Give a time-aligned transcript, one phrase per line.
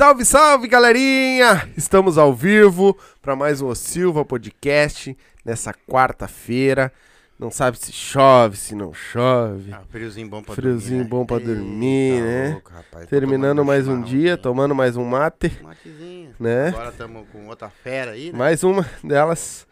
[0.00, 1.68] Salve, salve, galerinha!
[1.76, 6.90] Estamos ao vivo para mais um O Silva Podcast nessa quarta-feira.
[7.38, 9.70] Não sabe se chove, se não chove.
[9.70, 11.10] Ah, friozinho bom pra Friozinho dormir.
[11.10, 12.50] bom pra Eita dormir, né?
[12.52, 13.10] louco, rapaz.
[13.10, 16.34] Terminando mais um dia, tomando mais um mate, Matezinho.
[16.40, 16.68] né?
[16.68, 18.38] Agora estamos com outra fera aí, né?
[18.38, 19.66] Mais uma delas,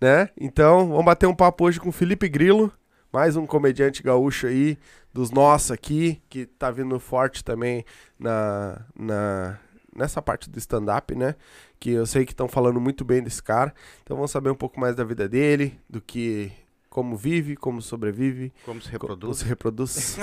[0.00, 0.28] né?
[0.36, 2.72] Então, vamos bater um papo hoje com o Felipe Grilo,
[3.12, 4.76] mais um comediante gaúcho aí,
[5.14, 7.84] dos nossos aqui, que tá vindo forte também
[8.18, 9.58] na, na,
[9.98, 11.34] nessa parte do stand-up, né?
[11.80, 13.74] Que eu sei que estão falando muito bem desse cara.
[14.02, 16.50] Então, vamos saber um pouco mais da vida dele, do que.
[16.88, 19.38] Como vive, como sobrevive, Como se como reproduz.
[19.38, 20.18] se reproduz.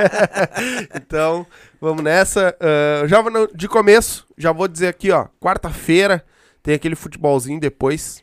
[0.94, 1.46] então,
[1.80, 2.56] vamos nessa.
[2.60, 5.26] Ah, já no- de começo, já vou dizer aqui, ó.
[5.40, 6.24] Quarta-feira
[6.62, 8.22] tem aquele futebolzinho depois.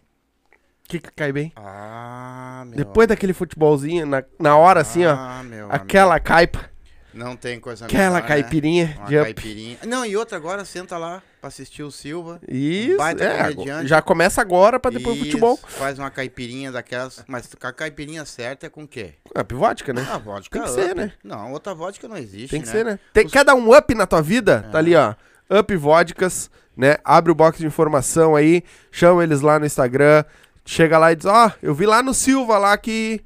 [0.86, 1.52] O que, que cai bem?
[1.56, 2.78] Ah, meu.
[2.78, 5.14] Depois daquele futebolzinho, na, na hora assim, ó.
[5.14, 6.26] Ah, meu Aquela amigo.
[6.26, 6.70] caipa,
[7.18, 8.28] Não tem coisa aquela melhor, né?
[8.28, 9.78] caipirinha Uma de caipirinha.
[9.86, 12.40] Não, e outra agora, senta lá pra assistir o Silva.
[12.48, 15.58] Isso, baita é, já começa agora pra depois o Isso, futebol.
[15.68, 17.24] Faz uma caipirinha daquelas.
[17.28, 19.16] Mas a caipirinha certa é com o quê?
[19.38, 20.08] Up vodka, né?
[20.10, 20.88] Ah, vodka Tem que up.
[20.88, 21.12] ser, né?
[21.24, 22.50] Não, outra vodka não existe.
[22.50, 22.72] Tem que né?
[22.72, 23.00] ser, né?
[23.12, 24.68] Tem, Os- Quer dar um up na tua vida?
[24.72, 24.82] Tá É.
[24.82, 25.16] ali, ó.
[25.50, 26.98] Up Vodkas, né?
[27.04, 30.24] Abre o box de informação aí, chama eles lá no Instagram,
[30.66, 33.22] chega lá e diz, ó, eu vi lá no Silva lá que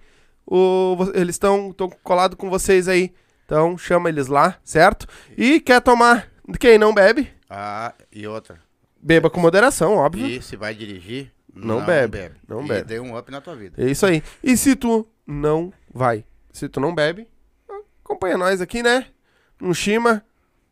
[0.45, 1.73] o, eles estão
[2.03, 3.11] colados com vocês aí.
[3.51, 5.05] Então chama eles lá, certo?
[5.37, 8.57] E quer tomar, quem não bebe, Ah, e outra.
[9.03, 10.25] beba com moderação, óbvio.
[10.25, 12.83] E se vai dirigir, Não bebe, não e bebe.
[12.85, 13.83] dê um up na tua vida.
[13.83, 14.23] É isso aí.
[14.41, 16.23] E se tu não vai,
[16.53, 17.27] se tu não bebe,
[18.05, 19.07] acompanha nós aqui, né?
[19.61, 20.23] Um Shima,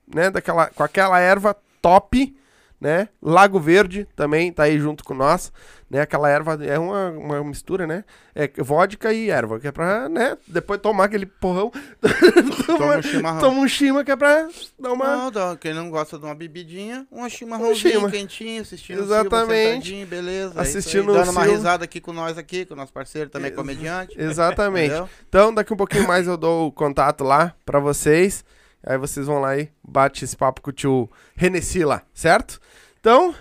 [0.08, 0.30] né?
[0.32, 2.34] Daquela, com aquela erva top,
[2.80, 3.10] né?
[3.22, 5.52] Lago Verde também tá aí junto com nós,
[5.90, 6.02] né?
[6.02, 8.04] Aquela erva é uma, uma mistura, né?
[8.36, 10.38] É vodka e erva, que é pra, né?
[10.48, 11.72] Depois tomar aquele porrão.
[12.66, 13.40] Toma um chimarrão.
[13.40, 14.48] Toma um Shima que é pra
[14.80, 15.06] dar uma...
[15.18, 18.12] Não, dá- quem não gosta de uma bebidinha, um chimarrãozinho chima.
[18.12, 19.90] quentinho, assistindo Exatamente.
[19.90, 20.54] Silva beleza.
[20.58, 21.58] é Assistindo o Dando uma Silva.
[21.58, 24.16] risada aqui com nós aqui, com o nosso parceiro também Ex- comediante.
[24.22, 24.94] Exatamente.
[25.28, 28.46] Então, daqui um pouquinho mais eu dou o contato lá pra vocês.
[28.82, 32.62] Aí vocês vão lá e bate esse papo com o tio Renessi lá, certo?
[33.00, 33.36] Então,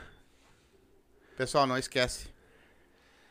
[1.36, 2.26] Pessoal, não esquece.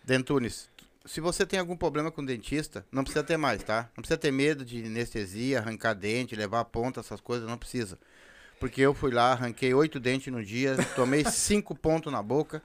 [0.07, 0.69] Dentunes,
[1.05, 3.89] se você tem algum problema com dentista, não precisa ter mais, tá?
[3.93, 7.99] Não precisa ter medo de anestesia, arrancar dente, levar a ponta, essas coisas, não precisa.
[8.57, 12.63] Porque eu fui lá, arranquei oito dentes no dia, tomei cinco pontos na boca,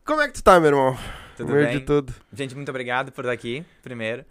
[0.05, 0.95] Como é que tu tá, meu irmão?
[1.35, 1.71] Tudo bem?
[1.71, 2.13] de tudo.
[2.31, 4.23] Gente, muito obrigado por estar aqui, primeiro.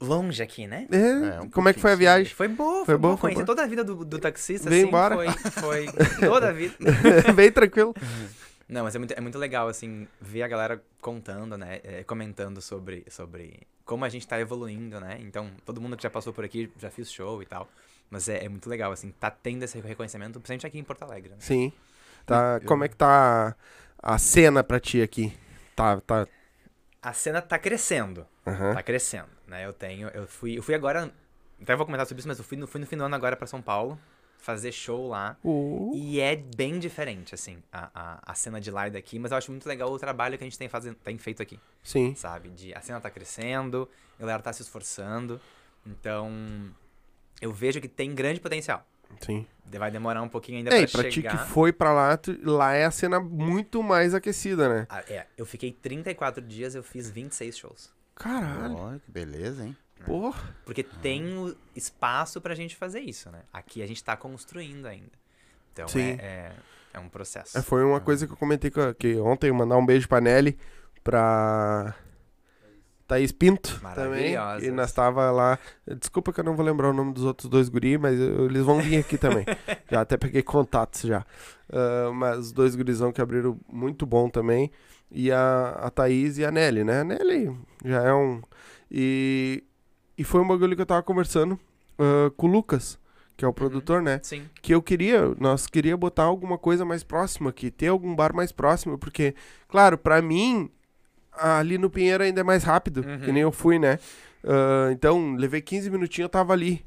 [0.00, 0.86] Longe aqui, né?
[0.90, 2.34] É, É, um como é que foi a pouquinho, viagem?
[2.34, 5.16] Foi boa, Foi foi, boa, Conheci toda a vida do, do taxista, Veio assim, embora.
[5.16, 5.86] foi, foi
[6.20, 6.76] toda a vida.
[7.34, 7.94] Bem tranquilo.
[8.68, 12.60] Não, mas é muito, é muito legal, assim, ver a galera contando, né, é, comentando
[12.60, 16.44] sobre, sobre como a gente tá evoluindo, né, então, todo mundo que já passou por
[16.44, 17.66] aqui, já fiz show e tal,
[18.10, 21.30] mas é, é muito legal, assim, tá tendo esse reconhecimento, principalmente aqui em Porto Alegre,
[21.30, 21.36] né?
[21.40, 21.72] Sim.
[22.26, 23.56] Tá, como é que tá
[24.02, 25.32] a cena pra ti aqui?
[25.74, 26.26] Tá, tá.
[27.00, 28.74] A cena tá crescendo, aham.
[28.74, 31.12] tá crescendo, né, eu tenho, eu fui, eu fui agora,
[31.60, 33.34] até vou comentar sobre isso, mas eu fui no, fui no fim do ano agora
[33.36, 33.98] pra São Paulo,
[34.38, 35.36] fazer show lá.
[35.42, 39.38] Uh, E é bem diferente, assim, a, a, a cena de live daqui, mas eu
[39.38, 42.14] acho muito legal o trabalho que a gente tem, fazendo, tem feito aqui, sim.
[42.14, 42.50] sabe?
[42.50, 45.40] De, a cena tá crescendo, a galera tá se esforçando,
[45.86, 46.30] então
[47.40, 48.86] eu vejo que tem grande potencial.
[49.20, 49.46] Sim.
[49.64, 51.30] Vai demorar um pouquinho ainda É, e pra pra ti chegar.
[51.46, 54.86] que foi pra lá, tu- lá é a cena muito mais aquecida, né?
[54.88, 57.90] Ah, é, eu fiquei 34 dias, eu fiz 26 shows.
[58.18, 59.76] Caralho, Olha, que beleza, hein?
[60.04, 60.54] porra.
[60.64, 63.40] Porque tem o espaço pra gente fazer isso, né?
[63.52, 65.10] Aqui a gente tá construindo ainda.
[65.72, 66.00] Então Sim.
[66.00, 66.52] é, é,
[66.94, 67.56] é um processo.
[67.56, 70.20] É, foi uma coisa que eu comentei com a- que ontem, mandar um beijo pra
[70.20, 70.58] Nelly,
[71.04, 71.94] pra
[73.06, 74.34] Thaís Pinto também.
[74.62, 75.58] E nós tava lá.
[75.98, 78.62] Desculpa que eu não vou lembrar o nome dos outros dois guri, mas eu- eles
[78.64, 79.44] vão vir aqui também.
[79.90, 81.24] já até peguei contatos já.
[81.72, 84.70] Ah, mas os dois gurizão que abriram muito bom também.
[85.10, 87.00] E a, a Thaís e a Nelly, né?
[87.00, 88.42] A Nelly já é um.
[88.90, 89.62] E,
[90.16, 91.58] e foi um bagulho que eu tava conversando
[91.98, 92.98] ah, com o Lucas,
[93.36, 94.20] que é o produtor, né?
[94.22, 94.44] Sim.
[94.60, 98.50] que eu queria, nós queria botar alguma coisa mais próxima aqui, ter algum bar mais
[98.52, 99.34] próximo, porque,
[99.68, 100.70] claro, pra mim,
[101.32, 103.20] ali no Pinheiro ainda é mais rápido, Uhum.
[103.20, 103.98] que nem eu fui, né?
[104.44, 106.84] Ah, então, levei 15 minutinhos, eu tava ali.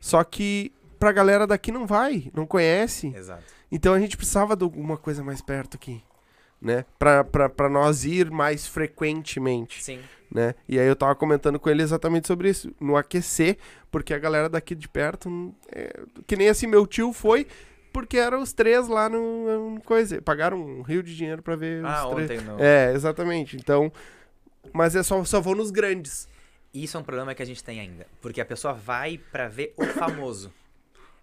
[0.00, 3.12] Só que pra galera daqui não vai, não conhece.
[3.16, 3.42] Exato.
[3.70, 6.02] Então a gente precisava de alguma coisa mais perto aqui,
[6.60, 6.84] né?
[6.98, 10.00] Pra, pra, pra nós ir mais frequentemente Sim.
[10.30, 10.54] né?
[10.68, 13.56] E aí eu tava comentando com ele exatamente sobre isso, no aquecer,
[13.90, 17.46] porque a galera daqui de perto, hum, é, que nem assim meu tio foi,
[17.92, 21.84] porque eram os três lá no, no coisa, pagaram um rio de dinheiro pra ver
[21.84, 22.30] Ah, os três.
[22.30, 22.58] ontem não.
[22.58, 23.56] É, exatamente.
[23.56, 23.90] Então,
[24.72, 26.28] mas é só só vou nos grandes.
[26.72, 28.06] Isso é um problema que a gente tem ainda.
[28.20, 30.52] Porque a pessoa vai pra ver o famoso.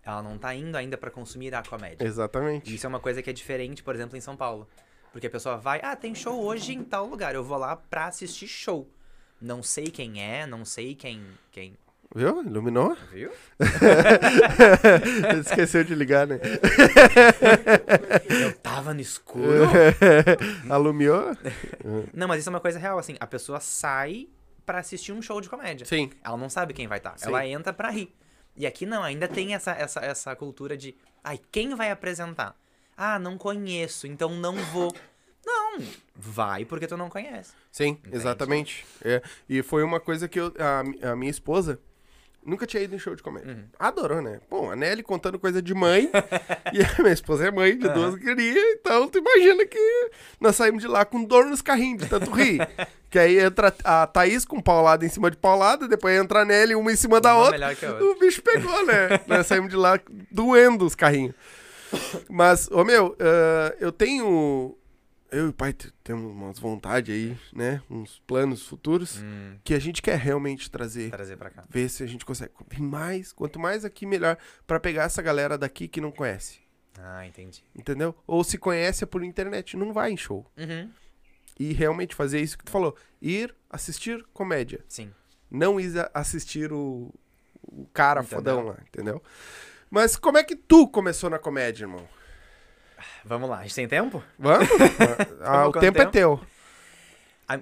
[0.04, 2.04] Ela não tá indo ainda pra consumir a comédia.
[2.06, 2.74] Exatamente.
[2.74, 4.68] Isso é uma coisa que é diferente, por exemplo, em São Paulo.
[5.16, 8.08] Porque a pessoa vai, ah, tem show hoje em tal lugar, eu vou lá pra
[8.08, 8.92] assistir show.
[9.40, 11.24] Não sei quem é, não sei quem.
[11.54, 11.78] quem
[12.14, 12.44] Viu?
[12.44, 12.98] Iluminou?
[13.14, 13.32] viu?
[15.40, 16.38] Esqueceu de ligar, né?
[18.28, 19.70] Eu tava no escuro.
[20.70, 21.32] Alumiou?
[22.14, 23.16] Não, mas isso é uma coisa real, assim.
[23.18, 24.28] A pessoa sai
[24.66, 25.86] pra assistir um show de comédia.
[25.86, 26.12] Sim.
[26.22, 27.18] Ela não sabe quem vai estar.
[27.18, 27.30] Sim.
[27.30, 28.14] Ela entra pra rir.
[28.54, 30.94] E aqui não, ainda tem essa, essa, essa cultura de.
[31.24, 32.54] Ai, quem vai apresentar?
[32.98, 34.94] Ah, não conheço, então não vou.
[35.46, 35.80] Não,
[36.16, 37.54] vai porque tu não conhece.
[37.72, 38.16] Sim, Entende?
[38.16, 38.86] exatamente.
[39.04, 41.80] É, e foi uma coisa que eu, a, a minha esposa
[42.46, 43.54] nunca tinha ido em show de comédia.
[43.54, 43.64] Uhum.
[43.80, 44.40] Adorou, né?
[44.50, 46.10] Bom, a Nelly contando coisa de mãe.
[46.72, 48.64] e a minha esposa é mãe de duas crias.
[48.80, 52.68] Então, tu imagina que nós saímos de lá com dor nos carrinhos, de tanto rir.
[53.10, 56.76] que aí entra a Thaís com paulada em cima de paulada, depois entra a Nelly
[56.76, 57.76] uma em cima da Uma outra.
[58.02, 59.22] O bicho pegou, né?
[59.28, 60.00] nós saímos de lá
[60.30, 61.34] doendo os carrinhos.
[62.30, 64.78] Mas, ô meu, ah, eu tenho.
[65.32, 65.74] Eu e o pai
[66.04, 67.82] temos umas vontades aí, né?
[67.90, 71.10] Uns planos futuros Hum, que a gente quer realmente trazer.
[71.10, 71.66] trazer pra cá.
[71.70, 72.52] Ver se a gente consegue.
[72.70, 73.34] Vir mais.
[73.34, 74.38] Quanto mais aqui, melhor.
[74.66, 76.60] Pra pegar essa galera daqui que não conhece.
[76.98, 77.62] Ah, entendi.
[77.76, 78.16] Entendeu?
[78.26, 80.46] Ou se conhece é por internet, não vai em show.
[80.58, 80.90] Uhum.
[81.60, 82.96] E realmente fazer isso que tu falou.
[83.22, 84.86] Ir assistir comédia.
[84.88, 85.12] Sim.
[85.52, 87.14] Não ir assistir o,
[87.62, 88.38] o cara Entendeu?
[88.38, 89.22] fodão lá, entendeu?
[89.96, 92.06] Mas como é que tu começou na comédia, irmão?
[93.24, 94.22] Vamos lá, a gente tem tempo?
[94.38, 94.68] Vamos?
[95.42, 96.12] ah, o quanto tempo é tempo?
[96.12, 96.42] teu.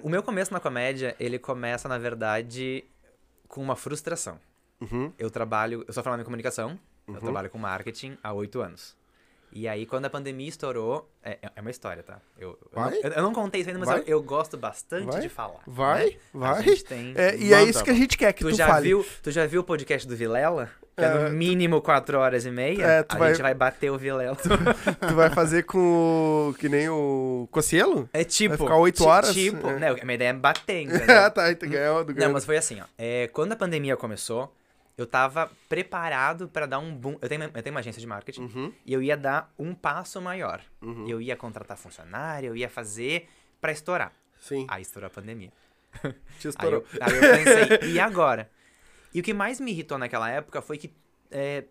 [0.02, 2.82] O meu começo na comédia, ele começa, na verdade,
[3.46, 4.40] com uma frustração.
[4.80, 5.12] Uhum.
[5.16, 6.76] Eu trabalho, eu sou formado em comunicação,
[7.06, 7.20] eu Uhum.
[7.20, 8.96] trabalho com marketing há oito anos.
[9.52, 12.20] E aí, quando a pandemia estourou, é, é uma história, tá?
[12.36, 12.98] Eu, eu, não, Vai?
[13.00, 15.20] eu- eu não contei isso ainda, mas eu, eu gosto bastante Vai?
[15.20, 15.60] de falar.
[15.68, 16.16] Vai, né?
[16.32, 16.64] Vai.
[16.78, 17.14] tem...
[17.16, 18.88] É, e é Manda, isso que a gente quer que tu, tu, já fale.
[18.88, 20.68] viu, tu já viu o podcast do Vilela?
[20.96, 22.84] Que é, É, no mínimo quatro horas e meia.
[22.84, 24.36] É, tu a vai- gente vai bater o Vilela.
[25.08, 26.54] Tu vai fazer com o...
[26.58, 28.08] que nem o Cocielo?
[28.12, 28.56] É tipo...
[28.56, 29.34] ficar oito ti- horas?
[29.34, 29.68] Tipo...
[29.68, 29.78] É.
[29.78, 31.18] Não, a minha ideia é bater, entendeu?
[31.20, 32.32] ah, tá, então ganhou do Não, ganhou.
[32.32, 32.84] mas foi assim, ó.
[32.96, 34.54] É, quando a pandemia começou,
[34.96, 37.16] eu tava preparado pra dar um boom.
[37.20, 40.20] Eu tenho, eu tenho uma agência de marketing Uhum, e eu ia dar um passo
[40.20, 40.60] maior.
[40.80, 41.06] uhum.
[41.08, 43.28] Eu ia contratar funcionário, eu ia fazer
[43.60, 44.12] pra estourar.
[44.40, 45.50] Sim, Aí estourou a pandemia.
[46.00, 46.06] te
[46.46, 46.84] Aí estourou.
[46.92, 48.48] eu, aí eu pensei, e agora?
[49.14, 50.92] E o que mais me irritou naquela época foi que
[51.30, 51.64] é,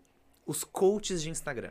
[0.46, 1.70] os coaches de Instagram.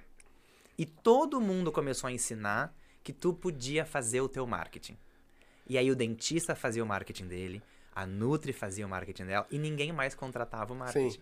[0.78, 4.98] E todo mundo começou a ensinar que tu podia fazer o teu marketing.
[5.68, 7.64] E aí o dentista fazia o marketing dele,
[7.94, 11.12] a Nutri fazia o marketing dela, e ninguém mais contratava o marketing.
[11.12, 11.20] Sim.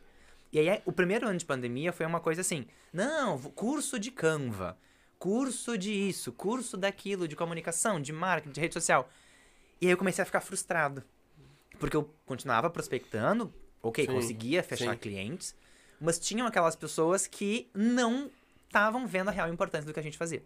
[0.52, 4.78] E aí, o primeiro ano de pandemia foi uma coisa assim: não, curso de Canva,
[5.18, 9.10] curso de isso, curso daquilo, de comunicação, de marketing, de rede social.
[9.80, 11.04] E aí eu comecei a ficar frustrado.
[11.80, 14.98] Porque eu continuava prospectando, ok, Sim, conseguia fechar sim.
[15.00, 15.56] clientes,
[16.00, 18.30] mas tinham aquelas pessoas que não
[18.66, 20.44] estavam vendo a real importância do que a gente fazia.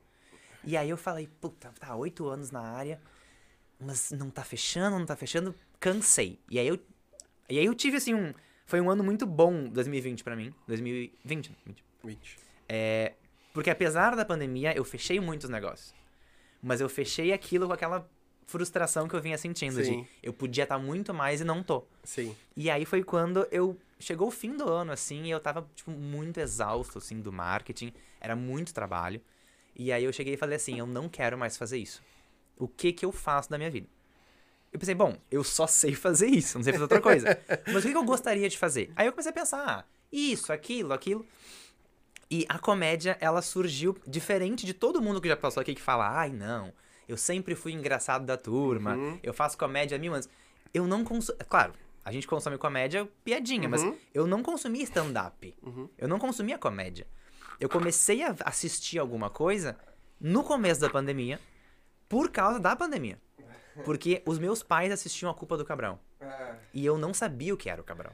[0.63, 2.99] E aí eu falei, puta, tá oito anos na área,
[3.79, 6.39] mas não tá fechando, não tá fechando, cansei.
[6.49, 6.79] E aí eu,
[7.49, 8.33] e aí eu tive assim um,
[8.65, 11.83] foi um ano muito bom 2020 pra mim, 2020, 20.
[12.03, 12.37] 20.
[12.67, 13.13] É,
[13.53, 15.93] porque apesar da pandemia, eu fechei muitos negócios.
[16.61, 18.09] Mas eu fechei aquilo com aquela
[18.45, 20.03] frustração que eu vinha sentindo Sim.
[20.03, 21.83] de eu podia estar muito mais e não tô.
[22.03, 22.35] Sim.
[22.55, 25.91] E aí foi quando eu chegou o fim do ano assim, e eu tava tipo
[25.91, 29.21] muito exausto assim do marketing, era muito trabalho.
[29.75, 32.01] E aí eu cheguei e falei assim, eu não quero mais fazer isso.
[32.57, 33.87] O que que eu faço da minha vida?
[34.71, 37.37] Eu pensei, bom, eu só sei fazer isso, não sei fazer outra coisa.
[37.67, 38.91] Mas o que que eu gostaria de fazer?
[38.95, 41.25] Aí eu comecei a pensar, ah, isso, aquilo, aquilo.
[42.29, 46.09] E a comédia, ela surgiu diferente de todo mundo que já passou aqui que fala,
[46.09, 46.73] ai, não,
[47.07, 49.19] eu sempre fui engraçado da turma, Uhum.
[49.24, 50.29] eu faço comédia há mil anos.
[50.74, 51.38] Eu não consumo.
[51.50, 53.97] Claro, a gente consome comédia piadinha, mas Uhum.
[54.13, 55.55] eu não consumia stand-up.
[55.63, 55.89] Uhum.
[55.97, 57.07] Eu não consumia comédia.
[57.59, 59.77] Eu comecei a assistir alguma coisa
[60.19, 61.39] no começo da pandemia
[62.09, 63.19] por causa da pandemia.
[63.83, 66.00] Porque os meus pais assistiam a Culpa do Cabral.
[66.74, 68.13] E eu não sabia o que era o Cabral.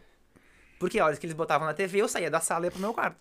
[0.80, 2.80] Porque a hora que eles botavam na TV, eu saía da sala e ia pro
[2.80, 3.18] meu quarto.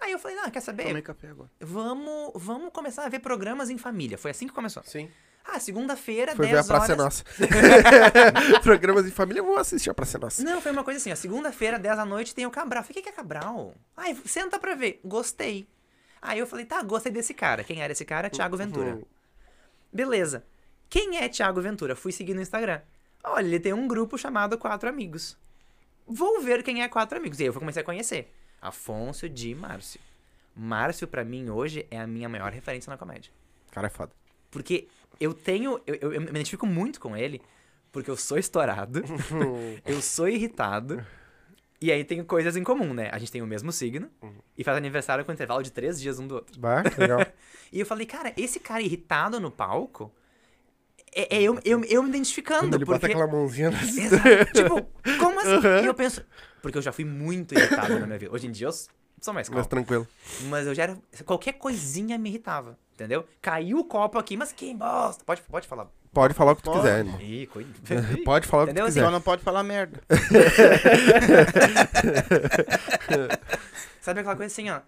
[0.00, 0.84] Aí eu falei, ah, quer saber?
[0.84, 1.50] Tomei café agora.
[1.60, 4.16] Vamos, vamos começar a ver programas em família.
[4.16, 4.82] Foi assim que começou.
[4.82, 5.10] Sim.
[5.44, 7.04] Ah, segunda-feira, Foi 10 ver a Praça é horas.
[7.04, 7.24] Nossa.
[8.62, 10.42] Programas em família, eu vou assistir a Praça é Nossa.
[10.42, 11.16] Não, foi uma coisa assim, ó.
[11.16, 12.82] Segunda-feira, 10 da noite, tem o Cabral.
[12.84, 13.74] Falei, o que é Cabral?
[13.96, 15.00] Ai, senta pra ver.
[15.04, 15.66] Gostei.
[16.22, 17.64] Aí eu falei, tá, gostei desse cara.
[17.64, 18.30] Quem era esse cara?
[18.30, 18.94] Thiago Ventura.
[18.94, 19.04] Uhum.
[19.92, 20.44] Beleza.
[20.88, 21.96] Quem é Thiago Ventura?
[21.96, 22.80] Fui seguir no Instagram.
[23.24, 25.36] Olha, ele tem um grupo chamado Quatro Amigos.
[26.06, 27.40] Vou ver quem é Quatro Amigos.
[27.40, 28.32] E aí eu comecei a conhecer.
[28.60, 30.00] Afonso de Márcio.
[30.54, 33.30] Márcio, pra mim, hoje, é a minha maior referência na comédia.
[33.70, 34.12] Cara, é foda.
[34.50, 34.88] Porque
[35.18, 35.80] eu tenho.
[35.86, 37.40] Eu, eu- eu me identifico muito com ele,
[37.92, 39.02] porque eu sou estourado,
[39.86, 41.04] eu sou irritado.
[41.80, 43.08] E aí tem coisas em comum, né?
[43.10, 44.10] A gente tem o mesmo signo
[44.58, 46.60] e faz aniversário com intervalo de três dias um do outro.
[46.60, 47.20] Bah, legal.
[47.72, 50.12] E eu falei, cara, esse cara irritado no palco
[51.14, 52.62] é, é eu, eu, eu me identificando.
[52.62, 53.14] Quando ele bota porque...
[53.14, 54.52] aquela mãozinha na Exato.
[54.52, 54.88] tipo,
[55.20, 55.50] como assim?
[55.54, 55.82] Aham.
[55.82, 56.24] E eu penso.
[56.62, 58.32] Porque eu já fui muito irritado na minha vida.
[58.32, 58.72] Hoje em dia eu
[59.20, 59.56] sou mais calmo.
[59.56, 60.06] Mais tranquilo.
[60.48, 60.98] Mas eu já era.
[61.24, 63.26] Qualquer coisinha me irritava, entendeu?
[63.40, 65.24] Caiu o copo aqui, mas que bosta.
[65.24, 65.88] Pode, pode falar.
[66.12, 66.80] Pode falar o que tu Pode.
[66.82, 67.20] quiser, irmão.
[67.20, 67.70] Ih, cuida.
[68.24, 68.86] Pode falar o que tu Entendeu?
[68.86, 69.04] quiser.
[69.04, 70.02] Só não pode falar merda.
[74.00, 74.80] Sabe aquela coisa assim, ó.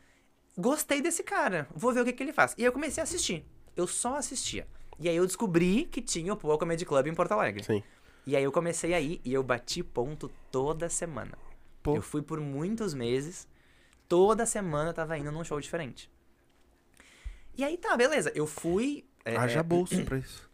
[0.58, 2.54] Gostei desse cara, vou ver o que, que ele faz.
[2.58, 3.46] E aí eu comecei a assistir.
[3.76, 4.66] Eu só assistia.
[4.98, 7.64] E aí eu descobri que tinha o Poa Comedy Club em Porto Alegre.
[7.64, 7.82] Sim.
[8.26, 11.32] E aí eu comecei a ir e eu bati ponto toda semana.
[11.82, 11.96] Pô.
[11.96, 13.48] Eu fui por muitos meses.
[14.08, 16.10] Toda semana eu tava indo num show diferente.
[17.56, 18.32] E aí tá, beleza.
[18.34, 19.04] Eu fui.
[19.24, 20.48] é, Haja é, bolso pra isso.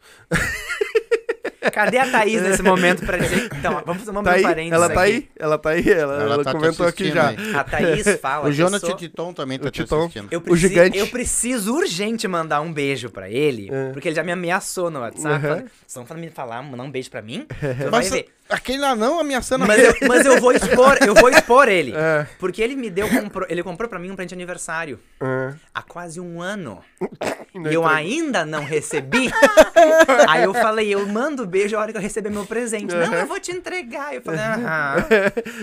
[1.71, 3.49] Cadê a Thaís nesse momento pra dizer.
[3.59, 4.45] Então, vamos, vamos Tá abrir aí?
[4.45, 5.13] um parênteses Ela tá aqui.
[5.13, 5.29] aí?
[5.39, 5.91] Ela tá aí?
[5.91, 7.29] Ela, Ela ela tá comentou aqui já.
[7.29, 7.55] aí.
[7.55, 8.49] A Thaís fala.
[8.49, 10.01] O Jonas sou- Titon também tá O te Titon.
[10.03, 10.29] assistindo.
[10.31, 10.99] Eu O preciso, gigante.
[10.99, 13.91] eu preciso urgente mandar um beijo pra ele, É.
[13.93, 15.35] porque ele já me ameaçou no WhatsApp.
[15.35, 15.41] Uhum.
[15.41, 17.47] falando, Vocês vão me falar, mandar um beijo pra mim?
[17.91, 18.27] Vai Mas ver.
[18.49, 21.93] aquele lá não ameaçando Mas eu, mas eu vou expor, eu vou expor ele.
[21.99, 25.55] É, Porque ele me deu, comprou, ele comprou pra mim um presente de aniversário é.
[25.75, 26.79] há quase um ano.
[27.55, 29.31] Não E eu ainda não recebi.
[30.29, 32.95] Aí eu falei, eu mando beijo a hora que eu receber meu presente.
[32.95, 34.15] Não, eu vou te entregar.
[34.15, 34.95] Eu falei, ah.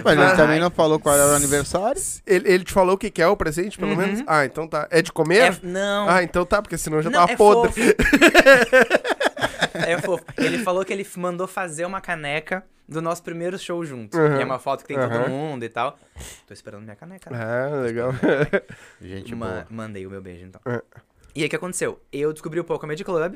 [0.03, 2.01] Mas ele também não falou qual era o aniversário.
[2.25, 3.97] Ele, ele te falou o que que é o presente, pelo Uhum.
[3.97, 4.23] menos?
[4.27, 4.87] Ah, então tá.
[4.91, 5.53] É de comer?
[5.53, 6.09] É- não.
[6.09, 7.71] Ah, então tá, porque senão já Não, tava é podre.
[7.71, 7.95] fofo.
[9.73, 10.23] é fofo.
[10.37, 14.17] Ele falou que ele mandou fazer uma caneca do nosso primeiro show juntos.
[14.17, 14.37] Uhum.
[14.37, 15.29] E é uma foto que tem todo Uhum.
[15.29, 15.97] mundo e tal.
[16.47, 17.29] Tô esperando minha caneca.
[17.31, 17.37] né?
[17.41, 18.11] Ah, legal.
[19.01, 19.67] Gente Ma- boa.
[19.69, 20.61] mandei o meu beijo, então.
[20.65, 20.81] É.
[21.35, 21.99] E aí, o que aconteceu?
[22.13, 23.35] Eu descobri o Poco Comedy Club.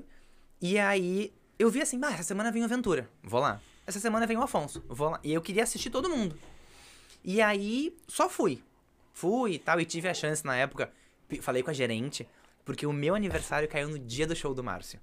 [0.61, 3.09] E aí, eu vi assim, ah, essa semana vem o Aventura.
[3.21, 3.61] Vou lá.
[3.85, 4.81] Essa semana vem o Afonso.
[4.87, 5.19] Vou lá.
[5.21, 6.39] E eu queria assistir todo mundo.
[7.21, 8.63] E aí, só fui.
[9.13, 9.81] Fui e tal.
[9.81, 10.89] E tive a chance na época.
[11.41, 12.25] Falei com a gerente.
[12.63, 15.01] Porque o meu aniversário caiu no dia do show do Márcio.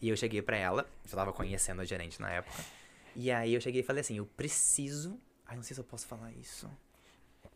[0.00, 0.88] E eu cheguei pra ela.
[1.06, 2.64] Já tava conhecendo a gerente na época.
[3.14, 5.20] E aí, eu cheguei e falei assim, eu preciso...
[5.46, 6.70] Ai, não sei se eu posso falar isso.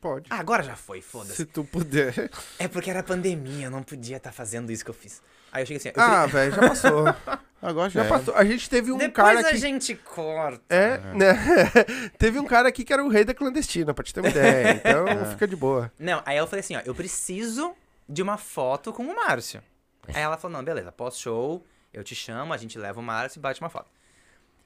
[0.00, 0.26] Pode.
[0.28, 1.37] Ah, agora já foi, foda-se.
[1.37, 2.28] Se tu puder.
[2.59, 5.23] É porque era pandemia, eu não podia estar fazendo isso que eu fiz.
[5.52, 7.04] Aí eu cheguei assim, eu Ah, velho, já passou.
[7.62, 8.09] Agora já, Já é.
[8.09, 8.35] passou.
[8.35, 9.57] A gente teve um depois cara a que.
[9.57, 10.62] gente corta.
[10.69, 11.33] É, né?
[12.19, 14.83] teve um cara aqui que era o rei da clandestina, pra te ter uma ideia.
[14.85, 15.92] Então fica de boa.
[15.99, 17.73] Não, aí eu falei assim, ó, eu preciso
[18.09, 19.62] de uma foto com o Márcio.
[20.09, 21.64] Aí ela falou, não, beleza, pós-show,
[21.95, 23.88] eu te chamo, a gente leva o Márcio e bate uma foto.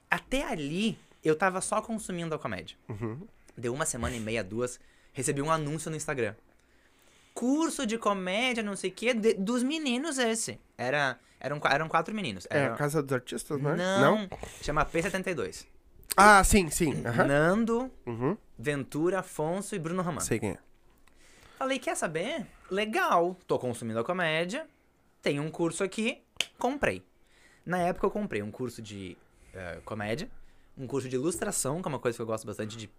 [0.09, 2.75] Até ali, eu tava só consumindo a comédia.
[2.89, 3.19] Uhum.
[3.55, 4.79] Deu uma semana e meia, duas,
[5.13, 6.33] recebi um anúncio no Instagram.
[7.33, 10.59] Curso de comédia, não sei o quê, de- dos meninos esse.
[10.75, 12.47] Era, eram, eram quatro meninos.
[12.49, 13.75] É Era- a Casa dos Artistas, não é?
[13.75, 14.27] Não,
[14.61, 15.65] chama P72.
[16.15, 17.05] Ah, sim, sim.
[17.05, 17.25] Aham.
[17.27, 18.37] Nando, Uhum.
[18.57, 20.21] Ventura, Afonso e Bruno Romano.
[20.21, 20.57] Sei quem é.
[21.57, 22.45] Falei, quer saber?
[22.69, 24.67] Legal, tô consumindo a comédia,
[25.21, 26.21] tem um curso aqui,
[26.57, 27.03] comprei.
[27.65, 29.17] Na época eu comprei um curso de
[29.53, 30.29] eh, comédia,
[30.77, 32.89] um curso de ilustração, que é uma coisa que eu gosto bastante de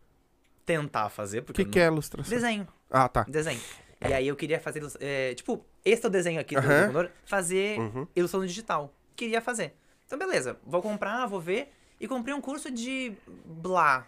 [0.66, 2.30] tentar fazer, O porque que, que não- é ilustração?
[2.30, 3.24] Desenho, Ah, tá.
[3.28, 3.60] desenho.
[4.00, 8.06] E aí eu queria fazer, é, tipo, esse é o desenho aqui computador, fazer Uhum.
[8.14, 8.92] ilustração digital.
[9.16, 9.74] Queria fazer.
[10.06, 11.72] Então, beleza, vou comprar, vou ver.
[12.00, 13.12] E comprei um curso de
[13.44, 14.06] blá.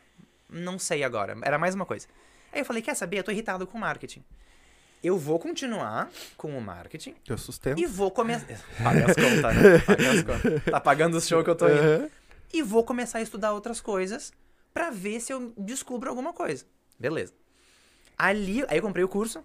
[0.49, 2.07] Não sei agora, era mais uma coisa.
[2.53, 3.19] Aí eu falei, quer saber?
[3.19, 4.25] Eu tô irritado com marketing.
[5.03, 7.79] Eu vou continuar com o marketing Eu sustento.
[7.81, 8.47] e vou começar.
[8.83, 9.79] Paga as contas, né?
[9.87, 10.65] Paga as contas.
[10.65, 11.79] Tá pagando o show que eu tô indo.
[11.79, 12.11] Aham.
[12.53, 14.33] E vou começar a estudar outras coisas
[14.75, 16.65] pra ver se eu descubro alguma coisa.
[16.99, 17.33] Beleza.
[18.19, 19.43] Ali, aí eu comprei o curso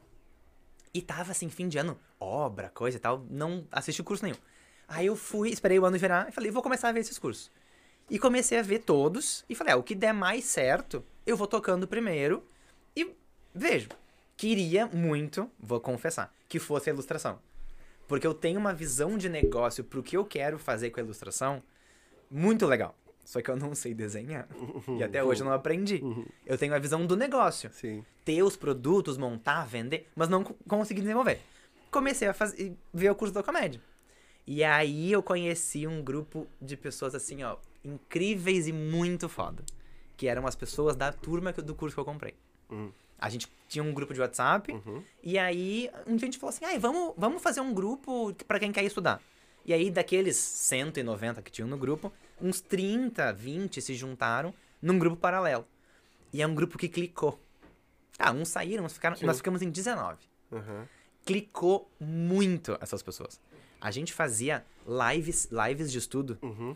[0.95, 4.37] e tava assim, fim de ano, obra, coisa e tal, não assisti curso nenhum.
[4.87, 7.51] Aí eu fui, esperei o ano virar e falei, vou começar a ver esses cursos.
[8.09, 11.47] E comecei a ver todos e falei, ah, o que der mais certo, eu vou
[11.47, 12.47] tocando primeiro
[12.95, 13.13] e
[13.53, 13.89] vejo.
[14.37, 17.41] Queria muito, vou confessar, que fosse a ilustração.
[18.07, 21.61] Porque eu tenho uma visão de negócio pro que eu quero fazer com a ilustração
[22.31, 22.95] muito legal.
[23.25, 24.47] Só que eu não sei desenhar.
[24.97, 26.01] E até hoje eu não aprendi.
[26.45, 27.69] Eu tenho a visão do negócio.
[27.73, 28.05] Sim.
[28.23, 31.41] Ter os produtos, montar, vender, mas não co- consegui desenvolver.
[31.91, 33.81] Comecei a fazer, ver o curso da comédia.
[34.45, 39.63] E aí eu conheci um grupo de pessoas assim, ó, incríveis e muito foda.
[40.15, 42.35] Que eram as pessoas da turma do curso que eu comprei.
[42.69, 42.91] Hum.
[43.17, 45.01] A gente tinha um grupo de WhatsApp, Uhum.
[45.23, 48.59] e aí um dia a gente falou assim, ai, vamos, vamos fazer um grupo pra
[48.59, 49.19] quem quer estudar.
[49.65, 55.17] E aí daqueles 190 que tinham no grupo, uns 30, 20 se juntaram num grupo
[55.17, 55.65] paralelo.
[56.31, 57.39] E é um grupo que clicou.
[58.19, 59.25] Ah, uns saíram, uns ficaram, Sim.
[59.25, 60.17] nós ficamos em 19.
[60.51, 60.87] Aham.
[61.25, 63.39] Clicou muito essas pessoas.
[63.81, 66.37] A gente fazia lives, lives de estudo.
[66.41, 66.75] Uhum.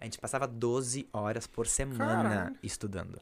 [0.00, 2.56] A gente passava 12 horas por semana Caralho.
[2.62, 3.20] estudando.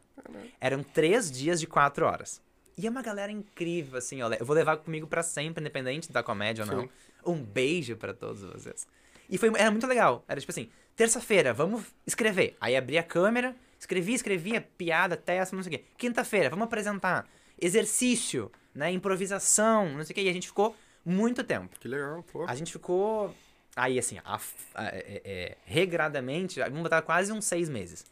[0.60, 2.40] Eram três dias de quatro horas.
[2.76, 4.32] E é uma galera incrível, assim, ó.
[4.32, 6.88] Eu vou levar comigo pra sempre, independente da comédia ou não.
[7.26, 8.86] Um beijo pra todos vocês.
[9.28, 10.24] E foi, era muito legal.
[10.28, 12.56] Era tipo assim, terça-feira, vamos escrever.
[12.60, 15.84] Aí abria a câmera, escrevia, escrevia, piada, testa, não sei o quê.
[15.96, 17.28] Quinta-feira, vamos apresentar.
[17.60, 18.90] Exercício, né?
[18.92, 20.22] Improvisação, não sei o quê.
[20.22, 21.78] E a gente ficou muito tempo.
[21.78, 22.44] Que legal, pô.
[22.44, 23.34] A gente ficou.
[23.76, 24.40] Aí, assim, a-
[24.74, 28.04] a- é- é- regradamente, vamos botar quase uns seis meses.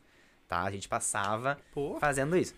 [0.47, 0.63] Tá?
[0.63, 1.99] A gente passava Pô.
[1.99, 2.55] fazendo isso.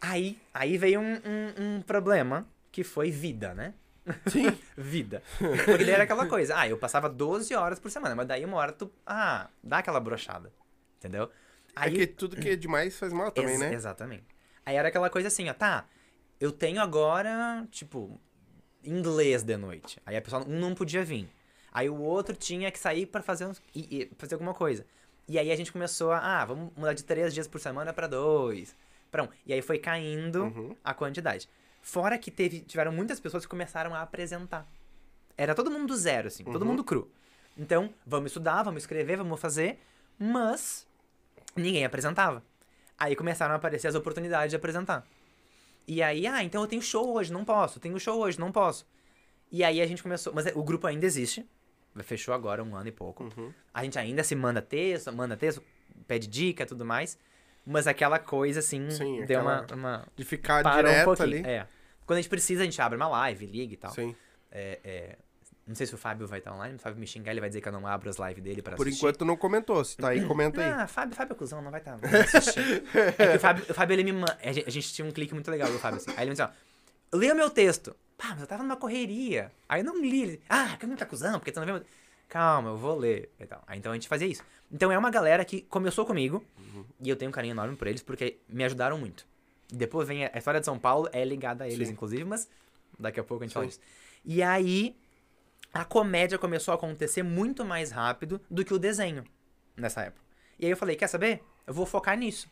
[0.00, 3.74] Aí, aí veio um, um- um problema que foi vida, né?
[4.26, 4.56] Sim.
[4.76, 5.22] vida.
[5.38, 6.58] Porque daí era aquela coisa.
[6.58, 8.90] Ah, eu passava 12 horas por semana, mas daí uma hora tu.
[9.06, 10.52] Ah, dá aquela brochada.
[10.98, 11.30] Entendeu?
[11.76, 13.72] É que tudo que é demais faz mal também, Ex- né?
[13.74, 14.24] Exatamente.
[14.66, 15.86] Aí era aquela coisa assim, ó, tá,
[16.40, 18.20] eu tenho agora, tipo,
[18.84, 20.00] inglês de noite.
[20.04, 21.28] Aí a pessoa um não podia vir.
[21.72, 24.84] Aí o outro tinha que sair pra fazer, uns, e, e fazer alguma coisa.
[25.28, 28.06] E aí a gente começou a, ah, vamos mudar de três dias por semana pra
[28.08, 28.74] dois.
[29.10, 29.28] Pra um.
[29.46, 30.76] E aí foi caindo Uhum.
[30.82, 31.48] a quantidade.
[31.82, 34.66] Fora que teve, tiveram muitas pessoas que começaram a apresentar.
[35.36, 36.68] Era todo mundo do zero, assim, todo Uhum.
[36.68, 37.10] mundo cru.
[37.56, 39.80] Então, vamos estudar, vamos escrever, vamos fazer,
[40.18, 40.86] mas
[41.56, 42.42] ninguém apresentava.
[42.98, 45.06] Aí começaram a aparecer as oportunidades de apresentar.
[45.88, 47.80] E aí, ah, então eu tenho show hoje, não posso.
[47.80, 48.86] Tenho show hoje, não posso.
[49.50, 50.32] E aí a gente começou.
[50.34, 51.44] Mas o grupo ainda existe.
[52.04, 53.24] Fechou agora um ano e pouco.
[53.24, 53.52] Uhum.
[53.74, 55.60] A gente ainda se manda texto, manda texto,
[56.06, 57.18] pede dica e tudo mais.
[57.66, 60.06] Mas aquela coisa, assim, Sim, deu aquela- uma, uma.
[60.16, 61.26] De ficar Parou um direto pouquinho.
[61.28, 61.46] ali.
[61.46, 61.66] É.
[62.06, 63.92] Quando a gente precisa, a gente abre uma live, liga e tal.
[63.92, 64.14] Sim.
[64.50, 65.16] É, é,
[65.66, 66.74] Não sei se o Fábio vai estar online.
[66.74, 68.74] O Fábio me xingar, ele vai dizer que eu não abro as lives dele pra
[68.74, 68.98] Por assistir.
[69.04, 69.84] enquanto não comentou.
[69.84, 70.68] Se tá aí, comenta aí.
[70.70, 71.96] Ah, Fábio, Fábio é cuzão, não vai estar.
[72.02, 74.36] é que o Fábio, o Fábio, ele me manda.
[74.42, 76.10] A gente, a gente tinha um clique muito legal do Fábio, assim.
[76.16, 76.48] Aí ele me disse, ó,
[77.16, 77.94] lê o meu texto.
[78.18, 79.52] Pá, mas eu tava numa correria.
[79.68, 80.22] Aí eu não li.
[80.22, 81.84] Ele, ah, que não tá cuzão, porque tu não viu.
[82.28, 83.30] Calma, eu vou ler.
[83.38, 83.62] E tal.
[83.66, 84.42] Aí, então a gente fazia isso.
[84.70, 86.44] Então é uma galera que começou comigo,
[87.00, 89.26] e eu tenho um carinho enorme por eles, porque me ajudaram muito.
[89.72, 91.94] Depois vem a a história de São Paulo, é ligada a eles, Sim.
[91.94, 92.48] inclusive, mas
[92.98, 93.54] daqui a pouco a gente Sim.
[93.54, 93.80] fala disso.
[94.24, 94.96] E aí,
[95.72, 99.24] a comédia começou a acontecer muito mais rápido do que o desenho
[99.76, 100.24] nessa época.
[100.58, 101.42] E aí eu falei, quer saber?
[101.66, 102.48] Eu vou focar nisso.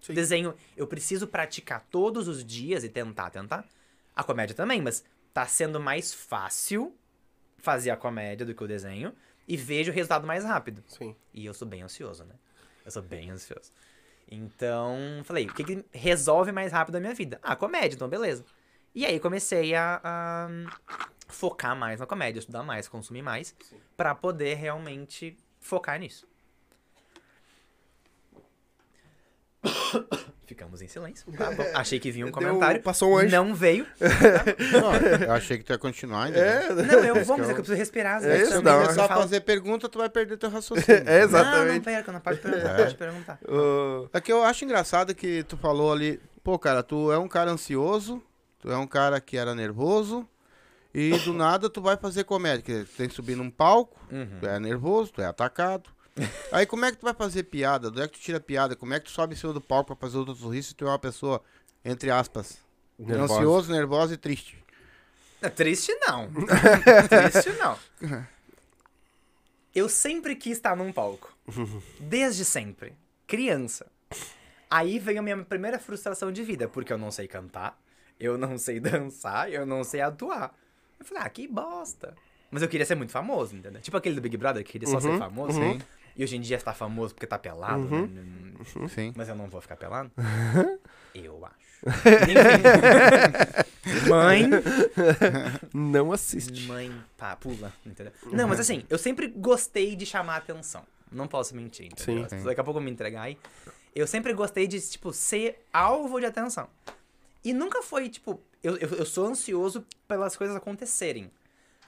[0.00, 0.14] Sim.
[0.14, 3.64] Desenho, eu preciso praticar todos os dias e tentar, tentar.
[4.16, 6.94] A comédia também, mas tá sendo mais fácil
[7.58, 9.14] fazer a comédia do que o desenho
[9.46, 10.82] e vejo o resultado mais rápido.
[10.86, 11.14] Sim.
[11.32, 12.34] E eu sou bem ansioso, né?
[12.84, 13.70] Eu sou bem ansioso.
[14.30, 17.38] Então, falei, o que, que resolve mais rápido a minha vida?
[17.42, 18.44] Ah, comédia, então beleza.
[18.94, 20.48] E aí comecei a, a
[21.28, 23.54] focar mais na comédia, estudar mais, consumir mais,
[23.96, 26.26] pra poder realmente focar nisso.
[30.52, 31.32] Ficamos em silêncio.
[31.32, 31.64] Tá bom.
[31.74, 32.82] Achei que vinha um Deu- comentário.
[32.82, 33.34] passou um anjo.
[33.34, 33.86] Não veio.
[34.72, 34.94] Não,
[35.26, 36.38] eu achei que tu ia continuar ainda.
[36.40, 36.66] né?
[36.66, 38.16] É, Não, eu vou, mas é que eu preciso respirar.
[38.18, 38.48] às É vezes.
[38.50, 40.84] isso, uma- eu começar a falo- fazer pergunta, tu vai perder teu raciocínio.
[41.08, 41.32] É, exato.
[41.32, 41.84] Não, não Exatamente.
[41.84, 42.76] perca, não pode perguntar.
[42.76, 43.38] Pode perguntar.
[43.48, 47.28] Ô, É que eu acho engraçado que tu falou ali, pô, cara, tu é um
[47.28, 48.22] cara ansioso,
[48.58, 50.28] tu é um cara que era nervoso,
[50.94, 54.28] e do nada tu vai fazer comédia, que tu tem que subir num palco, Uhum.
[54.40, 55.88] tu é nervoso, tu é atacado.
[56.50, 57.90] Aí como é que tu vai fazer piada?
[57.90, 58.76] Do é que tu tira piada?
[58.76, 60.84] Como é que tu sobe em cima do palco pra fazer outro sorriso se tu
[60.84, 61.42] é uma pessoa,
[61.84, 62.58] entre aspas,
[62.98, 63.34] Nervosa.
[63.34, 64.62] ansioso, nervosa e triste?
[65.40, 66.30] Não, triste não.
[67.08, 67.78] triste não.
[69.74, 71.34] Eu sempre quis estar num palco.
[71.98, 72.94] Desde sempre.
[73.26, 73.86] Criança.
[74.70, 77.78] Aí veio a minha primeira frustração de vida, porque eu não sei cantar,
[78.20, 80.54] eu não sei dançar, eu não sei atuar.
[80.98, 82.14] Eu falei, ah, que bosta.
[82.50, 83.80] Mas eu queria ser muito famoso, entendeu?
[83.80, 85.58] Tipo aquele do Big Brother, que queria só ser famoso.
[85.58, 85.80] Sim.
[86.16, 88.08] E hoje em dia tá famoso porque tá pelado, né?
[88.88, 89.12] Sim.
[89.16, 90.10] Mas eu não vou ficar pelado?
[91.14, 91.72] Eu acho.
[94.08, 94.48] Mãe.
[95.74, 96.66] Não assiste.
[96.66, 98.12] Mãe, pá, pula, entendeu?
[98.32, 100.84] Não, mas assim, eu sempre gostei de chamar atenção.
[101.10, 102.26] Não posso mentir, entendeu?
[102.28, 102.38] Sim.
[102.38, 102.44] Sim.
[102.44, 103.36] Daqui a pouco eu me entregar aí.
[103.94, 106.68] Eu sempre gostei de, tipo, ser alvo de atenção.
[107.44, 111.30] E nunca foi, tipo, eu, eu, eu sou ansioso pelas coisas acontecerem.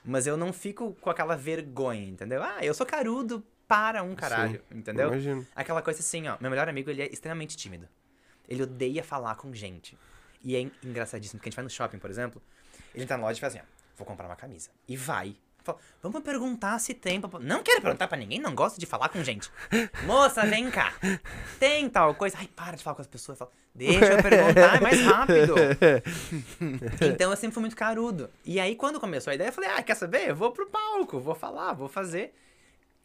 [0.03, 2.43] Mas eu não fico com aquela vergonha, entendeu?
[2.43, 5.07] Ah, eu sou carudo para um caralho, entendeu?
[5.09, 5.45] Imagino.
[5.55, 6.37] Aquela coisa assim, ó.
[6.39, 7.87] Meu melhor amigo, ele é extremamente tímido.
[8.47, 9.97] Ele odeia falar com gente.
[10.43, 12.41] E é en- engraçadíssimo, porque a gente vai no shopping, por exemplo,
[12.93, 13.67] ele entra na loja e faz assim, ó.
[13.97, 14.69] Vou comprar uma camisa.
[14.87, 15.35] E vai.
[15.63, 17.19] Fala, Vamos perguntar se tem.
[17.19, 19.49] pra- Não quero perguntar pra ninguém, não gosto de falar com gente.
[20.05, 20.93] Moça, vem cá.
[21.59, 22.37] Tem tal coisa.
[22.37, 23.37] Ai, para de falar com as pessoas.
[23.39, 25.55] Fala, Deixa eu perguntar, é mais rápido.
[27.01, 28.29] Então eu sempre fui muito carudo.
[28.43, 30.29] E aí, quando começou a ideia, eu falei, ah, quer saber?
[30.29, 32.33] Eu vou pro palco, vou falar, vou fazer.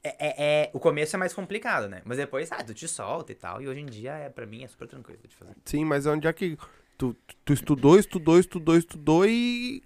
[0.02, 0.34] É, é-
[0.64, 2.00] é- o começo é mais complicado, né?
[2.04, 3.60] Mas depois, ah, tu te solta e tal.
[3.60, 5.52] E hoje em dia, é, pra mim, é super tranquilo de fazer.
[5.64, 6.56] Sim, mas onde é que
[6.96, 9.82] tu, tu estudou, estudou, estudou, estudou e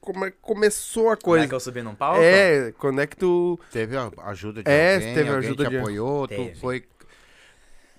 [0.00, 1.44] como é que começou a Como coisa?
[1.44, 2.20] é que eu subi num palco?
[2.20, 3.58] É, quando é que tu...
[3.70, 6.50] Teve a ajuda de É, alguém, teve alguém ajuda te de- apoiou, Teve.
[6.50, 6.84] tu foi...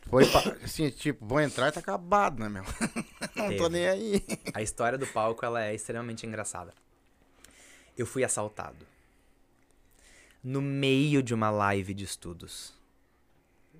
[0.09, 2.63] Foi, pra- assim, tipo, vou entrar e tá acabado, né, meu?
[3.37, 3.69] Não tô Teve.
[3.69, 4.25] nem aí.
[4.53, 6.73] A história do palco, ela é extremamente engraçada.
[7.97, 8.85] Eu fui assaltado.
[10.43, 12.73] No meio de uma live de estudos.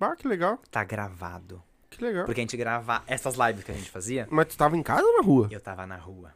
[0.00, 1.62] Ah, que legal, Tá gravado.
[1.90, 2.24] que legal.
[2.26, 5.02] Porque a gente grava essas lives que a gente fazia, Mas tu tava em casa
[5.02, 5.48] ou na rua?
[5.50, 6.32] eu tava na rua.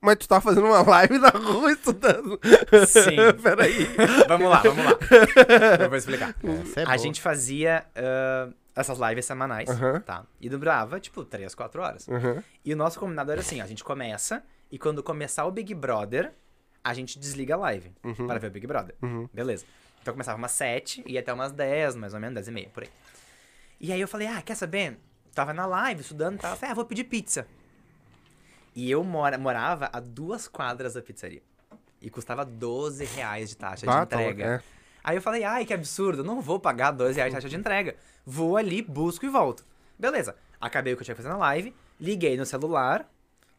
[0.00, 2.38] Mas tu tava fazendo uma live na rua estudando.
[2.86, 3.16] Sim.
[3.42, 3.86] Peraí.
[4.28, 4.98] Vamos lá, vamos lá.
[5.80, 6.34] Eu vou explicar.
[6.76, 6.98] É a boa.
[6.98, 10.00] gente fazia ah, essas lives semanais, Aham.
[10.00, 10.26] tá?
[10.40, 12.08] E durava, tipo, 3, 4 horas.
[12.08, 12.42] Uhum.
[12.64, 15.72] E o nosso combinado era assim, ó, a gente começa, e quando começar o Big
[15.74, 16.32] Brother,
[16.84, 17.90] a gente desliga a live
[18.26, 18.94] para ver o Big Brother.
[19.02, 19.28] Uhum.
[19.32, 19.64] Beleza.
[20.02, 22.68] Então começava umas 7 e ia até umas 10, mais ou menos, 10 e meia,
[22.68, 22.90] por aí.
[23.80, 24.98] E aí eu falei, ah, quer saber?
[25.34, 26.52] Tava na live, estudando e tal.
[26.52, 27.46] Eu falei, ah, vou pedir pizza.
[28.74, 31.42] E eu mora, morava a duas quadras da pizzaria.
[32.00, 34.44] E custava 12 reais de taxa de Ah, tá, entrega.
[34.44, 34.62] é.
[35.02, 37.96] Aí eu falei, ai, que absurdo, não vou pagar 12 reais de taxa de entrega.
[38.26, 39.64] Vou ali, busco e volto.
[39.98, 40.34] Beleza.
[40.60, 43.08] Acabei o que eu tinha que fazer na live, liguei no celular,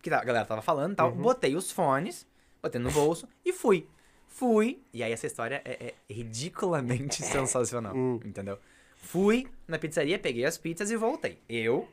[0.02, 1.22] que a galera tava falando e tal, Uhum.
[1.22, 2.26] botei os fones,
[2.66, 3.88] botei no bolso e fui.
[4.28, 8.20] Fui, e aí essa história é, é ridiculamente sensacional, Hum.
[8.26, 8.60] entendeu?
[8.98, 11.40] Fui na pizzaria, peguei as pizzas e voltei.
[11.48, 11.88] Eu,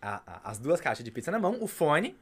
[0.00, 2.16] a- a- as duas caixas de pizza na mão, o fone.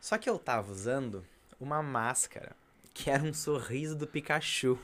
[0.00, 1.24] Só que eu tava usando
[1.60, 2.52] uma máscara
[2.94, 4.78] que era um sorriso do Pikachu.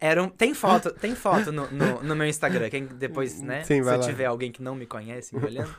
[0.00, 3.64] Era um, tem foto, tem foto no, no, no meu Instagram, quem depois, né?
[3.64, 4.04] Sim, se vai lá.
[4.06, 5.74] tiver alguém que não me conhece me olhando,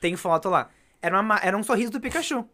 [0.00, 0.70] tem foto lá.
[1.02, 2.48] Era, uma, ma- era um sorriso do Pikachu.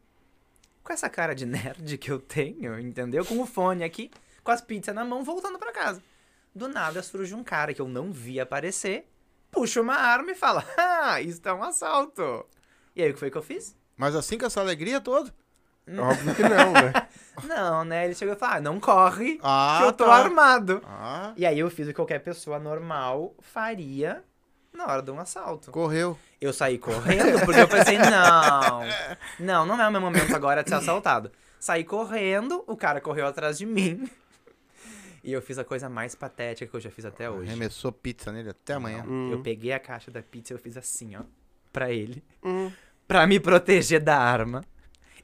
[0.87, 3.25] Com essa cara de nerd que eu tenho, entendeu?
[3.25, 4.09] Com o fone aqui,
[4.45, 6.01] com as pizzas na mão, voltando pra casa.
[6.55, 9.05] Do nada surge um cara que eu não vi aparecer,
[9.51, 12.47] puxa uma arma e fala: Ah, isso é um assalto.
[12.95, 13.77] E aí, o que foi que eu fiz?
[13.97, 15.35] Mas assim com essa alegria toda.
[15.89, 16.93] Óbvio que não, né?
[17.45, 18.05] Não, né?
[18.07, 20.15] Ele chegou e falou: ah, não corre, Ah, que eu tô tá.
[20.15, 20.81] armado.
[20.87, 24.25] Ah, E aí eu fiz o que qualquer pessoa normal faria
[24.77, 25.71] na hora de um assalto.
[25.71, 26.19] correu.
[26.41, 28.81] Eu saí correndo porque eu pensei, não,
[29.39, 31.33] não, não é o meu momento agora de ser assaltado.
[31.59, 34.09] Saí correndo, o cara correu atrás de mim.
[35.25, 37.51] E eu fiz a coisa mais patética que eu já fiz até hoje.
[37.51, 39.05] Arremessou pizza nele até amanhã.
[39.05, 39.33] Hum.
[39.33, 41.23] Eu peguei a caixa da pizza e eu fiz assim, ó,
[41.73, 42.23] pra ele.
[42.45, 42.71] Hum.
[43.09, 44.63] Pra me proteger da arma.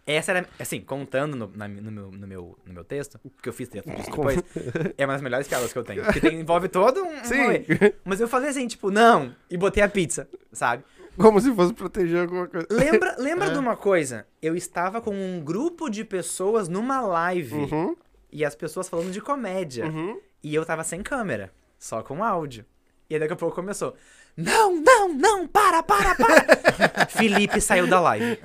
[0.04, 3.52] Essa era, assim, contando no, na- no meu, no, meu, no meu texto, que eu
[3.52, 4.42] fiz texto disso depois,
[4.98, 6.02] é uma das melhores piadas que eu tenho.
[6.04, 7.24] Porque tem- envolve todo um.
[7.24, 7.64] Sim.
[8.04, 10.82] Mas eu falei assim, tipo, não, e botei a pizza, sabe?
[11.16, 12.66] Como se fosse proteger alguma coisa.
[12.70, 13.50] Lembra, lembra É.
[13.52, 14.26] de uma coisa?
[14.40, 17.94] Eu estava com um grupo de pessoas numa live Uhum,
[18.32, 19.86] e as pessoas falando de comédia.
[19.86, 20.18] uhum.
[20.42, 22.64] E eu tava sem câmera, só com áudio.
[23.08, 23.94] E daqui a pouco começou.
[24.37, 27.07] Não, não, não, para, para, para.
[27.11, 28.38] Felipe saiu da live.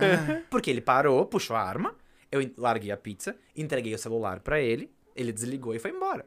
[0.50, 1.96] Porque ele parou, puxou a arma,
[2.32, 6.26] eu larguei a pizza, entreguei o celular pra ele, ele desligou e foi embora.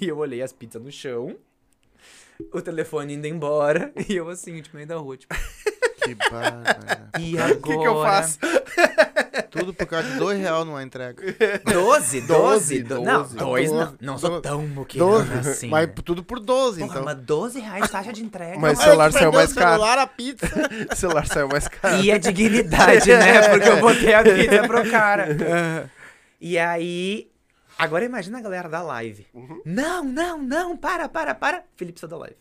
[0.00, 1.36] E eu olhei as pizzas no chão,
[2.52, 5.34] o telefone indo embora, e eu assim, tipo, meio da rua, tipo,
[6.04, 7.08] Que bárbaro.
[7.18, 7.56] e agora?
[7.56, 8.38] que que eu faço?
[9.42, 11.22] Tudo por causa de dois reais numa entrega.
[11.70, 13.36] 12, 12, Doze, do- Não, doze.
[13.36, 13.78] dois não.
[13.84, 13.96] Doze.
[14.00, 14.42] Não sou Doze.
[14.42, 15.50] tão muquirana Doze.
[15.50, 15.68] assim.
[15.68, 15.94] Mas né?
[16.04, 17.04] tudo por 12, Porra, então.
[17.04, 18.58] mas 12 reais taxa de entrega.
[18.58, 19.70] Mas o celular Ai, saiu mais caro.
[19.72, 20.46] celular, a pizza.
[20.92, 21.96] O celular saiu mais caro.
[22.02, 23.48] E a dignidade, né?
[23.50, 25.90] Porque eu botei a pizza pro cara.
[26.40, 27.30] E aí.
[27.78, 29.24] Agora imagina a galera da live.
[29.64, 31.62] Não, não, não, para, para, para.
[31.76, 32.36] Felipe saiu da live.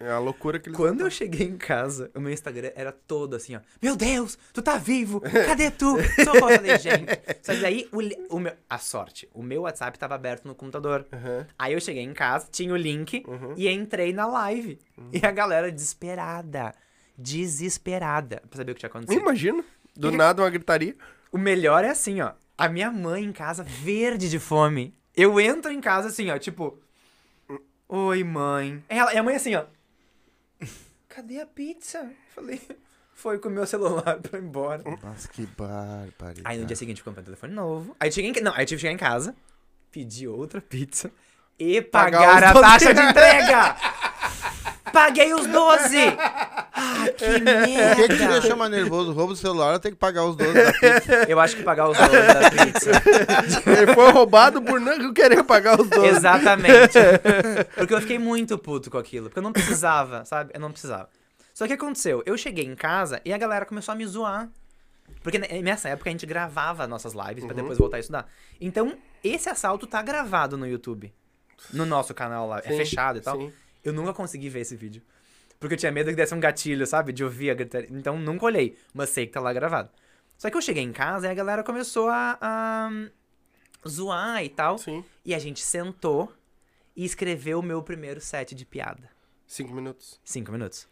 [0.00, 3.36] É a loucura que eles Quando eu cheguei em casa, o meu Instagram era todo
[3.36, 3.60] assim, ó.
[3.82, 5.20] Meu Deus, tu tá vivo!
[5.46, 5.96] Cadê tu?
[6.24, 7.06] Socorro, eu falei, gente.
[7.42, 11.06] Só que daí, o, o meu, a sorte, o meu WhatsApp tava aberto no computador.
[11.12, 11.46] Aham.
[11.58, 13.52] Aí eu cheguei em casa, tinha o link Uhum.
[13.56, 14.78] e entrei na live.
[15.12, 16.74] E a galera desesperada.
[17.18, 18.42] Desesperada.
[18.48, 19.20] Pra saber o que tinha acontecido.
[19.20, 19.62] Imagina.
[19.94, 20.96] Do nada uma gritaria.
[21.30, 22.32] O melhor é assim, ó.
[22.56, 24.94] A minha mãe em casa, verde de fome.
[25.14, 26.78] Eu entro em casa assim, ó, tipo.
[27.88, 28.82] Oi, mãe.
[28.88, 29.64] Ela, e a mãe assim, ó.
[31.08, 32.10] Cadê a pizza?
[32.34, 32.60] Falei,
[33.14, 34.82] foi com o meu celular pra ir embora.
[35.02, 36.42] Nossa, que barbaridade.
[36.44, 37.96] Aí no dia seguinte eu comprei um telefone novo.
[38.00, 39.36] Aí cheguei em, não, aí tive que chegar em casa,
[39.92, 41.12] pedir outra pizza
[41.58, 43.76] e Pagar pagar, a 12 taxa de entrega.
[44.96, 45.96] Paguei os 12.
[46.72, 47.38] Ah, que O que,
[48.08, 48.40] que te merda.
[48.40, 49.10] deixou mais nervoso?
[49.10, 51.14] O roubo do celular tem que pagar os 12 da pizza?
[51.28, 52.90] Eu acho que pagar os 12 da pizza.
[53.78, 56.06] Ele foi roubado por não querer pagar os 12.
[56.06, 56.98] Exatamente.
[57.74, 59.26] Porque eu fiquei muito puto com aquilo.
[59.28, 60.52] Porque eu não precisava, sabe?
[60.54, 61.10] Eu não precisava.
[61.52, 62.22] Só que o que aconteceu?
[62.24, 64.48] Eu cheguei em casa e a galera começou a me zoar.
[65.22, 68.26] Porque ne- nessa época a gente gravava nossas lives pra depois voltar a estudar.
[68.58, 71.12] Então, esse assalto tá gravado no YouTube.
[71.72, 72.60] No nosso canal lá.
[72.64, 73.36] É Sim, fechado e tal.
[73.38, 73.52] sim.
[73.86, 75.00] Eu nunca consegui ver esse vídeo.
[75.60, 77.12] Porque eu tinha medo que desse um gatilho, sabe?
[77.12, 77.88] De ouvir a gritaria.
[77.92, 78.76] Então nunca olhei.
[78.92, 79.90] Mas sei que tá lá gravado.
[80.36, 84.76] Só que eu cheguei em casa e a galera começou a, a zoar e tal.
[84.76, 85.04] Sim.
[85.24, 86.32] E a gente sentou
[86.96, 89.08] e escreveu o meu primeiro set de piada.
[89.46, 90.20] Cinco minutos.
[90.24, 90.88] Cinco minutos.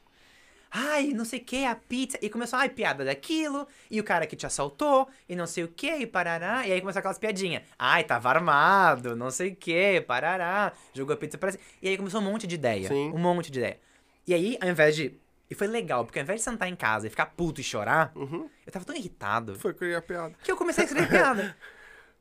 [0.76, 2.18] Ai, não sei o que, a pizza.
[2.20, 3.66] E começou, ai, piada daquilo.
[3.88, 5.08] E o cara que te assaltou.
[5.28, 6.66] E não sei o que, e parará.
[6.66, 7.62] E aí começou aquelas piadinhas.
[7.78, 10.72] Ai, tava armado, não sei o que, parará.
[10.92, 11.62] Jogou a pizza pra cima.
[11.80, 12.88] E aí começou um monte de ideia.
[12.88, 13.12] Sim.
[13.14, 13.78] Um monte de ideia.
[14.26, 15.14] E aí, ao invés de.
[15.48, 18.10] E foi legal, porque ao invés de sentar em casa e ficar puto e chorar,
[18.16, 18.48] Uhum.
[18.66, 20.34] eu tava tão irritado Foi criar piada.
[20.42, 21.56] que eu comecei a escrever piada.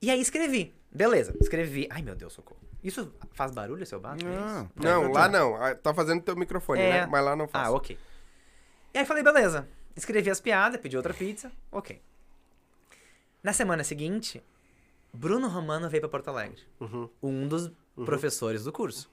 [0.01, 0.75] E aí escrevi.
[0.91, 1.87] Beleza, escrevi.
[1.89, 2.59] Ai, meu Deus, socorro.
[2.83, 4.25] Isso faz barulho se eu bato?
[4.27, 4.45] É Não.
[4.63, 4.69] isso?
[4.75, 5.55] Não, lá não.
[5.55, 6.89] Ah, Tá fazendo teu microfone, É.
[6.89, 7.05] né?
[7.09, 7.69] Mas lá não faz.
[7.69, 7.97] Ah, ok.
[8.93, 9.67] E aí falei, beleza.
[9.95, 11.51] Escrevi as piadas, pedi outra pizza.
[11.71, 12.01] Ok.
[13.41, 14.41] Na semana seguinte,
[15.13, 16.61] Bruno Romano veio pra Porto Alegre.
[16.79, 17.09] Uhum.
[17.21, 17.71] Um dos
[18.05, 19.11] professores do curso.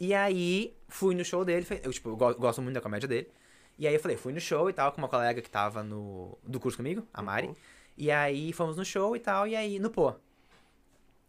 [0.00, 1.66] E aí, fui no show dele.
[1.82, 3.30] Eu, tipo, eu go- gosto muito da comédia dele.
[3.78, 6.36] E aí eu falei, fui no show e tal, com uma colega que tava no,
[6.42, 7.54] do curso comigo, a Mari.
[7.96, 10.14] E aí fomos no show e tal, e aí, no pô.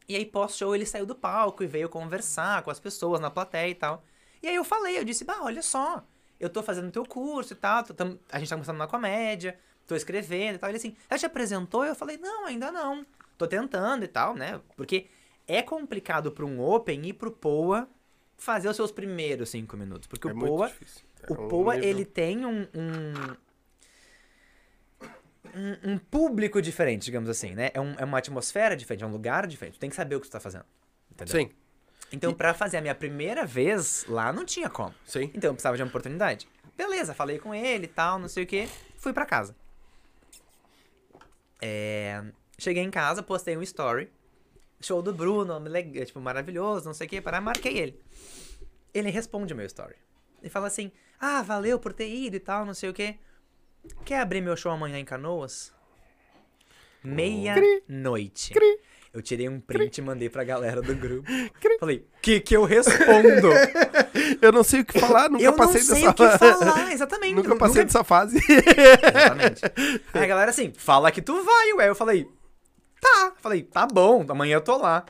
[0.07, 3.69] E aí, pós-show, ele saiu do palco e veio conversar com as pessoas na plateia
[3.69, 4.03] e tal.
[4.41, 6.03] E aí eu falei, eu disse, bah, olha só,
[6.39, 9.57] eu tô fazendo teu curso e tal, tô- tam- a gente tá começando na comédia,
[9.85, 10.69] tô escrevendo e tal.
[10.69, 11.85] Ele assim, ela te apresentou?
[11.85, 13.05] Eu falei, não, ainda não.
[13.37, 14.59] Tô tentando e tal, né?
[14.75, 15.07] Porque
[15.47, 17.87] é complicado pra um Open e pro Poa
[18.37, 20.07] fazer os seus primeiros cinco minutos.
[20.07, 21.01] Porque É o Poa, difícil.
[21.27, 23.35] o É um Poa, nível- ele tem um, um,
[25.55, 27.71] um- um público diferente, digamos assim, né?
[27.73, 29.75] É, um- é uma atmosfera diferente, é um lugar diferente.
[29.75, 30.65] Tu tem que saber o que tu tá fazendo.
[31.11, 31.35] Entendeu?
[31.41, 31.49] Sim,
[32.11, 34.93] Então, pra fazer a minha primeira vez lá, não tinha como.
[35.05, 35.31] sim.
[35.33, 36.47] Então, eu precisava de uma oportunidade.
[36.75, 38.67] Beleza, falei com ele e tal, não sei o que.
[38.97, 39.55] Fui pra casa.
[41.61, 42.23] É,
[42.57, 44.09] Cheguei em casa, postei um story.
[44.81, 47.21] Show do Bruno, leg- tipo, maravilhoso, não sei o que.
[47.21, 48.01] Para, marquei ele.
[48.93, 49.95] Ele responde o meu story.
[50.41, 53.17] Ele fala assim: Ah, valeu por ter ido e tal, não sei o que.
[54.05, 55.73] Quer abrir meu show amanhã em Canoas?
[57.03, 58.53] Meia-noite.
[59.11, 61.27] Eu tirei um print e mandei pra galera do grupo.
[61.79, 63.49] Falei, que que eu respondo?
[64.41, 66.91] Eu não sei o que falar, nunca eu não passei sei dessa o que falar,
[66.93, 67.35] exatamente.
[67.35, 68.37] Nunca passei dessa fase.
[68.37, 69.61] Exatamente.
[70.13, 71.89] Aí a galera assim, fala que tu vai, ué.
[71.89, 72.27] Eu falei,
[72.99, 73.33] tá.
[73.37, 75.05] Falei, tá bom, amanhã eu tô lá.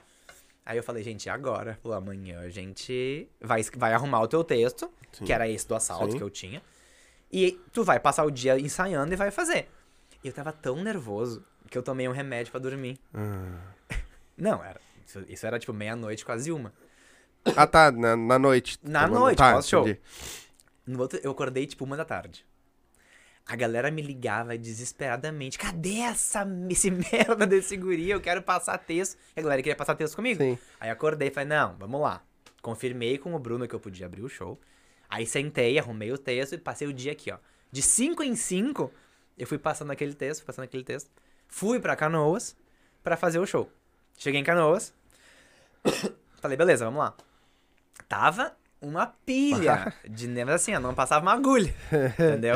[0.65, 1.77] Aí eu falei, gente, agora?
[1.81, 5.25] Falou, amanhã a gente vai, vai arrumar o teu texto, Sim.
[5.25, 6.17] que era esse do assalto Sim.
[6.17, 6.61] que eu tinha.
[7.31, 9.67] E tu vai passar o dia ensaiando e vai fazer.
[10.23, 12.99] E eu tava tão nervoso que eu tomei um remédio pra dormir.
[14.39, 14.79] Não, era.
[15.05, 16.73] Isso, isso era tipo meia-noite, quase uma.
[17.55, 18.77] Ah, tá, na, na noite.
[18.83, 19.81] Na Tá noite, tá, pós-show.
[19.87, 19.99] entendi.
[20.85, 22.45] No outro, eu acordei tipo uma da tarde.
[23.45, 25.57] A galera me ligava desesperadamente.
[25.57, 28.09] Cadê essa, esse merda desse guri?
[28.09, 29.17] Eu quero passar texto.
[29.35, 30.39] E a galera queria passar texto comigo.
[30.41, 30.57] Sim.
[30.79, 32.21] Aí acordei e falei, não, vamos lá.
[32.61, 34.59] Confirmei com o Bruno que eu podia abrir o show.
[35.09, 37.37] Aí sentei, arrumei o texto e passei o dia aqui, ó.
[37.71, 38.91] De 5 em 5,
[39.37, 41.09] eu fui passando aquele texto, passando aquele texto.
[41.47, 42.55] Fui pra Canoas
[43.03, 43.71] pra fazer o show.
[44.19, 44.93] Cheguei em Canoas.
[46.41, 47.15] Falei, beleza, vamos lá.
[48.07, 51.73] Tava uma pilha de nervos assim, não passava uma agulha,
[52.19, 52.55] entendeu?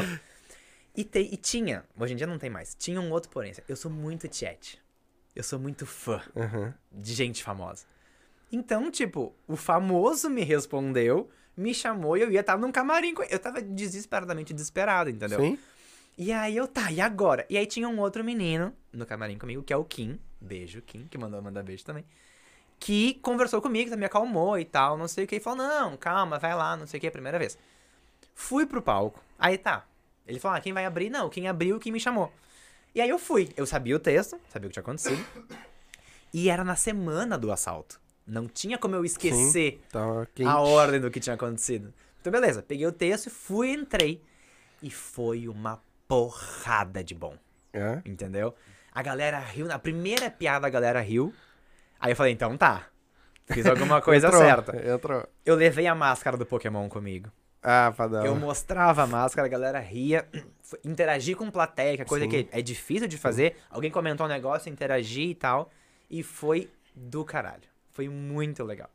[0.95, 3.53] E, te- e tinha, hoje em dia não tem mais, tinha um outro porém.
[3.67, 4.77] Eu sou muito chat.
[5.35, 6.73] Eu sou muito fã Aham.
[6.91, 7.85] de gente famosa.
[8.51, 13.15] Então, tipo, o famoso me respondeu, me chamou e eu ia estar num camarim.
[13.29, 15.39] Eu tava desesperadamente desesperado, entendeu?
[15.39, 15.57] Sim.
[16.17, 17.45] E aí eu, tá, e agora?
[17.49, 20.19] E aí tinha um outro menino no camarim comigo, que é o Kim.
[20.39, 22.05] Beijo, Kim, que mandou mandar beijo também.
[22.79, 25.37] Que conversou comigo, me acalmou e tal, não sei o que.
[25.37, 27.57] E falou, não, calma, vai lá, não sei o que, é a primeira vez.
[28.35, 29.23] Fui pro palco.
[29.39, 29.87] Aí tá.
[30.27, 31.09] Ele falou, ah, quem vai abrir?
[31.09, 32.31] Não, quem abriu, quem me chamou.
[32.93, 33.49] E aí eu fui.
[33.57, 35.25] Eu sabia o texto, sabia o que tinha acontecido.
[36.33, 37.99] E era na semana do assalto.
[38.25, 39.81] Não tinha como eu esquecer
[40.33, 40.47] quente.
[40.47, 41.93] a ordem do que tinha acontecido.
[42.21, 44.21] Então, beleza, peguei o texto, fui, entrei.
[44.81, 45.81] E foi uma
[46.13, 47.35] porrada de bom,
[47.73, 47.99] É.
[48.05, 48.53] entendeu?
[48.91, 51.33] A galera riu, na primeira piada a galera riu.
[51.99, 52.87] Aí eu falei, então tá.
[53.47, 54.77] Fiz alguma coisa Entrou, certa.
[54.93, 55.27] Entrou.
[55.43, 57.31] Eu levei a máscara do Pokémon comigo.
[57.63, 58.23] Ah, padrão.
[58.25, 60.27] Eu mostrava a máscara, a galera ria.
[60.85, 62.29] Interagir com plateia, que é coisa Sim.
[62.29, 63.57] que é difícil de fazer.
[63.69, 65.71] Alguém comentou um negócio, interagir e tal.
[66.09, 67.63] E foi do caralho.
[67.89, 68.89] Foi muito legal.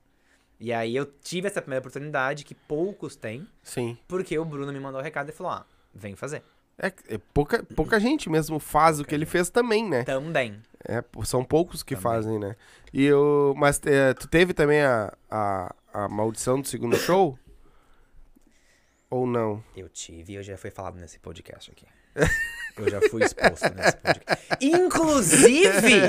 [0.61, 3.98] E aí eu tive essa primeira oportunidade, que poucos têm, Sim.
[4.07, 6.42] porque o Bruno me mandou o recado e falou: ah, vem fazer.
[6.81, 10.05] É, é pouca, pouca gente mesmo faz o que ele fez também, né?
[10.05, 10.62] Também.
[10.87, 12.03] É, são poucos que Também.
[12.03, 12.55] fazem, né?
[12.93, 17.37] E eu, mas é, tu teve também a, a, a maldição do segundo show?
[19.11, 19.62] Ou não?
[19.77, 21.87] Eu tive e eu já fui falado nesse podcast aqui.
[22.77, 24.57] Eu já fui exposto nesse podcast.
[24.61, 26.01] Inclusive!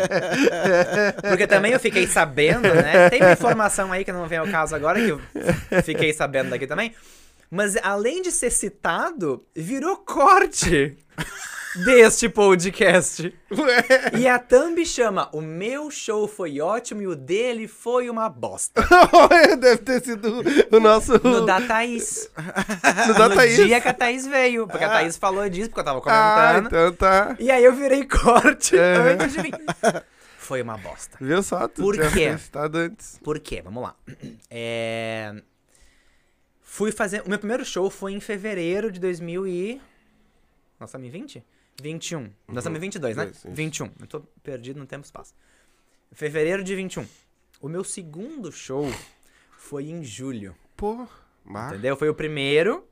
[1.27, 3.09] Porque também eu fiquei sabendo, né?
[3.09, 5.21] Tem uma informação aí que não vem ao caso agora, que eu
[5.83, 6.93] fiquei sabendo daqui também.
[7.51, 10.95] Mas além de ser citado, virou corte
[11.85, 13.33] deste podcast.
[14.17, 18.85] E a Thumb chama: O meu show foi ótimo e o dele foi uma bosta.
[19.59, 21.13] Deve ter sido o nosso.
[21.23, 22.29] No da Thaís.
[23.07, 23.55] no da no Thaís.
[23.55, 24.67] dia que a Thaís veio.
[24.67, 26.67] Porque a Thaís falou disso, porque eu tava Ah, comentando.
[26.67, 27.35] então tá.
[27.39, 29.13] E aí eu virei corte Uhum.
[29.23, 29.51] antes de mim.
[30.37, 31.17] Foi uma bosta.
[31.21, 31.67] Viu só?
[31.67, 32.35] Tu Por quê?
[32.75, 33.19] antes.
[33.23, 33.61] Por quê?
[33.63, 33.95] Vamos lá.
[34.51, 35.33] É...
[36.79, 37.21] Fui fazer...
[37.25, 39.81] O meu primeiro show foi em fevereiro de 2000 e...
[40.79, 41.43] Nós estamos em 20?
[41.81, 42.21] 21.
[42.47, 43.25] Nós estamos em 22, né?
[43.25, 43.47] Isso, isso.
[43.51, 43.91] 21.
[43.99, 45.35] Eu tô perdido no tempo e espaço.
[46.13, 47.05] Fevereiro de 21.
[47.59, 48.85] O meu segundo show
[49.57, 50.55] foi em julho.
[50.77, 51.05] Pô,
[51.43, 51.67] bah.
[51.67, 51.97] Entendeu?
[51.97, 52.87] Foi o primeiro.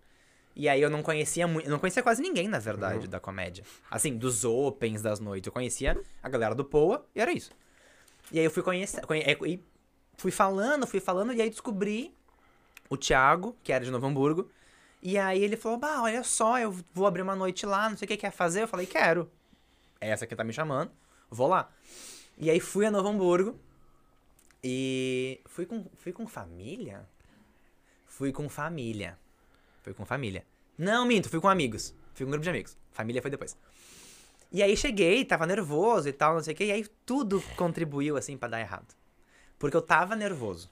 [0.54, 1.70] E aí eu não conhecia muito.
[1.70, 3.10] Não conhecia quase ninguém, na verdade, Uhum.
[3.10, 3.64] da comédia.
[3.90, 5.48] Assim, dos opens das noites.
[5.48, 7.52] Eu conhecia a galera do Poa e era isso.
[8.34, 9.06] E aí eu fui conhecer.
[9.06, 9.64] conhe- é, e
[10.18, 12.14] fui falando, fui falando, e aí descobri
[12.90, 14.50] o Thiago, que era de Novo Hamburgo.
[15.02, 18.06] E aí ele falou: Bah, olha só, eu vou abrir uma noite lá, não sei
[18.06, 18.64] o que quer fazer.
[18.64, 19.30] Eu falei, quero.
[20.00, 20.92] É essa que tá me chamando.
[21.30, 21.70] Vou lá.
[22.38, 23.60] E aí fui a Novo Hamburgo.
[24.64, 27.08] E fui com, fui com família?
[28.06, 29.18] Fui com família.
[29.84, 30.46] Fui com família.
[30.78, 31.94] Não, minto, fui com amigos.
[32.14, 32.78] Fui com um grupo de amigos.
[32.92, 33.58] Família foi depois.
[34.52, 36.66] E aí cheguei, tava nervoso e tal, não sei o que.
[36.66, 38.96] E aí tudo contribuiu, assim, pra dar errado.
[39.60, 40.70] Porque eu tava nervoso.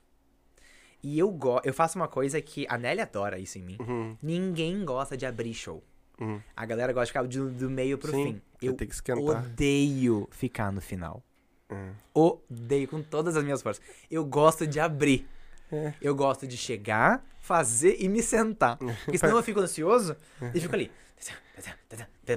[1.06, 3.78] E eu go eu faço uma coisa que a Nelly adora isso em mim.
[3.80, 4.18] Uhum.
[4.24, 5.84] Ninguém gosta de abrir show.
[6.20, 6.42] Uhum.
[6.58, 8.42] A galera gosta de ficar do, do meio pro Sim, fim.
[8.60, 8.76] Eu
[9.24, 11.22] odeio ficar no final.
[11.70, 11.92] Hum.
[12.12, 13.84] Odeio com todas as minhas forças.
[14.10, 15.28] Eu gosto de abrir.
[15.72, 15.94] É.
[16.02, 18.78] Eu gosto de chegar, fazer e me sentar.
[19.06, 20.18] Porque senão eu fico ansioso
[20.56, 20.92] e fico ali.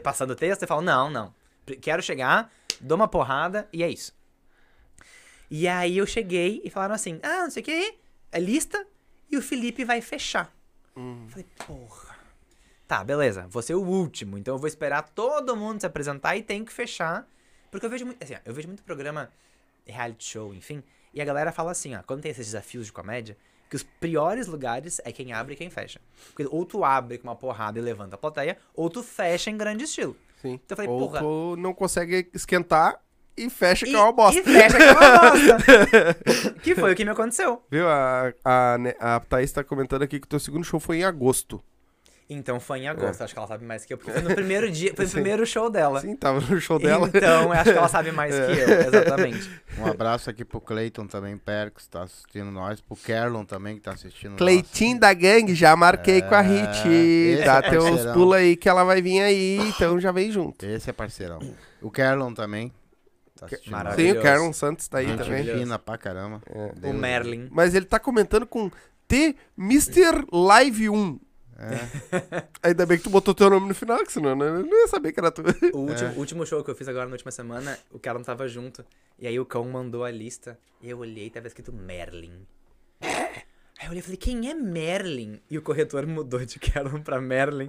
[0.03, 1.35] Passando o texto e falo, não, não.
[1.81, 2.53] Quero chegar,
[2.83, 4.13] dou uma porrada e é isso.
[5.51, 7.99] E aí eu cheguei e falaram assim, ah, não sei o que,
[8.33, 8.87] é lista
[9.31, 10.53] e o Felipe vai fechar.
[10.97, 11.27] Hum.
[11.29, 12.17] Falei, porra.
[12.87, 16.43] Tá, beleza, vou ser o último, então eu vou esperar todo mundo se apresentar e
[16.43, 17.29] tenho que fechar.
[17.71, 19.31] Porque eu vejo muito, assim, ó, eu vejo muito programa
[19.87, 23.37] reality show, enfim, e a galera fala assim, ó, quando tem esses desafios de comédia,
[23.69, 26.01] que os piores lugares é quem abre e quem fecha.
[26.29, 29.57] Porque ou tu abre com uma porrada e levanta a plateia, ou tu fecha em
[29.57, 30.17] grande estilo.
[30.41, 30.55] Sim.
[30.65, 31.21] Então eu falei, Ou porra.
[31.21, 32.99] tu não consegue esquentar
[33.39, 34.41] e fecha que E, é uma bosta.
[34.41, 36.55] e fecha que é uma bosta.
[36.63, 37.63] que foi o que me aconteceu.
[37.71, 37.89] Viu?
[37.89, 38.77] A, a,
[39.17, 41.63] a Thaís tá comentando aqui que o teu segundo show foi em agosto.
[42.31, 44.71] Então foi em agosto, acho que ela sabe mais que eu, porque foi no primeiro
[44.71, 45.15] dia, foi no Sim.
[45.15, 46.03] primeiro show dela.
[46.03, 47.09] Sim, tava no show dela.
[47.09, 49.51] Então, eu acho que ela sabe mais que eu, exatamente.
[49.79, 52.83] Um abraço aqui pro Cleiton também, que tá assistindo nós.
[52.83, 57.45] Pro Kerlon também, que tá assistindo Cleitinho da gangue, já marquei com a É, Hit.
[57.47, 60.67] Dá é teus pulos aí que ela vai vir aí, então já vem junto.
[60.67, 61.39] Esse é parceirão.
[61.81, 62.71] O Kerlon também.
[63.39, 64.19] Tá Maravilhoso.
[64.19, 65.45] o Carlon Santos tá aí Gente também.
[65.45, 66.43] Fina pra caramba.
[66.47, 66.89] É.
[66.89, 66.93] O.
[66.93, 67.49] Merlin.
[67.51, 68.71] Mas ele tá comentando com
[69.07, 70.27] T Mr.
[70.33, 71.21] Live 1.
[71.59, 72.49] É.
[72.69, 75.13] Ainda bem que tu botou teu nome no final, que senão eu não ia saber
[75.13, 75.43] que era tu.
[75.73, 78.47] O último, último show que eu fiz agora na última semana, o cara não tava
[78.47, 78.85] junto.
[79.19, 80.59] E aí o cão mandou a lista.
[80.81, 82.47] E eu olhei e tava escrito Merlin.
[83.89, 85.41] Eu olhei e falei, quem é Merlin?
[85.49, 87.69] E o corretor mudou de Carolyn pra Merlin.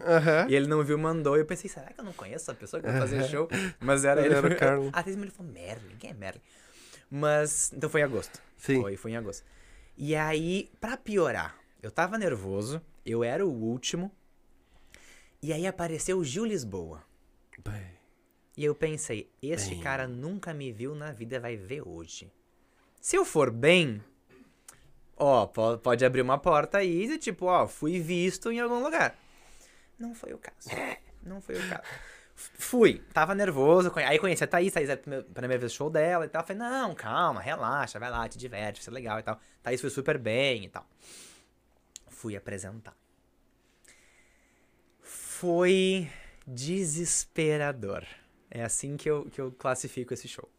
[0.50, 1.38] E ele não viu, mandou.
[1.38, 3.48] E eu pensei, será que eu não conheço essa pessoa que vai fazer show?
[3.80, 4.90] Mas era Ele era o Carlin.
[4.92, 6.42] A atriz ele falou, Merlin, quem é Merlin?
[7.10, 8.42] Mas, então foi em agosto.
[8.58, 8.82] Sim.
[8.82, 9.46] Foi, foi em agosto.
[9.98, 14.12] E aí, pra piorar, eu tava nervoso, eu era o último.
[15.42, 17.02] E aí apareceu o Gil Lisboa.
[17.64, 17.82] Bem,
[18.58, 19.80] E eu pensei, este Bem.
[19.84, 22.30] cara nunca me viu na vida, vai ver hoje.
[23.00, 24.04] Se eu for bem,
[25.20, 29.16] ó, po- pode abrir uma porta aí de tipo, ó, fui visto em algum lugar.
[30.00, 30.70] Não foi o caso.
[31.22, 31.84] Não foi o caso.
[32.36, 36.30] Fui, tava nervoso, aí conheci a Thaís, Thaís era a primeira- vez show dela e
[36.30, 36.42] tal.
[36.46, 39.38] Falei, não, calma, relaxa, vai lá, te diverte, vai ser legal e tal.
[39.62, 40.88] Thaís foi super bem e tal.
[42.08, 42.96] Fui apresentar.
[45.02, 46.10] Foi
[46.48, 48.06] desesperador.
[48.50, 50.50] É assim que eu, que eu classifico esse show.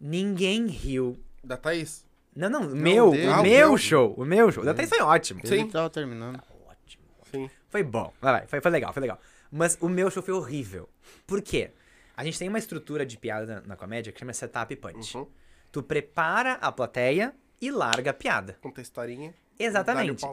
[0.00, 1.18] Ninguém riu.
[1.42, 2.04] Da Thaís.
[2.34, 4.64] Não, não, o meu, o Ah, meu show, o meu show.
[4.64, 5.40] Da Thaís foi ótimo.
[5.46, 5.54] Sim.
[5.54, 6.40] Ele tava terminando.
[6.66, 7.04] Ótimo.
[7.30, 7.50] Sim.
[7.68, 8.12] Foi bom.
[8.20, 9.18] Vai, vai, foi, foi legal, foi legal.
[9.50, 10.88] Mas o meu show foi horrível.
[11.26, 11.72] Por quê?
[12.16, 15.16] A gente tem uma estrutura de piada na, na comédia que chama setup punch.
[15.16, 15.26] Uhum.
[15.70, 18.56] Tu prepara a plateia e larga a piada.
[18.60, 19.34] Conta a historinha.
[19.58, 20.24] Exatamente.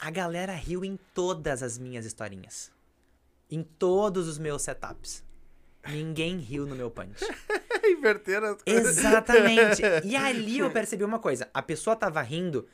[0.00, 2.70] A galera riu em todas as minhas historinhas.
[3.50, 5.24] Em todos os meus setups.
[5.88, 7.24] Ninguém riu no meu punch.
[7.84, 8.98] Inverter as coisas.
[8.98, 9.82] Exatamente.
[10.04, 11.48] E ali eu percebi uma coisa.
[11.54, 12.68] A pessoa tava rindo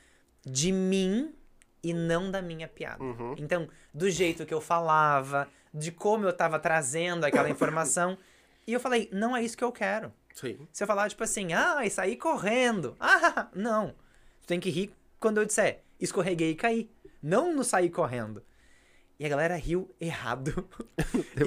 [0.45, 1.35] de mim
[1.83, 3.03] e não da minha piada.
[3.03, 3.35] Uhum.
[3.39, 8.19] Então, do jeito que eu falava, de como eu tava trazendo aquela informação.
[8.67, 10.13] E eu falei, não é isso que eu quero.
[10.35, 10.67] Sim.
[10.73, 12.97] Se eu falar, tipo assim, ah, e saí correndo.
[13.01, 13.95] Ah, não.
[14.43, 16.91] Tu tem que rir quando eu disser, escorreguei e caí.
[17.23, 18.43] Não no sair correndo.
[19.19, 20.69] E a galera riu errado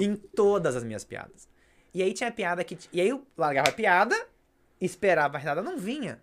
[0.00, 1.48] em todas as minhas piadas.
[1.92, 2.78] E aí tinha piada que.
[2.92, 4.16] E aí eu largava a piada,
[4.80, 6.20] esperava a risada, não vinha.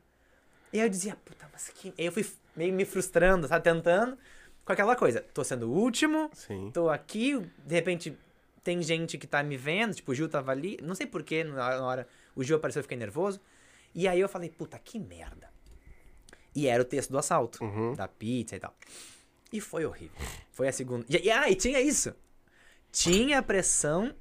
[0.72, 1.94] E aí eu dizia, puta, mas que.
[1.98, 3.64] Aí eu fui meio me frustrando, sabe?
[3.64, 4.18] Tentando.
[4.66, 6.72] Com aquela coisa, tô sendo o último, Sim.
[6.74, 8.18] tô aqui, de repente
[8.62, 11.66] tem gente que tá me vendo, tipo, o Gil tava ali, não sei porquê, na
[11.66, 13.40] hora, na hora o Gil apareceu, eu fiquei nervoso.
[13.96, 15.50] E aí eu falei, puta, que merda.
[16.54, 17.94] E era o texto do assalto, Uhum.
[17.94, 18.76] da pizza e tal.
[19.54, 20.18] E foi horrível.
[20.52, 21.06] Foi a segunda.
[21.10, 22.14] E, e, ah, e tinha isso.
[22.92, 24.14] Tinha a pressão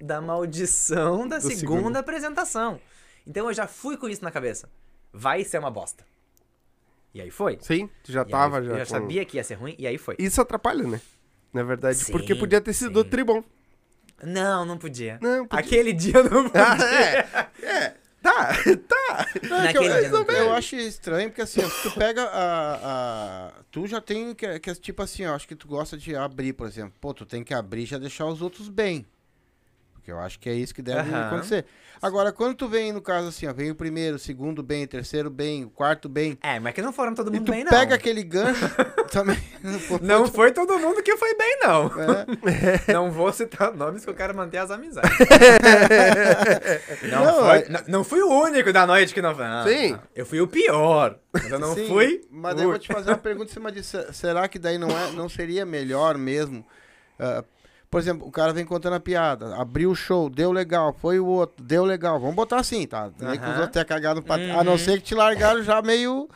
[0.00, 1.96] da maldição da Do segunda segundo.
[1.96, 2.80] apresentação.
[3.26, 4.68] Então eu já fui com isso na cabeça.
[5.12, 6.04] Vai ser uma bosta.
[7.14, 7.58] E aí foi.
[7.62, 8.78] Sim, tu já E aí tava eu já.
[8.78, 10.16] já com- sabia que ia ser ruim, e aí foi.
[10.18, 11.00] Isso atrapalha, né?
[11.52, 13.08] Na verdade, Sim, porque podia ter sido sim.
[13.08, 13.42] tribom.
[14.22, 15.18] Não, não podia.
[15.22, 15.64] Não, podia.
[15.64, 16.66] Aquele dia eu não podia.
[16.66, 17.66] Ah, é.
[17.66, 17.94] É.
[18.22, 18.48] Tá,
[18.88, 19.26] tá.
[19.48, 22.24] Não, é que eu, Naquele dia não eu, eu acho estranho, porque assim, tu pega
[22.24, 25.96] a, a- Tu já tem que, que é tipo assim, ó, acho que tu gosta
[25.96, 26.92] de abrir, por exemplo.
[27.00, 29.06] Pô, tu tem que abrir e já deixar os outros bem.
[30.06, 31.26] Porque eu acho que é isso que deve Aham.
[31.26, 31.64] acontecer.
[32.00, 34.86] Agora, quando tu vem, no caso assim, ó, vem o primeiro, o segundo bem, o
[34.86, 36.38] terceiro bem, o quarto bem.
[36.44, 37.70] É, mas que não foram todo mundo tu bem, não.
[37.72, 38.70] pega aquele gancho
[39.10, 39.36] também.
[40.00, 41.86] Não foi todo mundo que foi bem, não.
[42.86, 42.92] é.
[42.94, 45.10] Não vou citar nomes que eu quero manter as amizades.
[47.10, 49.44] não, Não, foi, é- não, não fui o único da noite que não foi.
[49.66, 49.98] Sim.
[50.14, 51.18] Eu fui o pior.
[51.32, 52.20] Mas eu não Sim, fui.
[52.30, 53.98] Mas daí eu vou te fazer uma pergunta em cima disso.
[54.06, 56.64] Se- Será que daí não, é, não seria melhor mesmo?
[57.18, 57.42] ah,
[57.90, 61.26] por exemplo, o cara vem contando a piada, abriu o show, deu legal, foi o
[61.26, 62.18] outro, deu legal.
[62.20, 63.10] Vamos botar assim, tá?
[63.18, 64.40] Nem que os outros tenham cagado no pat...
[64.40, 64.64] A Uhum.
[64.64, 66.28] não ser que te largaram já meio,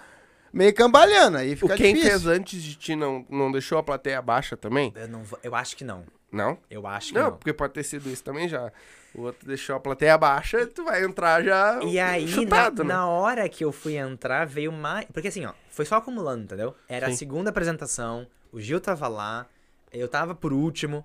[0.53, 1.39] meio cambalhando.
[1.39, 2.21] Aí O fica quem difícil.
[2.21, 4.93] fez antes de ti não, não deixou a plateia baixa também?
[4.95, 6.05] Eu, não eu acho que não.
[6.33, 6.57] Não?
[6.71, 7.33] Eu acho que Não, não.
[7.33, 8.71] porque pode ter sido isso também já.
[9.13, 12.95] O outro deixou a plateia baixa, tu vai entrar já E aí, chutado, na, né?
[12.95, 15.07] na hora que eu fui entrar, veio mais.
[15.13, 16.77] Porque assim, ó, foi só acumulando, entendeu?
[16.89, 17.17] Era a Sim.
[17.17, 19.47] segunda apresentação, o Gil tava lá,
[19.93, 21.05] eu tava por último.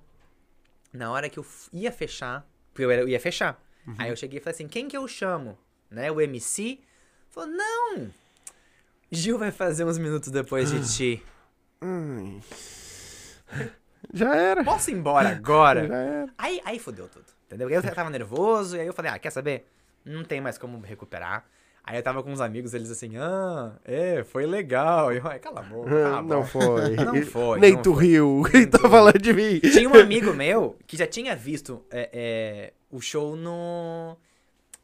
[0.95, 3.61] Na hora que eu ia fechar, porque eu, era- eu ia fechar.
[3.85, 3.95] Uhum.
[3.97, 5.57] Aí eu cheguei e falei assim: quem que eu chamo?
[5.91, 6.11] Né?
[6.11, 6.79] O MC?
[7.29, 8.09] Falou: não!
[9.11, 11.23] Gil vai fazer uns minutos depois de ti.
[11.81, 12.41] Ai.
[14.13, 14.63] Já era.
[14.63, 15.87] Posso ir embora agora?
[15.87, 16.33] Já era.
[16.37, 17.69] Aí, aí fodeu tudo, entendeu?
[17.69, 19.67] Eu tava nervoso, e aí eu falei, ah, quer saber?
[20.03, 21.45] Não tem mais como recuperar.
[21.87, 25.13] Aí eu tava com uns amigos, eles assim, ah, é, foi legal.
[25.13, 26.45] E eu, ai, cala a boca, cala a não boca.
[26.47, 26.95] foi.
[26.97, 28.05] Não foi, Nem não tu foi.
[28.05, 28.41] riu.
[28.51, 29.59] Nem Quem tá falando de mim?
[29.59, 34.17] Tinha um amigo meu que já tinha visto é, é, o show no...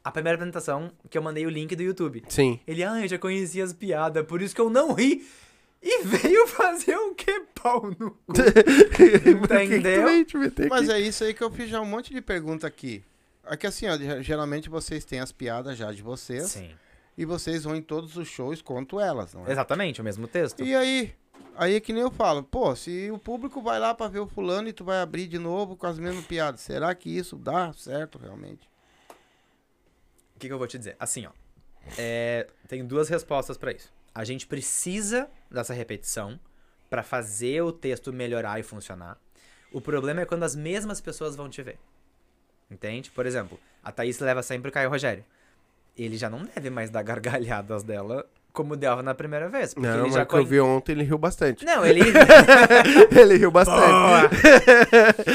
[0.04, 2.22] A primeira apresentação, que eu mandei o link do YouTube.
[2.28, 2.60] Sim.
[2.66, 5.24] Ele, ah, eu já conhecia as piadas, por isso que eu não ri.
[5.82, 8.32] E veio fazer o que pau no cu.
[8.32, 9.30] Que que
[9.64, 10.06] Entendeu?
[10.70, 13.02] Mas é isso aí que eu fiz já um monte de pergunta aqui.
[13.44, 16.44] Aqui assim, ó, ge- geralmente vocês têm as piadas já de vocês.
[16.44, 16.70] Sim.
[17.16, 19.52] E vocês vão em todos os shows, conto elas, não é?
[19.52, 20.62] Exatamente, o mesmo texto.
[20.64, 21.14] E aí,
[21.56, 24.26] aí é que nem eu falo, pô, se o público vai lá pra ver o
[24.26, 27.72] fulano e tu vai abrir de novo com as mesmas piadas, será que isso dá
[27.74, 28.68] certo realmente?
[30.34, 30.96] O que, que eu vou te dizer?
[30.98, 31.30] Assim, ó.
[31.98, 33.92] é, tem duas respostas pra isso.
[34.14, 36.38] A gente precisa dessa repetição
[36.90, 39.18] pra fazer o texto melhorar e funcionar.
[39.72, 41.78] O problema é quando as mesmas pessoas vão te ver.
[42.70, 43.10] Entende?
[43.10, 45.24] Por exemplo, a Thaís leva sempre o Caio Rogério.
[45.96, 49.72] Ele já não deve mais dar gargalhadas dela como dava na primeira vez.
[49.72, 51.64] Porque Não, ele já que eu conhe- vi ontem, ele riu bastante.
[51.64, 52.02] Não, ele.
[53.18, 54.36] ele riu bastante.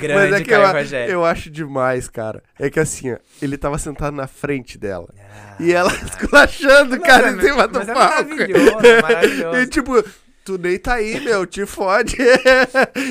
[0.00, 1.12] Grande Mas é que eu, Rogério.
[1.12, 2.42] eu acho demais, cara.
[2.58, 5.08] É que assim, ó, ele tava sentado na frente dela.
[5.18, 8.28] Ah, E ela esculachando cara é- em cima do mas é palco.
[8.28, 9.58] maravilhoso, é maravilhoso.
[9.58, 10.04] E tipo,
[10.44, 12.16] tu nem tá aí, meu, te fode.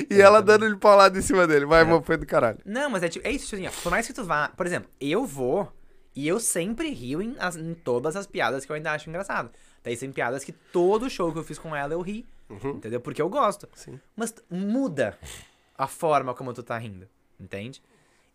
[0.09, 1.65] e ela dando-lhe paulada em cima dele.
[1.65, 2.01] Vai, É.
[2.01, 2.57] foi do caralho.
[2.65, 4.49] Não, mas é, tipo, é isso, assim, ó, por mais que tu vá.
[4.55, 5.71] Por exemplo, eu vou
[6.19, 9.49] e eu sempre rio em, as- em todas as piadas que eu ainda acho engraçado.
[9.83, 12.25] Daí tem piadas que todo show que eu fiz com ela eu ri.
[12.71, 12.99] Entendeu?
[12.99, 13.69] Porque eu gosto.
[13.75, 13.99] Sim.
[14.15, 15.17] Mas muda
[15.77, 17.07] a forma como tu tá rindo.
[17.39, 17.81] Entende?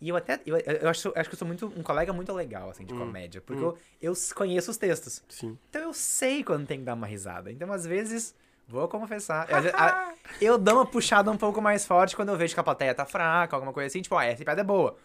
[0.00, 0.40] E eu até.
[0.46, 3.40] Eu, eu acho, acho que eu sou muito, um colega muito legal, assim, de comédia.
[3.40, 5.22] Porque eu, eu s- conheço os textos.
[5.28, 5.58] Sim.
[5.68, 7.50] Então eu sei quando tem que dar uma risada.
[7.50, 8.34] Então, às vezes,
[8.68, 9.46] vou confessar.
[9.62, 12.64] vezes, a- eu dou uma puxada um pouco mais forte quando eu vejo que a
[12.64, 14.00] plateia tá fraca, alguma coisa assim.
[14.02, 14.96] Tipo, ó, essa piada é boa.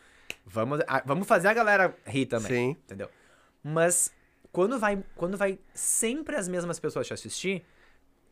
[0.51, 2.51] Vamos, a- vamos fazer a galera rir também.
[2.51, 2.69] Sim.
[2.71, 3.09] Entendeu?
[3.63, 4.11] Mas
[4.51, 7.63] quando vai, quando vai sempre as mesmas pessoas te assistir,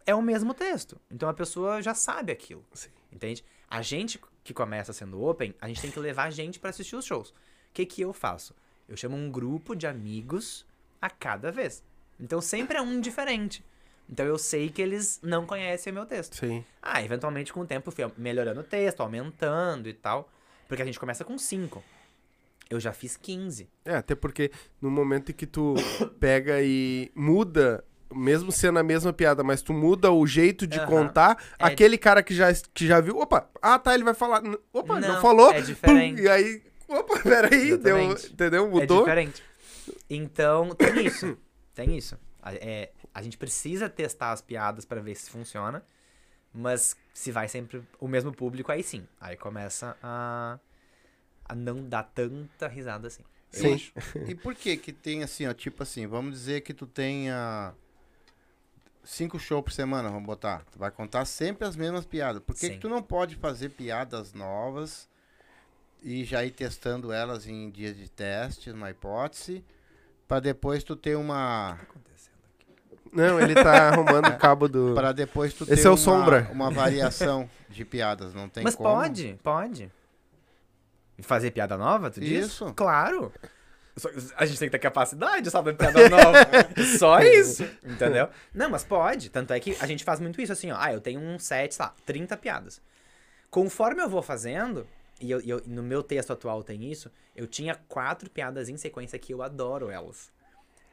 [0.05, 0.99] é o mesmo texto.
[1.11, 2.65] Então a pessoa já sabe aquilo.
[2.74, 2.89] Sim.
[3.11, 3.43] Entende?
[3.70, 6.95] A gente que começa sendo open, a gente tem que levar a gente pra assistir
[6.95, 7.30] os shows.
[7.30, 7.34] O
[7.74, 8.55] que que eu faço?
[8.88, 10.65] Eu chamo um grupo de amigos
[11.01, 11.84] a cada vez.
[12.20, 13.63] Então sempre é um diferente.
[14.09, 16.38] Então eu sei que eles não conhecem o meu texto.
[16.38, 16.63] Sim.
[16.82, 20.32] Ah, eventualmente com o tempo eu fui melhorando o texto, aumentando e tal.
[20.68, 21.84] Porque a gente começa com 5.
[22.70, 23.70] Eu já fiz 15.
[23.86, 24.51] É, até porque
[24.82, 25.76] no momento em que tu
[26.20, 30.88] pega e muda, mesmo sendo a mesma piada, mas tu muda o jeito de Aham.
[30.88, 34.41] contar, É- aquele cara que já, que já viu, opa, ah tá, ele vai falar,
[34.74, 36.22] opa, não, Não, falou, é pum, diferente.
[36.22, 38.65] e aí, opa, peraí, deu, entendeu?
[38.65, 38.99] É Mudou?
[38.99, 39.43] diferente.
[40.09, 41.38] Então, tem isso.
[41.74, 42.18] tem isso.
[42.41, 45.84] A, é, a gente precisa testar as piadas pra ver se funciona.
[46.53, 49.05] Mas se vai sempre o mesmo público, aí sim.
[49.22, 50.57] Aí começa a,
[51.47, 53.23] a não dar tanta risada assim.
[53.49, 53.79] Sim.
[54.27, 57.73] E por que que tem assim, ó, tipo assim, vamos dizer que tu tenha
[59.03, 60.63] cinco shows por semana, vamos botar.
[60.71, 62.41] Tu vai contar sempre as mesmas piadas.
[62.43, 65.07] Por que, que tu não pode fazer piadas novas
[66.03, 69.63] e já ir testando elas em dias de teste, uma hipótese,
[70.27, 71.79] pra depois tu ter uma
[73.11, 74.93] Não, ele tá arrumando o cabo do...
[74.93, 76.49] para depois tu Esse ter é o uma, Sombra.
[76.51, 78.89] uma variação de piadas, não tem Mas como.
[78.89, 79.91] pode, pode.
[81.22, 82.47] Fazer piada nova, tu diz?
[82.47, 82.74] Isso.
[82.76, 83.32] Claro.
[84.36, 86.38] A gente tem que ter capacidade, de piada nova.
[86.99, 88.30] Só isso, entendeu?
[88.53, 89.30] Não, mas pode.
[89.32, 90.78] Tanto é que a gente faz muito isso assim, ó.
[90.80, 92.80] Ah, eu tenho um set, sei lá, 30 piadas.
[93.49, 94.86] Conforme eu vou fazendo,
[95.20, 99.18] e eu, eu- no meu texto atual tem isso, eu tinha quatro piadas em sequência
[99.18, 100.32] que eu adoro elas.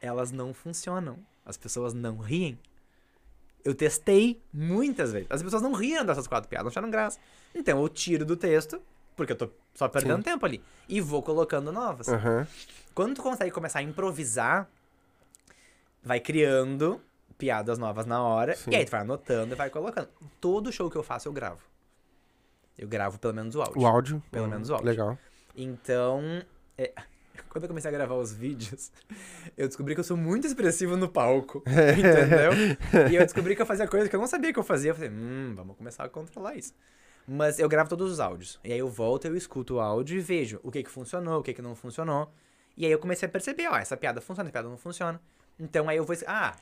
[0.01, 1.19] Elas não funcionam.
[1.45, 2.57] As pessoas não riem.
[3.63, 5.27] Eu testei muitas vezes.
[5.29, 7.19] As pessoas não riam dessas quatro piadas, não acharam graça.
[7.53, 8.81] Então eu tiro do texto,
[9.15, 10.23] porque eu tô só perdendo Sim.
[10.23, 10.63] tempo ali.
[10.87, 12.07] E vou colocando novas.
[12.09, 12.47] Aham.
[12.93, 14.69] Quando tu consegue começar a improvisar,
[16.03, 17.01] vai criando
[17.37, 18.55] piadas novas na hora.
[18.55, 18.71] Sim.
[18.71, 20.07] E aí tu vai anotando e vai colocando.
[20.39, 21.61] Todo show que eu faço, eu gravo.
[22.77, 23.81] Eu gravo pelo menos o áudio.
[23.81, 24.23] O áudio.
[24.31, 24.87] Pelo Hum, menos o áudio.
[24.87, 25.17] Legal.
[25.55, 26.21] Então,
[26.77, 26.93] é,
[27.49, 28.91] quando eu comecei a gravar os vídeos,
[29.57, 31.63] eu descobri que eu sou muito expressivo no palco.
[31.67, 33.09] entendeu?
[33.09, 34.91] E eu descobri que eu fazia coisas que eu não sabia que eu fazia.
[34.91, 36.73] Eu falei, hum, vamos começar a controlar isso.
[37.27, 38.59] Mas eu gravo todos os áudios.
[38.63, 41.43] E aí eu volto, eu escuto o áudio e vejo o que que funcionou, o
[41.43, 42.31] que que não funcionou.
[42.77, 45.19] E aí eu comecei a perceber, ó, essa piada funciona, essa piada não funciona.
[45.59, 46.55] Então aí eu vou, ah,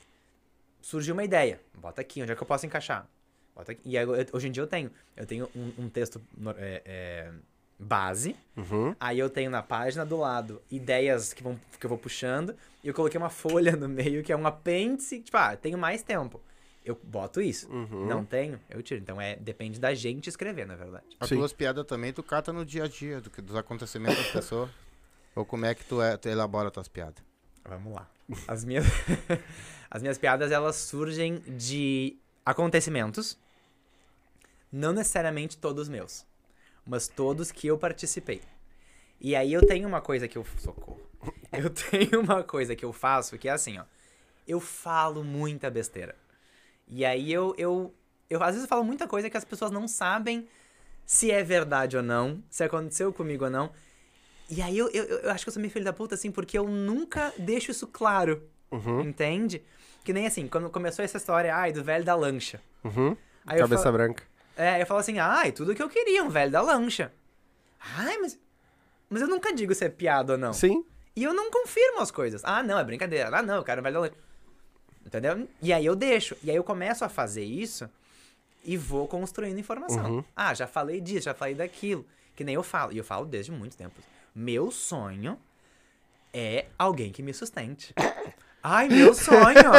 [0.82, 1.60] surgiu uma ideia.
[1.78, 3.08] Bota aqui, onde é que eu posso encaixar?
[3.56, 3.82] Bota aqui.
[3.86, 4.92] E aí, eu- hoje em dia eu tenho.
[5.16, 6.22] Eu tenho um, um texto
[6.58, 7.32] é, é,
[7.78, 8.36] base.
[8.56, 8.96] Uhum.
[9.00, 12.56] Aí eu tenho na página do lado ideias que, vão, que eu vou puxando.
[12.84, 15.20] E eu coloquei uma folha no meio que é um apêndice.
[15.20, 16.42] Tipo, ah, tenho mais tempo.
[16.86, 17.72] Eu boto isso.
[17.72, 18.06] Uhum.
[18.06, 19.00] Não tenho, eu tiro.
[19.00, 21.06] Então é, depende da gente escrever, na verdade.
[21.20, 21.38] As Sim.
[21.38, 24.70] tuas piadas também tu cata no dia a dia, do que, dos acontecimentos das pessoas.
[25.36, 27.24] Ou como é que tu, é, tu elabora tuas piadas?
[27.66, 28.10] Vamos lá.
[28.48, 28.86] As minhas,
[29.90, 33.38] as minhas piadas, elas surgem de acontecimentos.
[34.72, 36.26] Não necessariamente todos meus.
[36.86, 38.42] Mas todos que eu participei.
[39.22, 40.46] E aí eu tenho uma coisa que eu...
[40.58, 41.02] Socorro.
[41.54, 43.84] Eu tenho uma coisa que eu faço que é assim, ó.
[44.48, 46.16] Eu falo muita besteira.
[46.88, 47.94] E aí eu, eu,
[48.30, 50.48] eu às vezes falo muita coisa que as pessoas não sabem
[51.06, 53.72] se é verdade ou não, se aconteceu comigo ou não.
[54.50, 56.58] E aí eu, eu, eu acho que eu sou meio filho da puta, assim, porque
[56.58, 59.02] eu nunca deixo isso claro, Uhum.
[59.02, 59.64] entende?
[60.04, 62.62] Que nem assim, quando começou essa história, ai, do velho da lancha.
[62.84, 63.16] Uhum.
[63.46, 64.24] Aí eu Cabeça falo, branca.
[64.58, 67.12] é, eu falo assim, ai, tudo que eu queria, um velho da lancha.
[67.98, 68.40] Ai, mas,
[69.10, 70.54] mas eu nunca digo se é piada ou não.
[70.54, 70.84] Sim.
[71.16, 72.42] E eu não confirmo as coisas.
[72.44, 73.30] Ah, não, é brincadeira.
[73.38, 74.18] Ah, não, o cara vai dar leite.
[75.14, 75.48] Entendeu?
[75.62, 76.36] E aí eu deixo.
[76.44, 77.88] E aí eu começo a fazer isso
[78.66, 80.16] e vou construindo informação.
[80.16, 80.24] Uhum.
[80.36, 82.04] Ah, já falei disso, já falei daquilo.
[82.36, 82.92] Que nem eu falo.
[82.92, 83.94] E eu falo desde muito tempo.
[84.34, 85.40] Meu sonho
[86.34, 87.94] é alguém que me sustente.
[88.66, 89.72] Ai, meu sonho!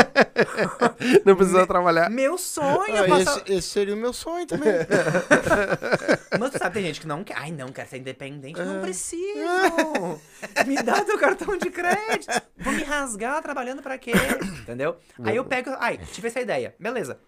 [1.24, 2.11] Não precisa trabalhar.
[2.11, 3.03] meu sonho!
[3.03, 4.72] Ah, passar- esse, esse seria o meu sonho também.
[6.39, 7.35] Mas tu sabe, tem gente que não quer.
[7.39, 8.61] Ai, não, quero ser independente.
[8.61, 8.64] É.
[8.64, 10.20] Não preciso.
[10.66, 12.43] Me dá teu cartão de crédito.
[12.59, 14.12] Vou me rasgar trabalhando pra quê?
[14.61, 14.97] Entendeu?
[15.22, 15.70] Aí eu pego.
[15.78, 16.74] Ai, tive essa ideia.
[16.78, 17.18] Beleza.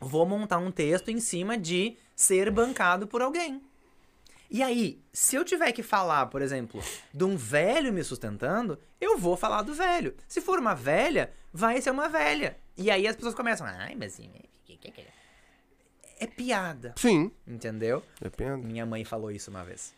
[0.00, 3.62] Vou montar um texto em cima de ser bancado por alguém.
[4.50, 6.82] E aí, se eu tiver que falar, por exemplo,
[7.12, 10.14] de um velho me sustentando, eu vou falar do velho.
[10.26, 12.56] Se for uma velha, vai ser uma velha.
[12.76, 13.66] E aí as pessoas começam.
[13.66, 14.18] Ai, mas.
[16.18, 16.94] É piada.
[16.96, 17.30] Sim.
[17.46, 18.02] Entendeu?
[18.20, 18.66] Depende.
[18.66, 19.94] Minha mãe falou isso uma vez.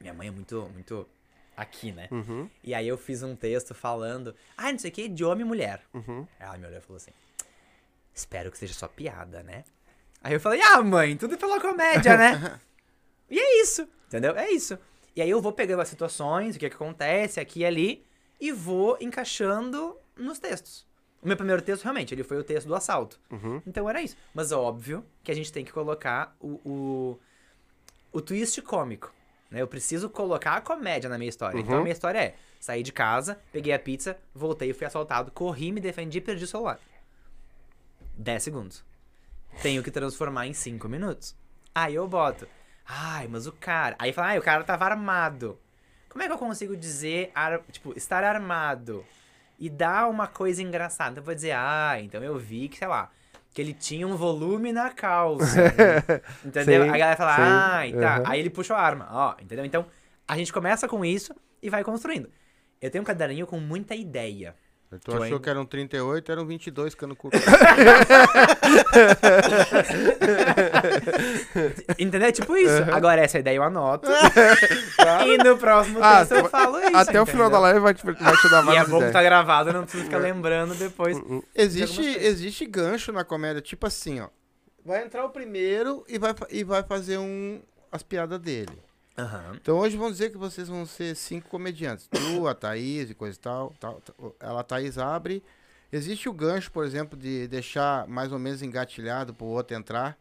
[0.00, 1.08] Minha mãe é muito, muito
[1.56, 2.08] aqui, né?
[2.10, 2.50] Uhum.
[2.62, 5.48] E aí eu fiz um texto falando, ah, não sei o que, de homem e
[5.48, 5.80] mulher.
[5.94, 6.26] Uhum.
[6.38, 7.12] Ela me olhou e falou assim,
[8.12, 9.64] espero que seja só piada, né?
[10.22, 12.60] Aí eu falei, ah, mãe, tudo pela comédia, né?
[13.30, 14.36] e é isso, entendeu?
[14.36, 14.78] É isso.
[15.14, 18.06] E aí eu vou pegando as situações, o que, que acontece aqui e ali,
[18.40, 20.86] e vou encaixando nos textos.
[21.22, 23.18] O meu primeiro texto, realmente, ele foi o texto do assalto.
[23.30, 23.60] Uhum.
[23.66, 24.16] Então era isso.
[24.34, 27.18] Mas óbvio que a gente tem que colocar o, o,
[28.12, 29.12] o twist cômico.
[29.50, 29.62] Né?
[29.62, 31.58] Eu preciso colocar a comédia na minha história.
[31.58, 31.82] Então a Uhum.
[31.84, 36.18] minha história é: saí de casa, peguei a pizza, voltei, fui assaltado, corri, me defendi
[36.18, 36.78] e perdi o celular.
[38.18, 38.84] 10 segundos.
[39.62, 41.34] Tenho que transformar em 5 minutos.
[41.74, 42.46] Aí eu boto.
[42.88, 43.96] Ai, mas o cara.
[43.98, 45.58] Aí fala, ai, o cara tava armado.
[46.08, 49.04] Como é que eu consigo dizer, ar- tipo, estar armado
[49.58, 51.12] e dar uma coisa engraçada?
[51.12, 53.10] Então eu vou dizer, ah, então eu vi que, sei lá,
[53.52, 55.70] que ele tinha um volume na calça.
[55.72, 56.04] né?
[56.44, 56.82] entendeu?
[56.82, 58.20] Sim, Aí a galera fala, sim, ah, tá.
[58.20, 58.24] aham.
[58.24, 59.64] Aí ele puxa a arma, ó, entendeu?
[59.64, 59.86] Então
[60.28, 62.30] a gente começa com isso e vai construindo.
[62.80, 64.54] Eu tenho um caderninho com muita ideia.
[64.88, 67.36] Tu Tu achou ainda- que eram 38, eram 22 cano curto.
[71.98, 72.28] Entendeu?
[72.28, 72.82] É tipo isso.
[72.92, 74.08] Agora essa ideia eu anoto.
[75.26, 76.96] e no próximo Ah, texto eu falo isso.
[76.96, 77.60] Até o final da entendeu?
[77.62, 80.04] live vai te, vai te dar E é várias bom que tá gravado, não preciso
[80.04, 81.16] ficar lembrando depois.
[81.54, 82.32] Existe, algumas coisas.
[82.32, 84.28] existe gancho na comédia, tipo assim, ó.
[84.84, 87.60] Vai entrar o primeiro e vai, e vai fazer um,
[87.90, 88.78] as piadas dele.
[89.18, 89.56] Aham.
[89.60, 92.06] Então hoje vamos dizer que vocês vão ser cinco comediantes.
[92.08, 94.00] Tu, a Thaís e coisa e tal, tal.
[94.00, 94.36] tal.
[94.40, 95.42] Ela, a Thaís abre.
[95.92, 100.18] Existe o gancho, por exemplo, de deixar mais ou menos engatilhado pro outro entrar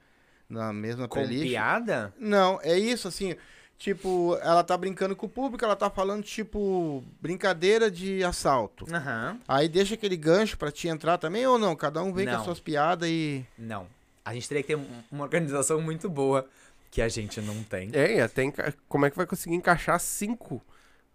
[0.48, 1.48] na mesma Com playlist.
[1.50, 2.14] piada?
[2.18, 3.36] Não, é isso, assim.
[3.78, 8.86] Tipo, ela tá brincando com o público, ela tá falando, tipo, brincadeira de assalto.
[8.94, 9.38] Aham.
[9.46, 11.76] Aí deixa aquele gancho pra te entrar também ou não?
[11.76, 12.40] Cada um vem com Não.
[12.40, 13.44] as suas piadas e.
[13.58, 13.88] Não.
[14.24, 16.48] A gente teria que ter um- uma organização muito boa
[16.96, 17.90] que a gente não tem.
[17.92, 20.64] É, até enca- como é que vai conseguir encaixar cinco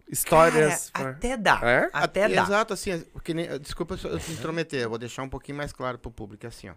[0.06, 0.90] histórias?
[0.90, 1.60] Cara, pra- até dá.
[1.62, 1.90] É?
[1.90, 2.42] Até dá.
[2.42, 5.72] Exato, assim, é, porque nem- desculpa eu te intrometer, eu vou deixar um pouquinho mais
[5.72, 6.74] claro pro público, é assim, ó.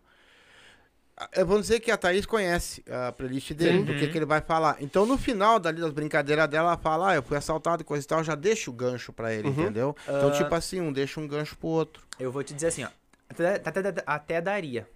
[1.35, 3.83] Eu vou dizer que a Thaís conhece a playlist dele, Sim.
[3.85, 4.77] do que, que ele vai falar.
[4.79, 8.03] Então, no final dali das brincadeiras dela, ela fala, ah, eu fui assaltado e coisa
[8.05, 9.53] e tal, já deixa o gancho pra ele, Uhum.
[9.63, 9.95] entendeu?
[10.03, 10.31] Então, Ah.
[10.31, 12.03] tipo assim, um deixa um gancho pro outro.
[12.17, 12.89] Eu vou te dizer assim, ó.
[13.29, 14.89] Até, até, até daria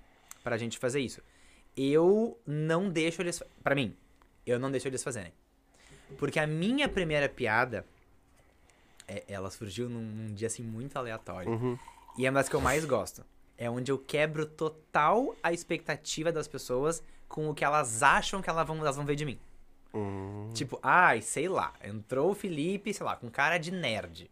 [0.43, 1.21] pra gente fazer isso.
[1.77, 3.41] Eu não deixo eles.
[3.63, 3.95] Pra mim,
[4.45, 5.31] eu não deixo eles fazerem.
[6.17, 7.85] Porque a minha primeira piada.
[9.07, 11.49] é- ela surgiu num, num dia assim muito aleatório.
[11.51, 11.77] Uhum.
[12.17, 13.23] E é uma das que eu mais gosto.
[13.57, 18.49] É onde eu quebro total a expectativa das pessoas com o que elas acham que
[18.49, 19.39] elas vão, elas vão ver de mim.
[19.93, 20.49] Hum.
[20.53, 24.29] Tipo, ai, sei lá, entrou o Felipe, sei lá, com cara de nerd.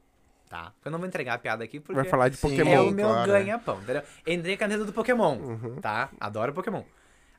[0.50, 0.74] Tá?
[0.84, 2.50] Eu não vou entregar a piada aqui porque Vai falar de Sim.
[2.50, 2.72] Pokémon.
[2.72, 3.40] é o meu claro, é.
[3.44, 4.04] ganha-pão, entendeu?
[4.28, 5.76] Entrei com a caneta do Pokémon, Uhum.
[5.82, 6.10] tá?
[6.20, 6.84] Adoro Pokémon.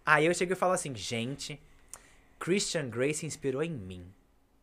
[0.07, 1.61] Aí eu chego e falo assim, gente,
[2.39, 4.07] Christian Grey se inspirou em mim.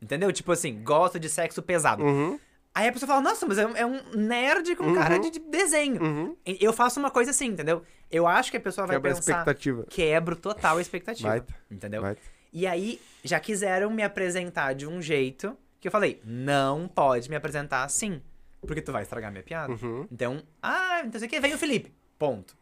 [0.02, 0.32] Entendeu?
[0.32, 2.04] Tipo assim, gosto de sexo pesado.
[2.04, 2.40] Uhum.
[2.74, 6.02] Aí a pessoa fala, nossa, mas é um, é nerd com cara de, de desenho.
[6.02, 6.38] Uhum.
[6.46, 7.84] Eu faço uma coisa assim, entendeu?
[8.10, 9.32] Eu acho que a pessoa vai Quebra a pensar...
[9.32, 9.86] expectativa.
[9.90, 11.30] Quebro total a expectativa.
[11.30, 11.54] Baita.
[11.70, 12.02] Entendeu?
[12.02, 12.22] Baita.
[12.52, 17.36] E aí, já quiseram me apresentar de um jeito que eu falei, não pode me
[17.36, 18.22] apresentar assim,
[18.62, 19.74] porque tu vai estragar minha piada.
[19.74, 20.08] Uhum.
[20.12, 21.92] Então, ah, então sei o que, vem o Felipe.
[22.18, 22.56] Ponto.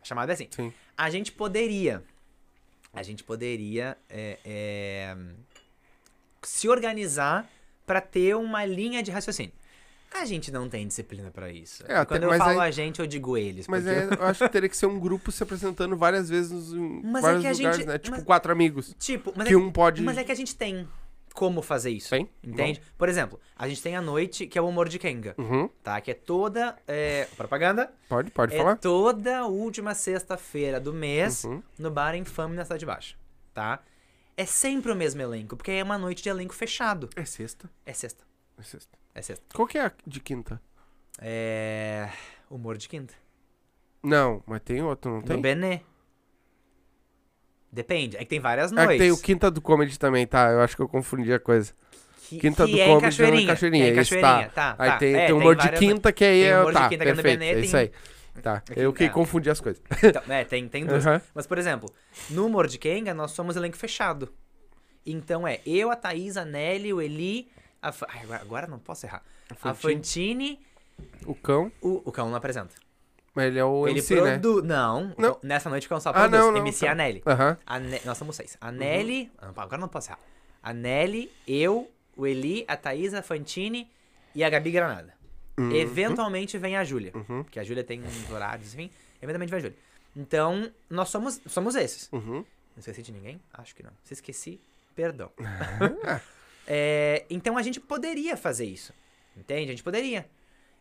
[0.00, 0.46] A chamada é assim.
[0.50, 0.72] Sim.
[0.96, 2.04] A gente poderia,
[2.98, 5.16] a gente poderia é, é,
[6.42, 7.48] se organizar
[7.86, 9.52] pra ter uma linha de raciocínio.
[10.14, 11.84] A gente não tem disciplina pra isso.
[11.86, 13.68] É, até- Quando eu falo aí- a gente, eu digo eles.
[13.68, 16.72] Mas porque é, eu acho que teria que ser um grupo se apresentando várias vezes
[16.72, 17.98] em Mas é vários lugares, gente- né?
[17.98, 18.94] Tipo, mas- quatro amigos.
[18.98, 20.02] Tipo, mas que é, um pode.
[20.02, 20.88] mas é que a gente tem
[21.38, 22.10] como fazer isso.
[22.10, 22.28] Tem?
[22.42, 22.82] Entende?
[22.98, 25.68] Por exemplo, a gente tem a noite que é o humor de Kenga, Uhum.
[25.84, 26.00] tá?
[26.00, 26.76] Que é toda.
[26.88, 27.92] é, propaganda?
[28.08, 28.76] Pode, pode é falar.
[28.76, 31.62] toda última sexta-feira do mês Uhum.
[31.78, 33.14] no Bar Infame na Cidade Baixa,
[33.54, 33.80] tá?
[34.36, 37.08] É sempre o mesmo elenco, porque é uma noite de elenco fechado.
[37.14, 37.70] É sexta.
[37.86, 38.24] É sexta.
[38.58, 38.98] É sexta.
[39.14, 39.44] É sexta.
[39.54, 40.60] Qual que é a de quinta?
[41.20, 42.08] É.
[42.50, 43.14] Humor de quinta.
[44.02, 45.40] Não, mas tem outro, não No tem?
[45.40, 45.80] Benê.
[47.72, 48.16] Depende.
[48.16, 48.92] É que tem várias noites.
[48.94, 50.50] que tem o quinta do comedy também, tá?
[50.50, 51.72] Eu acho que eu confundi a coisa.
[52.28, 53.40] Que, Quinta que do é Comedy, Cachoeirinha.
[53.40, 54.76] é em Cachoeirinha, É em isso, Cachoeirinha, tá.
[54.78, 54.96] Aí tá.
[54.98, 56.72] tem, É, tem humor de quinta que aí é.
[56.72, 57.42] Tá, quinta é perfeito.
[57.42, 57.90] É isso aí.
[58.42, 59.08] Tá, eu que é.
[59.08, 59.82] confundi as coisas.
[60.04, 61.06] Então, é, tem, tem duas.
[61.06, 61.20] Aham.
[61.34, 61.90] Mas, por exemplo,
[62.30, 64.32] no Humor de Kenga, nós somos elenco fechado.
[65.06, 67.48] Então é eu, a Thaís, a Nelly, o Eli.
[67.80, 69.22] A Ai, agora- agora não posso errar.
[69.62, 70.60] A Fantine,
[71.24, 72.74] O cão, o, o Cão não apresenta.
[73.38, 74.40] Mas ele é o ele MC, né?
[74.64, 75.38] Não, Não.
[75.42, 76.32] Nessa noite o Cão só Ah, produz.
[76.40, 76.92] não, não, MC tá.
[76.92, 77.22] a Nelly.
[77.26, 77.58] Aham.
[77.66, 78.56] A Ne- Nós somos seis.
[78.60, 78.72] A Uhum.
[78.72, 79.30] Nelly.
[79.38, 80.18] Ah, Agora não posso errar.
[80.62, 83.88] A Nelly, eu, o Eli, a Thaís, a Fantine
[84.34, 85.14] e a Gabi Granada.
[85.58, 85.72] Uhum.
[85.72, 87.12] Eventualmente vem a Júlia.
[87.14, 87.42] Uhum.
[87.44, 88.90] Porque a Júlia tem uns horários, enfim.
[89.22, 89.76] Eventualmente vem a Júlia.
[90.16, 92.08] Então, nós somos, somos esses.
[92.12, 92.44] Uhum.
[92.44, 93.40] Não esqueci de ninguém?
[93.52, 93.92] Acho que não.
[94.04, 94.60] Se esqueci,
[94.94, 95.30] perdão.
[96.70, 98.92] É, então a gente poderia fazer isso.
[99.36, 99.64] Entende?
[99.64, 100.28] A gente poderia.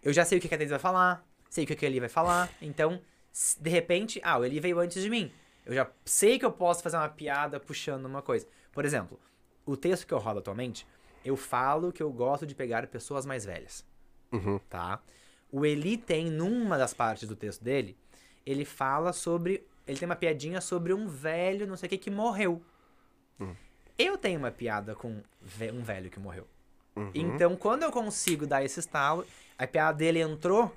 [0.03, 2.09] Eu já sei o que a Thaís vai falar, sei o que a Eli vai
[2.09, 2.49] falar.
[2.61, 3.01] Então,
[3.59, 5.31] de repente, ah, o Eli veio antes de mim.
[5.65, 8.47] Eu já sei que eu posso fazer uma piada puxando uma coisa.
[8.71, 9.19] Por exemplo,
[9.65, 10.87] o texto que eu rodo atualmente,
[11.25, 13.85] eu falo que eu gosto de pegar pessoas mais velhas
[14.31, 14.59] Uhum.
[14.69, 15.01] tá?
[15.51, 17.97] O Eli tem, numa das partes do texto dele,
[18.45, 19.65] ele fala sobre.
[19.85, 22.61] Ele tem uma piadinha sobre um velho, não sei o que, que morreu.
[23.97, 25.23] Eu tenho uma piada com
[25.73, 26.47] um velho que morreu.
[26.95, 27.11] Uhum.
[27.15, 29.25] Então, quando eu consigo dar esse estalo,
[29.57, 30.71] a piada dele entrou,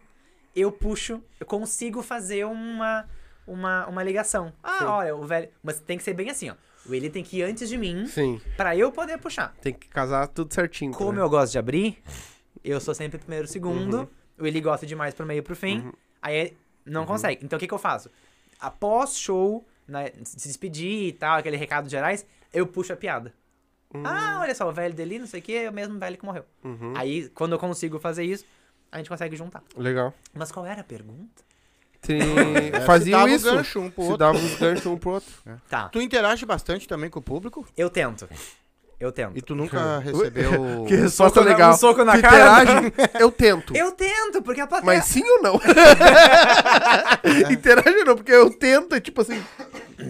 [0.55, 3.09] eu puxo, eu consigo fazer uma,
[3.47, 4.53] uma, uma ligação.
[4.63, 4.85] Ah, Sim.
[4.85, 5.49] olha, o velho.
[5.63, 6.55] Mas tem que ser bem assim, ó.
[6.87, 9.55] O Eli tem que ir antes de mim, Sim, pra eu poder puxar.
[9.61, 10.93] tem que casar tudo certinho.
[10.93, 11.21] Como né?
[11.21, 12.03] eu gosto de abrir,
[12.65, 13.99] eu sou sempre primeiro segundo.
[14.01, 14.09] Uhum.
[14.39, 15.93] O Eli gosta demais pro meio e pro fim.
[16.23, 17.45] Aí ele não consegue.
[17.45, 18.11] Então o que, que eu faço?
[18.59, 23.35] Após show, né, se despedir e tal, aquele recado gerais, eu puxo a piada.
[24.05, 26.25] Ah, olha só, o velho dele, não sei o que, é o mesmo velho que
[26.25, 26.45] morreu.
[26.63, 26.93] Uhum.
[26.97, 28.45] Aí, quando eu consigo fazer isso,
[28.93, 29.63] a gente consegue juntar.
[29.77, 30.13] Legal.
[30.35, 31.43] Mas qual era a pergunta?
[32.01, 32.21] Tem...
[32.73, 33.45] É, se Faziam dava o isso.
[33.45, 34.19] gancho um pro se outro.
[34.19, 35.31] dava os ganchos um pro outro.
[35.69, 37.67] Tá, Tu interage bastante também com o público?
[37.77, 38.29] eu tento.
[38.99, 39.37] Eu tento.
[39.37, 40.85] E tu nunca recebeu.
[40.87, 41.71] Que resposta Soco na- legal.
[41.73, 42.63] um soco na Tu cara.
[42.75, 42.93] interage?
[43.19, 43.75] Eu tento.
[43.77, 44.95] Eu tento, porque a plateia...
[44.99, 45.55] Mas sim ou não?
[47.51, 48.17] Interage ou não?
[48.17, 49.43] Porque eu tento, é tipo assim.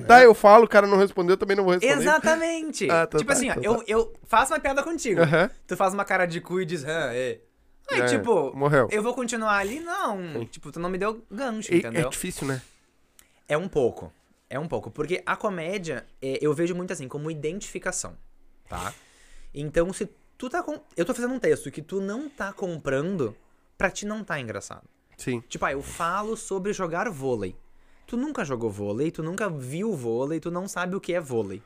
[0.06, 2.00] Tá, eu falo, o cara não respondeu, eu também não vou responder.
[2.00, 2.88] Exatamente.
[2.90, 5.20] Ah, então tipo tá, assim, ó, então eu, eu faço uma piada contigo.
[5.22, 5.50] Aham.
[5.66, 7.38] Tu faz uma cara de cu e diz, ah, é.
[7.90, 8.88] É, tipo, morreu.
[8.90, 9.80] eu vou continuar ali?
[9.80, 10.44] Não.
[10.46, 12.06] Tipo, tu não me deu gancho, E- entendeu?
[12.06, 12.62] É difícil, né?
[13.48, 14.12] É um pouco.
[14.48, 14.90] É um pouco.
[14.90, 18.16] Porque a comédia, é, eu vejo muito assim, como identificação,
[18.68, 18.92] tá?
[19.54, 20.80] Então, se tu tá com...
[20.96, 23.36] Eu tô fazendo um texto que tu não tá comprando,
[23.76, 24.84] pra ti não tá engraçado.
[25.16, 25.40] Sim.
[25.48, 27.54] Tipo, ah, eu falo sobre jogar vôlei.
[28.06, 31.62] Tu nunca jogou vôlei, tu nunca viu vôlei, tu não sabe o que é vôlei.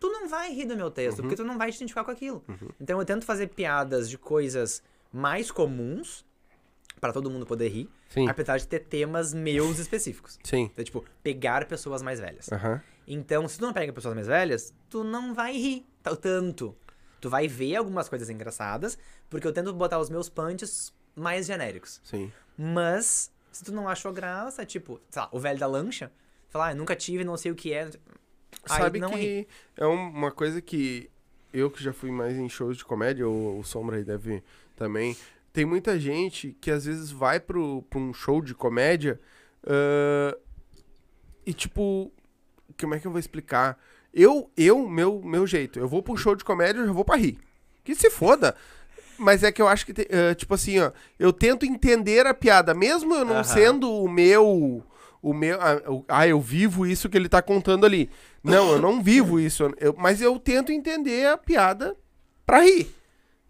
[0.00, 2.42] Tu não vai rir do meu texto, porque tu não vai te identificar com aquilo.
[2.80, 4.82] Então eu tento fazer piadas de coisas
[5.12, 6.24] mais comuns,
[7.00, 8.28] pra todo mundo poder rir, Sim.
[8.28, 10.38] apesar de ter temas meus específicos.
[10.44, 10.70] Sim.
[10.72, 12.50] Então, tipo, pegar pessoas mais velhas.
[12.52, 12.80] Aham.
[13.06, 15.86] Então, se tu não pega pessoas mais velhas, tu não vai rir
[16.22, 16.76] tanto.
[17.20, 18.96] Tu vai ver algumas coisas engraçadas,
[19.28, 22.00] porque eu tento botar os meus punches mais genéricos.
[22.04, 22.30] Sim.
[22.56, 26.12] Mas, se tu não achou graça, tipo, sei lá, o velho da lancha,
[26.50, 27.84] falar, ah, nunca tive, não sei o que é.
[28.68, 29.48] Aí Sabe não que ri.
[29.76, 31.10] é um- uma coisa que
[31.52, 34.42] eu que já fui mais em shows de comédia, ou o Sombra aí deve
[34.80, 35.14] também.
[35.52, 39.20] Tem muita gente que às vezes vai pro, pra um show de comédia
[39.66, 40.36] ah,
[41.46, 42.10] e tipo.
[42.80, 43.78] Como é que eu vou explicar?
[44.12, 47.04] Eu, eu, meu, meu jeito, eu vou pra um show de comédia, eu já vou
[47.04, 47.38] pra rir.
[47.84, 48.56] Que se foda.
[49.18, 52.32] Mas é que eu acho que, te- ah, tipo assim, ó, eu tento entender a
[52.32, 53.44] piada, mesmo eu não Aham.
[53.44, 54.82] sendo o meu.
[55.20, 55.60] O meu.
[55.60, 55.76] Ah,
[56.08, 58.08] ah, eu vivo isso que ele tá contando ali.
[58.42, 59.70] Não, eu não vivo isso.
[59.78, 61.94] eu- mas eu tento entender a piada
[62.46, 62.88] pra rir.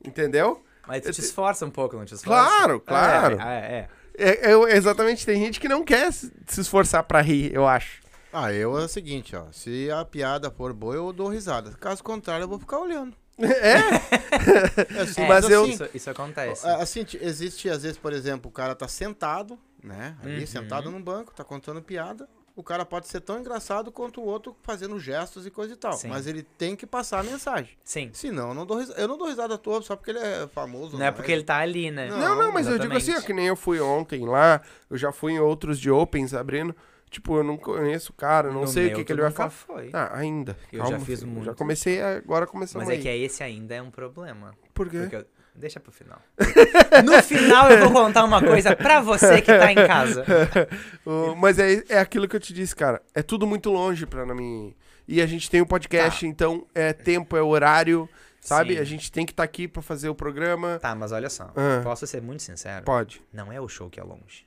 [0.04, 0.60] Entendeu?
[0.90, 2.48] Mas tu te esforça um pouco, não te esforça?
[2.48, 3.40] Claro, claro.
[3.40, 3.88] É,
[4.18, 4.30] é, é.
[4.48, 8.00] É, eu- exatamente, tem gente que não quer se esforçar pra rir, eu acho.
[8.32, 9.44] Ah, eu é o seguinte, ó.
[9.52, 11.70] Se a piada for boa, eu dou risada.
[11.80, 13.16] Caso contrário, eu vou ficar olhando.
[13.40, 14.98] É?
[14.98, 16.66] É assim, É, Mas eu- Isso, isso acontece.
[16.66, 20.16] Ah, Assim, existe, às vezes, por exemplo, o cara tá sentado, né?
[20.22, 20.46] Ali, Uhum.
[20.46, 22.28] sentado num banco, tá contando piada.
[22.56, 25.92] O cara pode ser tão engraçado quanto o outro fazendo gestos e coisa e tal.
[25.94, 26.08] Sim.
[26.08, 27.76] Mas ele tem que passar a mensagem.
[27.82, 28.10] Sim.
[28.12, 29.00] Senão, eu não dou risada.
[29.00, 30.98] Eu não dou risada à toa só porque ele é famoso.
[30.98, 32.08] Não é porque ele tá ali, né?
[32.08, 33.26] Não, Não, não, mas eu digo assim, ó, exatamente.
[33.26, 36.74] que nem eu fui ontem lá, eu já fui em outros de Opens abrindo.
[37.08, 39.50] Tipo, eu não conheço o cara, não No sei o que, que ele vai nunca
[39.50, 39.50] falar.
[39.50, 39.90] foi.
[39.92, 40.56] Ah, ainda.
[40.72, 41.44] Eu já Calma, fiz filho, muito.
[41.46, 43.02] Já comecei, agora começamos Mas é aí.
[43.18, 44.54] que esse ainda é um problema.
[44.72, 44.98] Por quê?
[45.00, 46.20] Porque eu- Deixa pro final.
[47.04, 50.24] No final eu vou contar uma coisa pra você que tá em casa.
[51.04, 53.00] O- mas é, é aquilo que eu te disse, cara.
[53.14, 54.74] É tudo muito longe pra mim.
[55.08, 56.26] E a gente tem um podcast, Tá.
[56.26, 58.08] então é tempo, é horário.
[58.40, 58.74] sabe?
[58.74, 58.80] Sim.
[58.80, 60.78] A gente tem que estar aqui pra fazer o programa.
[60.80, 61.52] Tá, mas olha só.
[61.56, 61.80] Ah.
[61.82, 62.84] Posso ser muito sincero?
[62.84, 63.20] Pode.
[63.32, 64.46] Não é o show que é longe.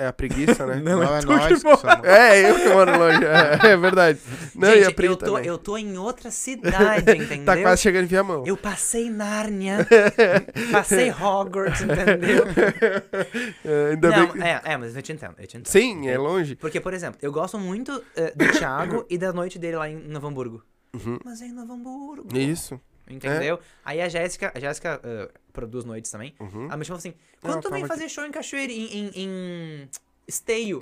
[0.00, 0.76] É a preguiça, né?
[0.80, 1.82] Não, é tu nós que que somos.
[2.04, 3.24] É, eu que moro longe.
[3.24, 4.20] É, é verdade.
[4.54, 5.46] Não, e a Gente, Pri eu tô, também.
[5.46, 7.44] eu tô em outra cidade, entendeu?
[7.44, 8.44] Tá quase chegando em Viamão.
[8.46, 9.84] Eu passei Nárnia,
[10.70, 12.44] passei Hogwarts, entendeu?
[13.64, 14.40] É, ainda bem Não, que...
[14.40, 15.66] é, é, mas eu te entendo, eu te entendo.
[15.66, 16.54] Sim, é longe.
[16.54, 19.96] Porque, por exemplo, eu gosto muito eh, do Thiago e da noite dele lá em
[19.96, 20.62] Novo Hamburgo.
[20.94, 21.18] Uhum.
[21.24, 22.28] Mas é em Novo Hamburgo.
[22.38, 22.80] Isso.
[23.10, 23.58] Entendeu?
[23.84, 25.28] Aí a Jéssica, a Jéssica eh,
[25.60, 26.34] produz noites também.
[26.40, 26.66] Uhum.
[26.66, 29.88] Ela me chamou assim: quando tu vem fazer show em Cachoeira, em, em, em
[30.26, 30.80] Esteio?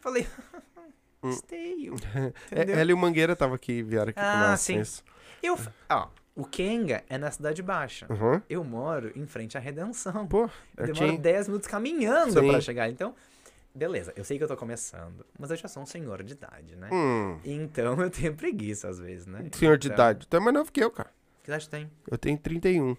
[0.00, 0.26] Falei,
[1.22, 1.94] Esteio.
[2.50, 2.78] É, Entendeu?
[2.78, 4.60] ela e o Mangueira tava aqui, vieram aqui com Ah, nós.
[4.60, 4.80] sim.
[4.80, 5.02] isso.
[5.42, 8.06] Eu, f- ó, o Kenga é na Cidade Baixa.
[8.10, 8.40] Uhum.
[8.48, 10.26] Eu moro em frente à Redenção.
[10.26, 10.44] Pô,
[10.76, 11.18] Eu eu demoro tinha...
[11.18, 12.88] 10 minutos caminhando pra chegar.
[12.88, 13.14] Então,
[13.74, 16.74] beleza, eu sei que eu tô começando, mas eu já sou um senhor de idade,
[16.76, 16.88] né?
[16.92, 19.48] Hum, Então eu tenho preguiça às vezes, né?
[19.52, 20.26] senhor de Então, idade.
[20.26, 21.10] Tu é mais novo que eu, cara.
[21.42, 21.90] Que idade tu tem?
[22.10, 22.96] Eu tenho 31.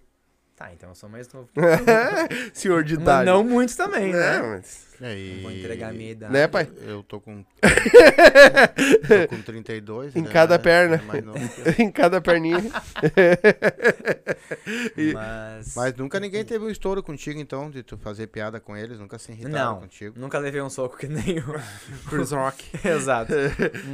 [0.59, 1.47] Tá, então eu sou mais novo.
[2.53, 3.25] senhor de mas idade.
[3.25, 4.39] não muito também, É, né?
[4.41, 4.88] mas...
[5.01, 6.33] É, e- Não vou entregar a minha idade.
[6.33, 6.67] Né, pai?
[6.81, 7.43] Eu tô com.
[9.07, 10.15] tô com 32.
[10.15, 10.29] Em né?
[10.29, 10.95] cada perna.
[10.95, 11.85] É que eu.
[11.87, 12.59] em cada perninha.
[14.97, 15.75] E- Mas...
[15.75, 19.17] Mas nunca ninguém teve um estouro contigo, então, de tu fazer piada com eles, nunca
[19.17, 20.19] se irritaram Não, contigo.
[20.19, 21.61] nunca levei um soco que nem o...
[22.09, 22.65] Chris Rock.
[22.85, 23.33] Exato.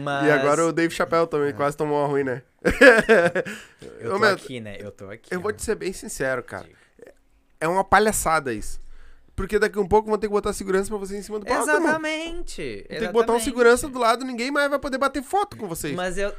[0.04, 0.28] Mas...
[0.28, 2.42] E agora o Dave Chappelle também quase tomou uma ruim, né?
[4.00, 4.78] Eu tô aqui, né?
[4.80, 5.34] Eu tô aqui.
[5.34, 5.58] Eu vou né?
[5.58, 6.64] te ser bem sincero, cara.
[6.64, 6.76] Digo.
[7.60, 8.80] É uma palhaçada isso.
[9.36, 11.46] Porque daqui a um pouco vão ter que botar segurança pra você em cima do
[11.46, 11.64] palco.
[11.64, 12.86] Exatamente.
[12.88, 15.96] Tem que botar um segurança do lado, ninguém mais vai poder bater foto com vocês.
[15.96, 16.34] Mas eu...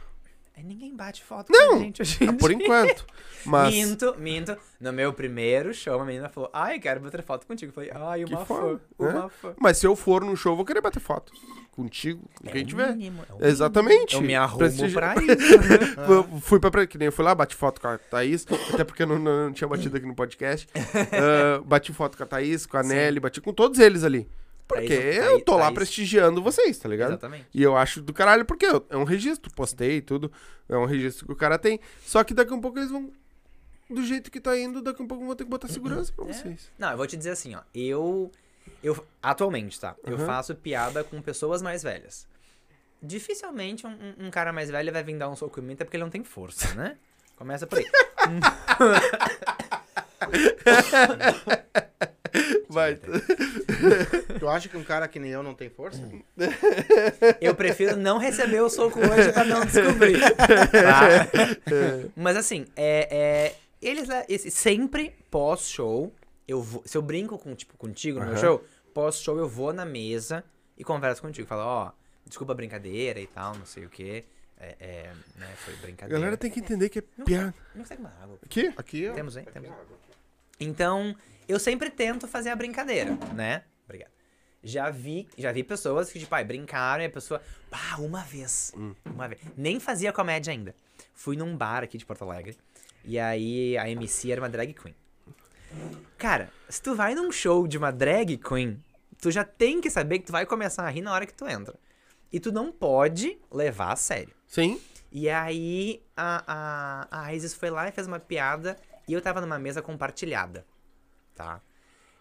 [0.58, 3.04] É, Ninguém bate foto Não, com a gente hoje em Ah, Por enquanto.
[3.44, 3.74] Mas.
[3.74, 4.56] Minto, minto.
[4.80, 7.70] No meu primeiro show, a menina falou, ai, quero bater foto contigo.
[7.70, 9.18] Eu falei, ai, Que uma foda, fã, né?
[9.20, 9.54] uma fã.
[9.60, 11.30] Mas se eu for no show, eu vou querer bater foto.
[11.72, 12.96] Contigo, com quem o tiver.
[12.96, 14.14] mínimo, é Exatamente.
[14.14, 15.26] Eu me arrumo Prestigi- pra isso.
[15.26, 16.40] né?
[16.40, 16.86] Fui pra.
[16.86, 19.44] Que nem eu fui lá, bati foto com a Thaís, até porque eu não, não,
[19.46, 20.66] não tinha batido aqui no podcast.
[21.12, 22.88] Ah, bati foto com a Thaís, com a Sim.
[22.88, 24.26] Nelly, bati com todos eles ali.
[24.68, 27.10] Porque eu tô lá prestigiando vocês, tá ligado?
[27.12, 27.46] Exatamente.
[27.54, 30.30] E eu acho do caralho, porque é um registro, postei tudo,
[30.68, 31.78] é um registro que o cara tem.
[32.04, 33.10] Só que daqui a um pouco eles vão.
[33.88, 36.24] Do jeito que tá indo, daqui a um pouco vão ter que botar segurança pra
[36.24, 36.32] É.
[36.32, 36.72] vocês.
[36.76, 37.60] Não, eu vou te dizer assim, ó.
[37.72, 38.32] Eu.
[38.82, 39.94] Eu atualmente, tá?
[40.04, 40.26] Eu Uhum.
[40.26, 42.26] faço piada com pessoas mais velhas.
[43.00, 45.84] Dificilmente um, um- um cara mais velho vai vir dar um soco em mim, até
[45.84, 46.96] porque ele não tem força, né?
[47.36, 47.86] Começa por aí.
[52.68, 52.98] Vai.
[54.38, 56.00] Tu acha que um cara que nem eu não tem força?
[57.40, 60.20] Eu prefiro não receber o soco hoje pra não descobrir.
[60.20, 61.26] tá?
[62.14, 66.12] Mas assim, é, é, eles lá- esse- sempre pós-show,
[66.46, 68.42] eu vou, se eu brinco com, tipo, contigo no meu Aham.
[68.42, 70.44] show, pós-show eu vou na mesa
[70.76, 71.48] e converso contigo.
[71.48, 71.92] Falo, ó,
[72.26, 74.24] desculpa a brincadeira e tal, não sei o quê.
[74.58, 76.18] É, é, né, foi A brincadeira.
[76.18, 77.54] galera tem que entender que é piada.
[77.74, 78.38] Não consegue mais água.
[78.42, 78.72] Aqui?
[78.76, 79.12] Aqui, ó.
[79.12, 79.46] Temos, hein?
[79.52, 79.70] Temos.
[80.58, 81.14] Então,
[81.48, 83.64] eu sempre tento fazer a brincadeira, né?
[83.84, 84.10] Obrigado.
[84.62, 87.40] Já vi, já vi pessoas que, tipo, ai, brincaram e a pessoa.
[87.70, 88.72] Ah, uma vez.
[89.04, 89.40] Uma vez.
[89.56, 90.74] Nem fazia comédia ainda.
[91.14, 92.56] Fui num bar aqui de Porto Alegre.
[93.04, 94.94] E aí a MC era uma drag queen.
[96.18, 98.82] Cara, se tu vai num show de uma drag queen,
[99.20, 101.46] tu já tem que saber que tu vai começar a rir na hora que tu
[101.46, 101.78] entra.
[102.32, 104.34] E tu não pode levar a sério.
[104.46, 104.80] Sim.
[105.12, 108.76] E aí a, a, a Isis foi lá e fez uma piada
[109.06, 110.66] e eu tava numa mesa compartilhada,
[111.34, 111.60] tá?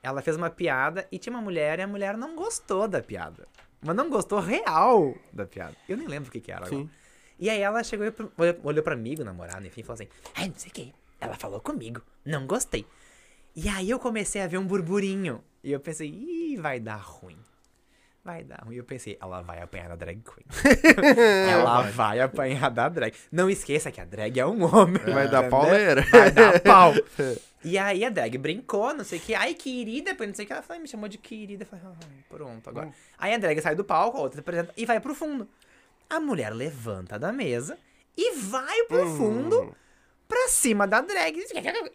[0.03, 3.47] Ela fez uma piada e tinha uma mulher e a mulher não gostou da piada.
[3.81, 5.75] Mas não gostou real da piada.
[5.89, 6.75] Eu nem lembro o que que era agora.
[6.83, 6.89] Sim.
[7.39, 8.13] E aí ela chegou e
[8.63, 10.93] olhou- pra amigo, namorado, enfim, e falou assim: Ai, não sei o que.
[11.19, 12.85] Ela falou comigo, não gostei.
[13.55, 15.43] E aí eu comecei a ver um burburinho.
[15.63, 17.37] E eu pensei, ih, vai dar ruim.
[18.25, 18.73] Vai dar ruim.
[18.75, 20.45] E eu pensei, ela vai apanhar da drag queen.
[21.47, 23.13] ela vai apanhar da drag.
[23.31, 24.97] Não esqueça que a drag é um homem.
[25.13, 26.01] Vai dar pauleira.
[26.09, 26.93] Vai dar pau.
[27.63, 29.35] E aí a drag brincou, não sei o que.
[29.35, 30.53] Ai, querida, depois não sei o que.
[30.53, 31.65] Ela falou, me chamou de querida.
[31.65, 31.93] Falei, ai,
[32.27, 32.89] pronto, agora.
[33.17, 35.47] Aí a drag sai do palco, a outra se apresenta e vai pro fundo.
[36.09, 37.77] A mulher levanta da mesa
[38.17, 39.17] e vai pro Hum.
[39.17, 39.75] fundo
[40.27, 41.37] pra cima da drag.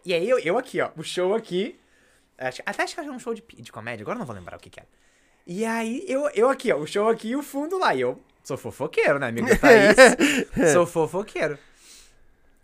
[0.05, 1.77] E aí eu, eu aqui, ó, o show aqui.
[2.37, 4.55] Acho- até acho que era um show de, de comédia, agora eu não vou lembrar
[4.55, 4.87] o que que era.
[5.45, 7.93] E aí eu, eu aqui, ó, o show aqui e o fundo lá.
[7.95, 10.71] E eu sou fofoqueiro, né, amigo Thaís?
[10.73, 11.57] sou fofoqueiro.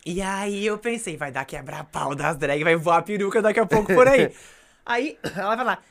[0.06, 3.66] E aí eu pensei, vai dar quebra-pau das drag, vai voar a peruca daqui a
[3.66, 4.32] pouco por aí.
[4.86, 5.84] aí ela vai lá.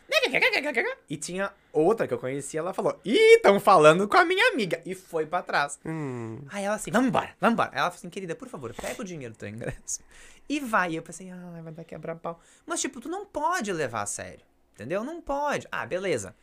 [1.09, 4.81] E tinha outra que eu conhecia, ela falou, ih, tão falando com a minha amiga.
[4.87, 5.79] E foi pra trás.
[5.85, 6.41] Hum.
[6.49, 7.71] Aí ela assim, vamos embora, vamos embora.
[7.73, 10.01] Ela falou assim, querida, por favor, pega o dinheiro do teu ingresso.
[10.49, 10.93] E vai.
[10.93, 12.41] E eu pensei, ah, vai dar quebra-pau.
[12.65, 14.45] Mas, tipo, tu não pode levar a sério.
[14.75, 15.03] Entendeu?
[15.03, 15.67] Não pode.
[15.73, 16.37] Ah, beleza.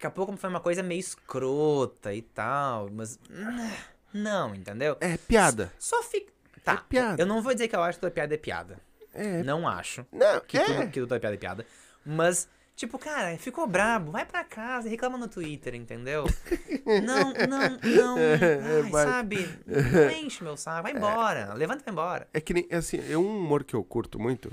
[0.00, 3.18] Daqui a pouco foi uma coisa meio escrota e tal, mas.
[3.30, 3.70] hum,
[4.14, 4.96] Não, entendeu?
[4.98, 5.70] É piada.
[5.78, 6.32] Só fica.
[6.64, 7.22] Tá, É piada.
[7.22, 8.80] eu não vou dizer que eu acho que toda piada é piada.
[9.12, 9.42] É.
[9.42, 10.64] Não acho Não, que, é.
[10.64, 11.66] tudo, que toda piada é piada.
[12.02, 16.24] Mas, tipo, cara, ficou brabo, vai pra casa e reclama no Twitter, entendeu?
[17.04, 18.18] não, não, não.
[18.18, 19.04] É, Ai, vai.
[19.06, 19.48] sabe?
[20.18, 21.52] Enche meu saco, vai embora.
[21.52, 22.26] Levanta e vai embora.
[22.32, 24.50] É que nem, assim, é um humor que eu curto muito.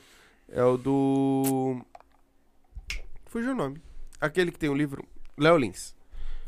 [0.50, 1.82] É o do.
[3.28, 3.82] Fugiu o nome.
[4.20, 5.08] Aquele que tem o livro.
[5.38, 5.96] Léo Lins.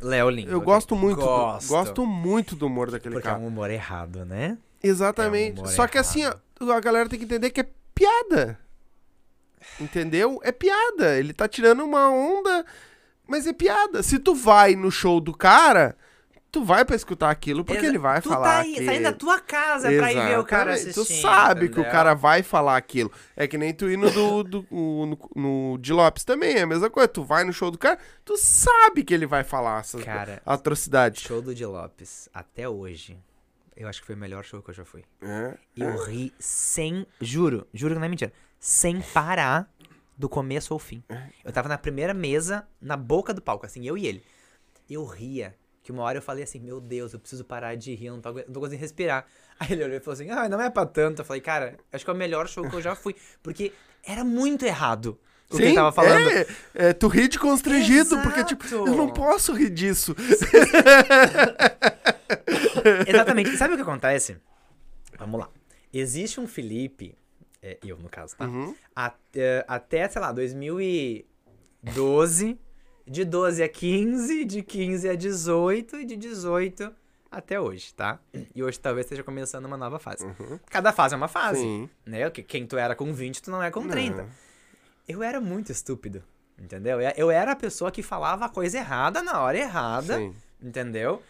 [0.02, 0.50] Léo Lins.
[0.50, 1.20] Eu gosto muito.
[1.20, 1.68] do- Gosto.
[1.68, 3.44] gosto muito do humor daquele Porque é cara.
[3.44, 4.58] um humor errado, né?
[4.82, 5.60] Exatamente.
[5.60, 6.42] é um Só que assim, errado.
[6.72, 8.58] a galera tem que entender que é piada.
[9.80, 10.40] Entendeu?
[10.44, 11.18] É piada.
[11.18, 12.66] Ele tá tirando uma onda,
[13.28, 14.02] mas é piada.
[14.02, 15.98] Se tu vai no show do cara,
[16.52, 18.86] tu vai pra escutar aquilo porque Exa- ele vai tu falar tá aí, que...
[18.86, 21.06] saindo da tua casa pra ir ver o cara assistindo.
[21.06, 23.12] Tu sabe que o cara vai falar aquilo.
[23.36, 26.68] É que nem tu ir no, do, do- no, no de Lopes também, é a
[26.68, 27.08] mesma coisa.
[27.08, 31.22] Tu vai no show do cara, tu sabe que ele vai falar essas Cara, atrocidades.
[31.22, 33.18] show do Di Lopes, até hoje,
[33.76, 35.04] eu acho que foi o melhor show que eu já fui.
[35.22, 37.06] É, Eu ri sem.
[37.22, 38.34] Juro, juro que não é mentira.
[38.60, 39.72] Sem parar
[40.18, 41.02] do começo ao fim.
[41.46, 44.22] Eu tava na primeira mesa, na boca do palco, assim, eu e ele.
[44.90, 45.56] Eu ria.
[45.90, 48.22] Que uma hora eu falei assim, meu Deus, eu preciso parar de rir, eu não
[48.22, 49.26] tô, não tô conseguindo respirar.
[49.60, 51.24] Aí ele olhou e falou assim, ah, não é pra tanto.
[51.24, 53.16] Eu falei, cara, acho que é o melhor show que eu já fui.
[53.42, 53.74] Porque
[54.06, 55.20] era muito errado
[55.50, 56.30] o que ele tava falando.
[56.30, 58.86] É, é, tu ri de constrangido, porque, tipo, Exato.
[58.86, 60.16] eu não posso rir disso.
[63.08, 63.58] Exatamente.
[63.58, 64.38] Sabe o que acontece?
[65.18, 65.50] Vamos lá.
[65.92, 67.18] Existe um Felipe,
[67.64, 68.46] é, eu no caso, tá?
[68.46, 68.76] Uhum.
[69.34, 72.60] É, até, sei lá, 2012,
[73.10, 76.94] de 12 a 15, de 15 a 18 e de 18
[77.32, 78.20] até hoje, tá?
[78.56, 80.26] E hoje talvez esteja começando uma nova fase.
[80.70, 81.90] Cada fase é uma fase, Sim.
[82.06, 82.30] né?
[82.30, 84.24] Que- Quem tu era com 20, tu não é com 30.
[84.24, 84.30] Não.
[85.08, 86.24] Eu era muito estúpido,
[86.58, 87.02] entendeu?
[87.02, 90.36] Eu- Eu era a pessoa que falava a coisa errada na hora errada, Sim.
[90.62, 91.22] entendeu?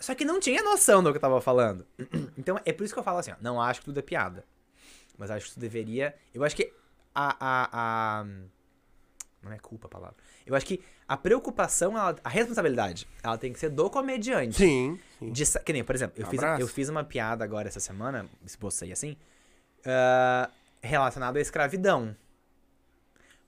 [0.00, 1.86] Só que não tinha noção do que eu tava falando.
[2.36, 4.44] Então é por isso que eu falo assim, ó, não acho que tudo é piada.
[5.16, 6.14] Mas acho que tu deveria.
[6.34, 6.72] Eu acho que
[7.14, 7.36] a.
[7.38, 7.68] a,
[8.22, 8.26] a-
[9.42, 10.16] não é culpa a palavra.
[10.46, 14.56] Eu acho que a preocupação, ela- a responsabilidade, ela tem que ser do comediante.
[14.56, 14.98] Sim.
[15.18, 15.30] sim.
[15.32, 16.62] De que nem, por exemplo, eu fiz, Abraço.
[16.62, 19.16] eu fiz uma piada agora essa semana, esbocei assim,
[19.86, 20.48] ah,
[20.82, 22.16] relacionado à escravidão.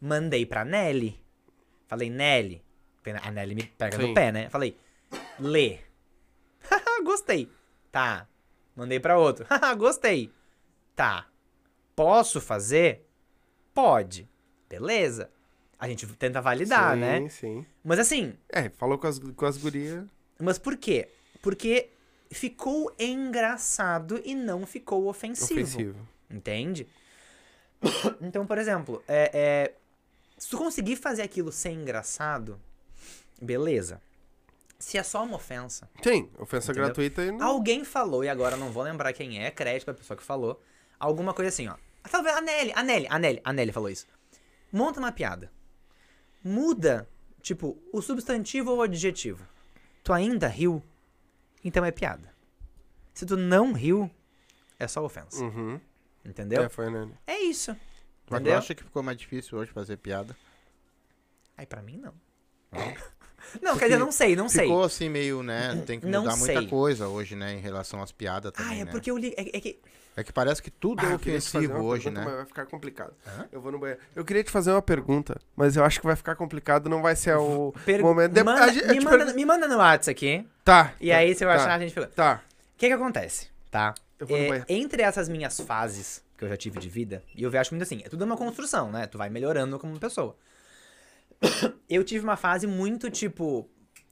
[0.00, 1.18] Mandei pra Nelly.
[1.86, 2.62] Falei, Nelly.
[3.22, 4.08] A Nelly me pega Sim.
[4.08, 4.48] no pé, né?
[4.48, 4.76] Falei,
[5.38, 5.78] lê.
[7.04, 7.50] Gostei.
[7.92, 8.26] Tá.
[8.74, 9.46] Mandei pra outro.
[9.78, 10.32] Gostei.
[10.96, 11.26] Tá.
[11.94, 13.06] Posso fazer?
[13.72, 14.28] Pode.
[14.68, 15.30] Beleza.
[15.84, 17.28] A gente tenta validar, sim, né?
[17.28, 20.02] Sim, Mas assim, É, falou com as, com as gurias.
[20.40, 21.10] mas por quê?
[21.42, 21.90] Porque
[22.32, 25.60] ficou engraçado e não ficou ofensivo.
[25.60, 26.08] Ofensivo.
[26.30, 26.88] Entende?
[28.22, 29.74] Então, por exemplo, é, é,
[30.38, 32.58] se tu conseguir fazer aquilo ser engraçado,
[33.38, 34.00] beleza.
[34.78, 35.86] Se é só uma ofensa.
[36.02, 36.86] Sim, ofensa Entendeu?
[36.86, 37.46] gratuita e não.
[37.46, 40.62] Alguém falou, e agora eu não vou lembrar quem é, crédito pra pessoa que falou.
[40.98, 41.74] Alguma coisa assim, ó.
[42.10, 44.06] Talvez a Nelly, a Nelly, a Nelly, a Nelly falou isso.
[44.72, 45.52] Monta uma piada.
[46.44, 47.08] Muda,
[47.40, 49.44] tipo, o substantivo ou o adjetivo.
[50.02, 50.82] Tu ainda riu?
[51.64, 52.32] Então é piada.
[53.14, 54.10] Se tu não riu,
[54.78, 55.42] é só ofensa.
[55.42, 55.80] Uhum.
[56.24, 56.62] Entendeu?
[56.62, 57.10] É, foi, né?
[57.26, 57.70] É isso.
[57.72, 57.78] Mas
[58.26, 58.58] tu Entendeu?
[58.58, 60.36] acha que ficou mais difícil hoje fazer piada?
[61.56, 62.14] Aí pra mim não.
[63.62, 64.62] Não, quer dizer, não sei, não sei.
[64.66, 65.82] Ficou assim meio, né?
[65.86, 67.54] Tem que Não mudar muita coisa hoje, né?
[67.54, 68.90] Em relação às piadas Ah, também, é né?
[68.90, 69.34] porque eu li.
[69.36, 69.78] É, é que.
[70.16, 72.24] É que parece que tudo Ah, é te fazer ofensivo hoje, pergunta, né?
[72.26, 73.12] Mas vai ficar complicado.
[73.26, 73.48] Hã?
[73.50, 74.00] Eu vou no banheiro.
[74.14, 77.16] Eu queria te fazer uma pergunta, mas eu acho que vai ficar complicado, não vai
[77.16, 78.00] ser o Per...
[78.00, 78.32] momento.
[78.32, 78.44] De...
[78.44, 80.46] Manda- a gente- me, manda, pergunto- me manda no WhatsApp aqui.
[80.64, 80.92] Tá.
[81.00, 82.14] E tá, aí, se eu tá, achar, a gente pergunta.
[82.14, 82.42] Tá.
[82.74, 83.92] O que que acontece, tá?
[84.20, 84.66] Eu vou no É, banheiro.
[84.68, 88.00] entre essas minhas fases que eu já tive de vida, e eu acho muito assim,
[88.04, 89.08] é tudo uma construção, né?
[89.08, 90.36] Tu vai melhorando como pessoa.
[91.88, 93.68] Eu tive uma fase muito tipo,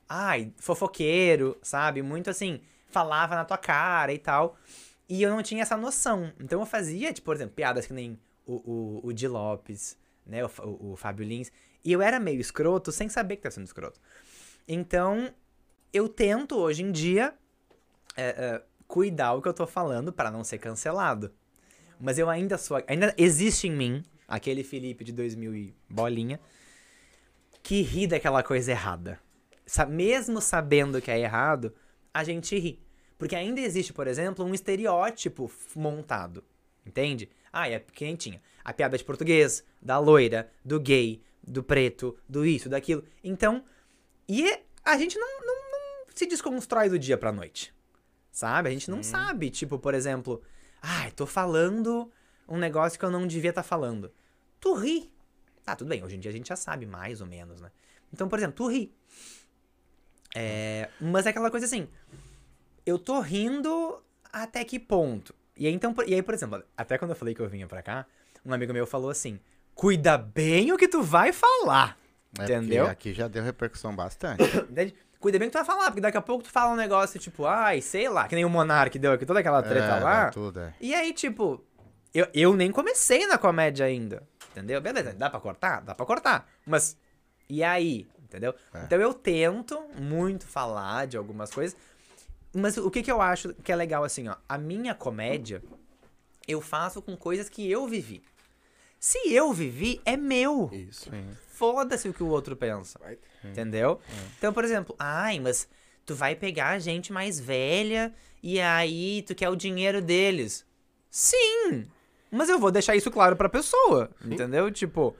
[0.09, 2.03] ai, fofoqueiro, sabe?
[2.03, 4.57] Muito assim, falava na tua cara e tal.
[5.09, 6.33] E eu não tinha essa noção.
[6.41, 10.45] Então eu fazia, tipo, por exemplo, piadas que nem o, o, o Di Lopes, né?
[10.45, 11.51] O, o, o Fábio Lins.
[11.85, 14.01] E eu era meio escroto sem saber que tava sendo escroto.
[14.69, 15.33] Então,
[15.93, 17.35] eu tento hoje em dia
[18.17, 21.33] é, é, cuidar o que eu tô falando pra não ser cancelado.
[21.99, 22.83] Mas eu ainda sou.
[22.87, 26.41] Ainda existe em mim aquele Felipe de 2000 e bolinha
[27.63, 29.21] que ri daquela coisa errada.
[29.89, 31.75] Mesmo sabendo que é errado,
[32.13, 32.83] a gente ri.
[33.17, 36.45] Porque ainda existe, por exemplo, um estereótipo montado.
[36.85, 37.31] Entende?
[37.53, 38.43] Ah, é que nem tinha.
[38.65, 43.05] A piada de português, da loira, do gay, do preto, do isso, daquilo.
[43.23, 43.65] Então,
[44.29, 47.73] e a gente não, não, não se desconstrói do dia pra noite.
[48.31, 48.69] Sabe?
[48.69, 50.43] A gente não sabe, tipo, por exemplo,
[50.81, 52.11] ai, tô falando
[52.49, 54.13] um negócio que eu não devia estar falando.
[54.59, 55.13] Tu ri.
[55.67, 57.71] Ah, tudo bem, hoje em dia a gente já sabe mais ou menos, né?
[58.13, 58.93] Então, por exemplo, tu ri.
[60.35, 61.89] É, mas é aquela coisa assim,
[62.87, 64.03] eu tô rindo
[64.33, 65.35] até que ponto?
[65.57, 67.67] E aí, então, por- e aí, por exemplo, até quando eu falei que eu vinha
[67.67, 68.07] pra cá,
[68.45, 69.39] um amigo meu falou assim:
[69.75, 71.99] cuida bem o que tu vai falar.
[72.39, 72.87] É Entendeu?
[72.87, 74.43] Aqui já deu repercussão bastante.
[75.21, 77.21] Cuida bem o que tu vai falar, porque daqui a pouco tu fala um negócio
[77.21, 80.31] tipo, ai, sei lá, que nem o Monark deu aqui, toda aquela treta é, lá.
[80.33, 80.75] tudo, é.
[80.81, 81.65] E aí, tipo,
[82.13, 84.27] eu, eu nem comecei na comédia ainda.
[84.53, 84.81] Entendeu?
[84.81, 85.81] Beleza, dá pra cortar?
[85.81, 86.49] Dá pra cortar.
[86.65, 86.97] Mas,
[87.49, 88.07] e aí?
[88.23, 88.55] Entendeu?
[88.73, 88.85] É.
[88.85, 91.77] Então eu tento muito falar de algumas coisas.
[92.55, 94.37] Mas o que, que eu acho que é legal, assim, ó.
[94.49, 95.63] A minha comédia,
[96.47, 98.23] eu faço com coisas que eu vivi.
[99.01, 100.71] Se eu vivi, é meu.
[100.73, 101.11] Isso.
[101.49, 103.01] Foda-se o que o outro pensa.
[103.43, 104.01] Entendeu?
[104.39, 105.69] Então, por exemplo, ai, mas
[106.07, 110.65] tu vai pegar gente mais velha e aí tu quer o dinheiro deles.
[111.11, 111.87] Sim!
[112.33, 114.11] Mas eu vou deixar isso claro pra pessoa.
[114.25, 114.71] Entendeu?
[114.71, 115.15] Tipo,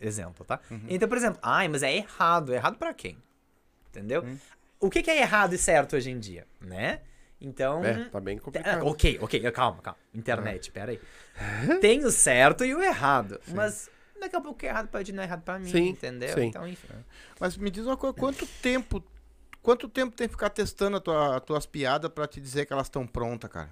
[0.00, 0.58] exemplo, tá?
[0.88, 2.52] Então, por exemplo, ai, mas é errado.
[2.52, 3.18] É errado pra quem?
[3.90, 4.24] Entendeu?
[4.80, 7.00] O que, que é errado e certo hoje em dia, né?
[7.40, 7.84] Então.
[7.84, 8.86] É, tá bem Ah, complicado.
[8.86, 9.98] ok, ok, calma, calma.
[10.14, 11.00] Internet, pera aí.
[11.80, 13.38] Tem o certo e o errado.
[13.48, 15.88] Mas daqui a pouco o que é errado pode não é errado pra mim, Sim,
[15.90, 16.34] entendeu?
[16.34, 16.46] sim.
[16.46, 16.88] Então, enfim.
[17.38, 19.02] Mas me diz uma coisa, quanto tempo.
[19.62, 22.72] Quanto tempo tem que ficar testando a tua, as tuas piadas pra te dizer que
[22.72, 23.70] elas estão prontas, cara?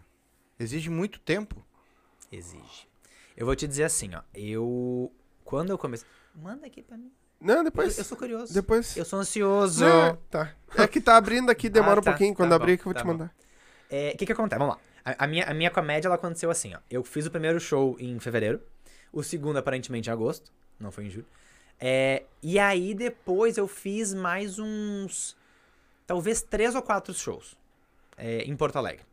[0.58, 1.64] Exige muito tempo.
[2.30, 2.88] Exige.
[3.36, 4.22] Eu vou te dizer assim, ó.
[4.34, 5.12] Eu.
[5.44, 6.06] Quando eu comecei.
[6.34, 7.12] Manda aqui pra mim.
[7.40, 7.98] Não, Eu, depois.
[7.98, 8.54] eu sou curioso.
[8.54, 8.96] Depois.
[8.96, 9.84] Eu sou ansioso.
[9.84, 10.54] Não, tá.
[10.76, 12.34] É que tá abrindo aqui, demora Ah, tá, um pouquinho.
[12.34, 13.34] Quando tá abrir, bom, que eu vou tá te mandar.
[13.90, 14.58] É, O que que acontece?
[14.58, 14.80] Vamos lá.
[15.04, 16.78] A, a minha, a minha comédia, ela aconteceu assim, ó.
[16.90, 18.60] Eu fiz o primeiro show em fevereiro.
[19.12, 20.50] O segundo, aparentemente, em agosto.
[20.80, 21.26] Não foi em julho.
[21.78, 25.36] É, e aí, depois, eu fiz mais uns...
[26.06, 27.56] Talvez três ou quatro shows.
[28.16, 29.04] é, em Porto Alegre.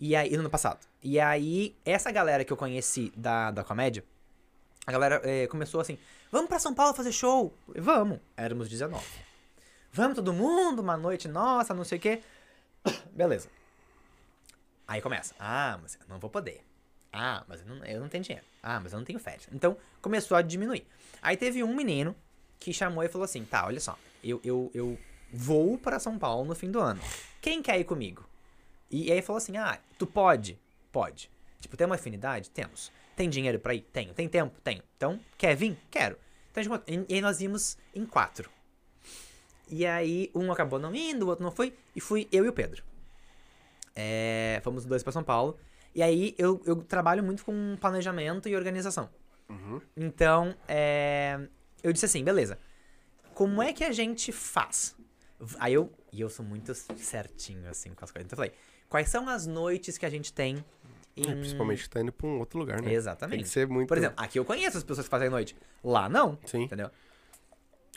[0.00, 0.80] E aí, no ano passado.
[1.02, 4.02] E aí, essa galera que eu conheci da, da comédia,
[4.86, 5.98] a galera é, começou assim,
[6.32, 7.52] vamos pra São Paulo fazer show?
[7.66, 8.18] Falei, Vamos.
[8.34, 9.04] Éramos 19.
[9.92, 12.22] Vamos todo mundo, uma noite nossa, não sei o quê.
[13.12, 13.50] Beleza.
[14.88, 15.34] Aí começa.
[15.38, 16.64] Ah, mas eu não vou poder.
[17.12, 18.46] Ah, mas eu não, eu não tenho dinheiro.
[18.62, 19.48] Ah, mas eu não tenho férias.
[19.52, 20.86] Então, começou a diminuir.
[21.20, 22.16] Aí teve um menino
[22.58, 24.98] que chamou e falou assim, tá, olha só, eu, eu, eu
[25.30, 27.02] vou pra São Paulo no fim do ano.
[27.40, 28.29] Quem quer ir comigo?
[28.90, 30.58] E aí falou assim, ah, tu pode?
[30.90, 31.30] Pode.
[31.60, 32.50] Tipo, tem uma afinidade?
[32.50, 32.90] Temos.
[33.14, 33.82] Tem dinheiro pra ir?
[33.92, 34.12] Tenho.
[34.12, 34.58] Tem tempo?
[34.62, 34.82] Tenho.
[34.96, 35.78] Então, quer vir?
[35.90, 36.18] Quero.
[36.50, 38.50] Então, gente e aí nós íamos em quatro.
[39.68, 42.52] E aí, um acabou não indo, o outro não foi, e fui eu e o
[42.52, 42.82] Pedro.
[43.94, 45.56] É, fomos os dois pra São Paulo.
[45.94, 49.08] E aí, eu, eu trabalho muito com planejamento e organização.
[49.96, 51.38] Então, é,
[51.82, 52.58] eu disse assim, beleza.
[53.34, 54.96] Como é que a gente faz?
[55.58, 58.26] Aí eu, e eu sou muito certinho, assim, com as coisas.
[58.26, 58.52] Então eu falei,
[58.90, 60.62] quais são as noites que a gente tem
[61.16, 61.22] em...
[61.30, 62.88] É, principalmente tá indo pra um outro lugar, né?
[62.88, 63.42] Tem Exatamente.
[63.44, 63.88] que ser muito.
[63.88, 65.56] Por exemplo, aqui eu conheço as pessoas que fazem noite.
[65.82, 66.64] Lá não, Sim.
[66.64, 66.90] entendeu?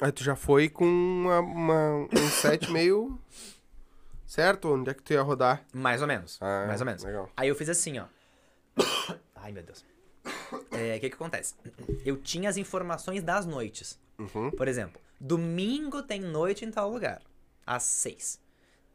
[0.02, 3.20] Aí tu já foi com uma, uma- um set meio.
[4.26, 4.74] Certo?
[4.74, 5.64] Onde é que tu ia rodar?
[5.74, 6.38] Mais ou menos.
[6.41, 7.03] Ah, mais ou menos.
[7.03, 7.30] legal.
[7.38, 8.06] Aí eu fiz assim, ó.
[9.36, 9.86] Ai, meu Deus.
[10.72, 11.53] É, O que que acontece?
[12.06, 13.99] Eu tinha as informações das noites.
[14.18, 14.49] Uhum.
[14.52, 17.22] Por exemplo, domingo tem noite em tal lugar.
[17.65, 18.40] Às seis.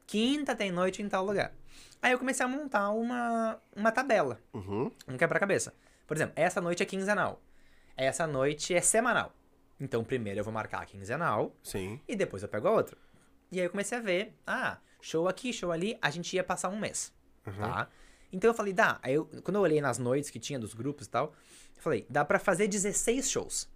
[0.08, 1.52] Quinta tem noite em tal lugar.
[2.00, 4.40] Aí eu comecei a montar uma, uma tabela.
[4.54, 4.90] Uhum.
[5.06, 5.74] Um quebra-cabeça.
[6.06, 7.42] Por exemplo, essa noite é quinzenal.
[7.94, 9.34] Essa noite é semanal.
[9.78, 12.00] Então, primeiro eu vou marcar a quinzenal Sim.
[12.08, 12.96] e depois eu pego a outra.
[13.52, 16.70] E aí eu comecei a ver, ah, show aqui, show ali, a gente ia passar
[16.70, 17.12] um mês,
[17.58, 17.88] tá?
[18.32, 18.98] Então eu falei, dá.
[19.02, 21.34] Aí eu, quando eu olhei nas noites que tinha dos grupos e tal,
[21.76, 23.68] eu falei, dá pra fazer 16 shows.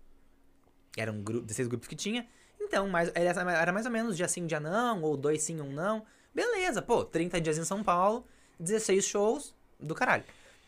[0.97, 2.27] Eram gru 16 grupos que tinha.
[2.59, 5.71] Então, mais, era, era mais ou menos dia sim, dia não, ou dois sim, um
[5.73, 6.07] não.
[6.35, 8.27] Beleza, pô, 30 dias em São Paulo,
[8.59, 10.25] 16 shows do caralho.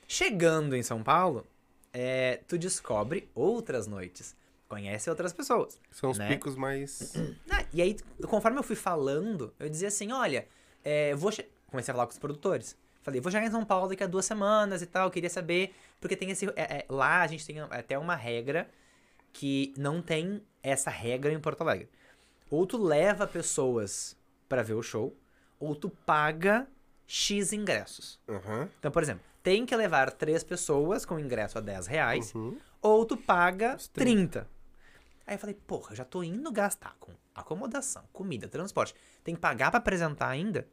[0.07, 1.47] Chegando em São Paulo,
[1.93, 4.37] é, tu descobre outras noites.
[4.69, 5.79] Conhece outras pessoas.
[5.91, 6.29] São os Né?
[6.29, 7.15] picos mais.
[7.51, 7.97] Ah, e aí,
[8.27, 10.47] conforme eu fui falando, eu dizia assim, olha,
[10.83, 11.31] é, vou...
[11.69, 12.77] Comecei a falar com os produtores.
[13.03, 16.17] Falei, vou chegar em São Paulo daqui a duas semanas e tal, queria saber, porque
[16.17, 16.47] tem esse...
[16.57, 18.69] é, é, lá a gente tem até uma regra
[19.33, 21.89] que não tem essa regra em Porto Alegre.
[22.51, 24.17] Ou tu leva pessoas
[24.49, 25.17] pra ver o show,
[25.59, 26.67] ou tu paga
[27.07, 28.21] X ingressos.
[28.29, 28.69] Aham.
[28.79, 32.59] Então, por exemplo, tem que levar três pessoas com ingresso a 10 reais, Uhum.
[32.81, 34.49] ou tu paga Os 30.
[35.27, 38.95] Aí eu falei, porra, eu já tô indo gastar com acomodação, comida, transporte.
[39.23, 40.67] Tem que pagar pra apresentar ainda?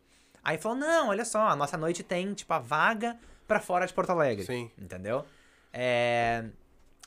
[0.43, 3.17] Aí falou, não, olha só, a nossa noite tem, tipo, a vaga
[3.47, 4.45] pra fora de Porto Alegre.
[4.45, 4.69] Sim.
[4.77, 5.25] Entendeu?
[5.71, 6.45] É,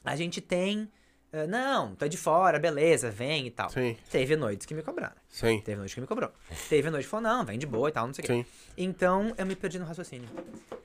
[0.04, 0.90] a gente tem...
[1.34, 3.68] eh, Não, tô de fora, beleza, vem e tal.
[3.70, 3.96] Sim.
[4.10, 5.14] Teve noites que me cobraram.
[5.28, 5.60] Sim.
[5.64, 6.30] Teve noite que me cobrou.
[6.68, 8.32] Teve noite que falou, não, vem de boa e tal, não sei o quê.
[8.34, 8.46] Sim.
[8.78, 10.28] Então, eu me perdi no raciocínio.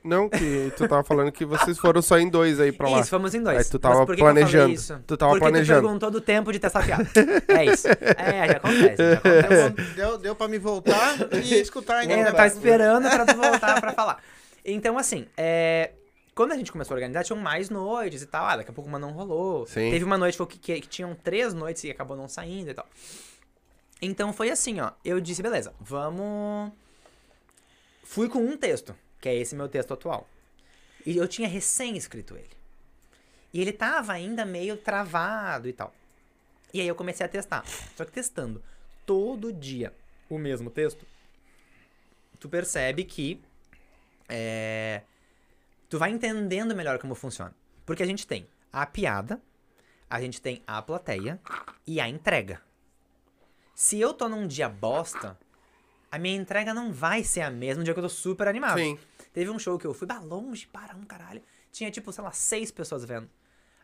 [0.02, 3.00] Não, que tu tava falando que vocês foram só em dois aí pra lá.
[3.00, 3.58] Isso, fomos em dois.
[3.58, 4.72] Aí tu tava Mas por que que eu falei planejando.
[4.74, 5.00] isso?
[5.06, 5.80] Tu tava Porque planejando.
[5.80, 7.06] tu perguntou do tempo de testar piada.
[7.48, 7.86] É isso.
[7.88, 8.96] É, já acontece.
[8.96, 9.70] Já acontece.
[9.94, 12.14] Deu, deu, deu pra me voltar e escutar ainda.
[12.14, 14.18] Ainda tá esperando pra tu voltar pra falar.
[14.64, 15.92] Então, assim, é,
[16.34, 18.44] quando a gente começou a organizar, tinham mais noites e tal.
[18.46, 19.66] Ah, daqui a pouco uma não rolou.
[19.66, 19.90] Sim.
[19.90, 22.86] Teve uma noite que, que, que tinham três noites e acabou não saindo e tal.
[24.00, 24.92] Então foi assim, ó.
[25.04, 26.72] Eu disse, beleza, vamos.
[28.02, 30.28] Fui com um texto, que é esse meu texto atual.
[31.04, 32.50] E eu tinha recém escrito ele.
[33.52, 35.92] E ele tava ainda meio travado e tal.
[36.72, 37.64] E aí eu comecei a testar.
[37.96, 38.62] Só que testando
[39.04, 39.92] todo dia
[40.28, 41.04] o mesmo texto,
[42.38, 43.40] tu percebe que
[44.28, 45.02] é,
[45.90, 47.54] tu vai entendendo melhor como funciona.
[47.84, 49.42] Porque a gente tem a piada,
[50.08, 51.38] a gente tem a plateia
[51.86, 52.62] e a entrega.
[53.74, 55.36] Se eu tô num dia bosta,
[56.10, 58.78] a minha entrega não vai ser a mesma no dia que eu tô super animado.
[58.78, 58.98] Sim.
[59.32, 61.42] Teve um show que eu fui bah, longe para um caralho.
[61.72, 63.28] Tinha, tipo, sei lá, seis pessoas vendo.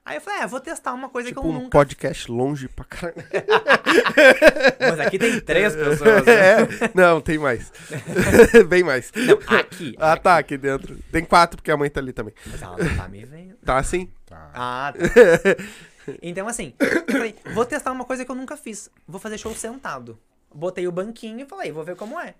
[0.07, 1.71] Aí eu falei, é, vou testar uma coisa Tipo que eu um nunca.
[1.71, 3.17] podcast longe pra caralho.
[4.79, 6.25] Mas aqui tem três pessoas.
[6.25, 6.33] Né?
[6.33, 7.73] É, não, tem mais.
[8.69, 9.11] Bem mais.
[9.15, 9.97] Não, aqui.
[9.99, 10.97] Ah, tá, aqui dentro.
[11.11, 12.33] Tem quatro, porque a mãe tá ali também.
[12.47, 13.57] Mas ela não tá me vendo.
[13.65, 14.09] Tá assim?
[14.27, 14.51] Tá.
[14.55, 15.65] Ah, tá.
[16.23, 18.89] Então, assim, eu falei, vou testar uma coisa que eu nunca fiz.
[19.09, 20.17] Vou fazer show sentado.
[20.55, 22.35] Botei o banquinho e falei, vou ver como é.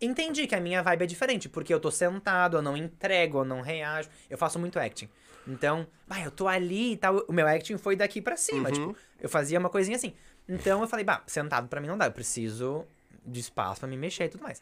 [0.00, 3.44] Entendi que a minha vibe é diferente, porque eu tô sentado, eu não entrego, eu
[3.44, 4.08] não reajo.
[4.30, 5.10] Eu faço muito acting.
[5.50, 5.86] Então,
[6.24, 7.24] eu tô ali e tal.
[7.28, 8.68] O meu acting foi daqui pra cima.
[8.68, 8.74] Uhum.
[8.74, 10.14] Tipo, eu fazia uma coisinha assim.
[10.48, 12.06] Então eu falei, bah, sentado pra mim não dá.
[12.06, 12.84] Eu preciso
[13.24, 14.60] de espaço pra me mexer e tudo mais.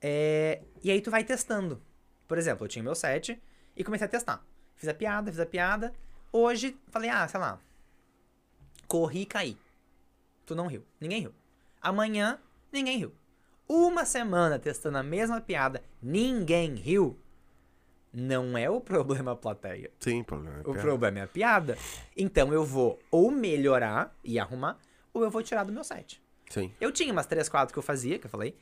[0.00, 1.80] É, E aí tu vai testando.
[2.26, 3.40] Por exemplo, eu tinha meu set
[3.76, 4.44] e comecei a testar.
[4.76, 5.92] Fiz a piada, fiz a piada.
[6.32, 7.58] Hoje, falei, ah, sei lá.
[8.88, 9.56] Corri e caí.
[10.46, 10.84] Tu não riu.
[11.00, 11.34] Ninguém riu.
[11.80, 12.38] Amanhã,
[12.72, 13.14] ninguém riu.
[13.68, 17.18] Uma semana testando a mesma piada, ninguém riu.
[18.14, 19.90] Não é o problema a plateia.
[19.98, 20.60] Sim, problema.
[20.64, 21.76] O problema é a piada.
[22.16, 24.78] Então eu vou ou melhorar e arrumar,
[25.12, 26.22] ou eu vou tirar do meu set.
[26.48, 26.72] Sim.
[26.80, 28.56] Eu tinha umas três, quatro que eu fazia, que eu falei,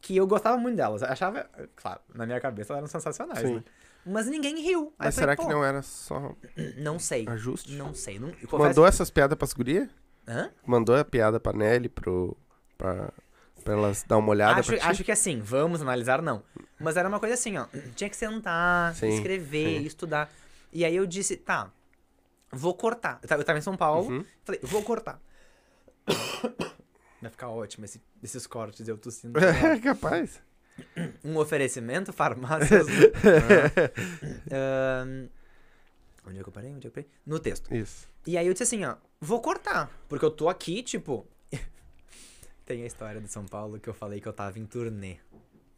[0.00, 1.02] que eu gostava muito delas.
[1.02, 3.54] Eu achava, claro, na minha cabeça elas eram sensacionais, Sim.
[3.56, 3.64] né?
[4.04, 4.92] Mas ninguém riu.
[4.98, 6.34] Mas será falei, que "Pô, não era só
[6.78, 7.26] Não sei.
[7.28, 7.72] ajuste?
[7.74, 8.18] Não sei.
[8.18, 9.88] Não, confesso- Mandou essas piadas pras gurias?
[10.28, 10.50] Hã?
[10.64, 12.36] Mandou a piada pra Nelly pro,
[12.78, 13.12] pra,
[13.64, 16.42] pra elas dar uma olhada Acho, pra acho que assim, vamos analisar, não.
[16.78, 17.66] Mas era uma coisa assim, ó.
[17.96, 19.86] Tinha que sentar, Sim, escrever, sim.
[19.86, 20.30] estudar.
[20.72, 21.72] E aí eu disse, tá,
[22.50, 23.18] vou cortar.
[23.22, 24.24] Eu tava, em São Paulo, Uhum.
[24.44, 25.20] falei, vou cortar.
[27.20, 29.38] Vai ficar ótimo esse- esses cortes, eu tossindo.
[29.40, 30.40] É capaz.
[31.24, 32.86] um oferecimento, farmácias.
[34.52, 35.28] Ahn,
[36.26, 36.70] onde é que eu parei?
[36.70, 37.10] Onde é que eu parei?
[37.24, 37.74] No texto.
[37.74, 38.06] Isso.
[38.26, 39.90] E aí eu disse assim, ó, vou cortar.
[40.08, 41.26] Porque eu tô aqui, tipo.
[42.66, 45.16] Tem a história de São Paulo que eu falei que eu tava em turnê.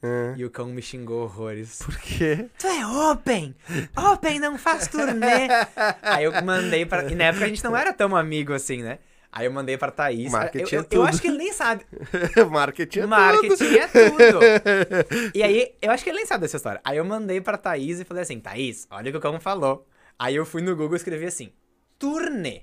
[0.03, 0.35] É.
[0.37, 1.81] E o cão me xingou horrores.
[1.83, 2.49] Por quê?
[2.59, 3.55] Tu é open!
[3.97, 5.49] Open não faz turnê!
[6.03, 7.05] Aí eu mandei pra.
[7.11, 9.01] E na época a gente não era tão amigo assim, né?
[9.31, 10.31] Aí eu mandei pra Thaís.
[10.33, 11.03] Marketing eu, é eu, eu tudo.
[11.05, 11.85] acho que ele nem sabe.
[12.51, 13.77] Marketing é Marketing tudo.
[13.77, 15.33] é tudo.
[15.35, 16.81] E aí, eu acho que ele nem sabe dessa história.
[16.85, 19.87] Aí eu mandei pra Thaís e falei assim: Thaís, olha o que o cão falou.
[20.19, 21.53] Aí eu fui no Google e escrevi assim:
[21.99, 22.63] turnê.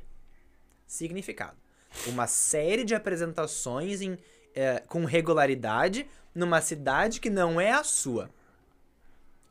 [0.88, 1.58] Significado:
[2.08, 4.18] uma série de apresentações em,
[4.56, 8.30] eh, com regularidade numa cidade que não é a sua.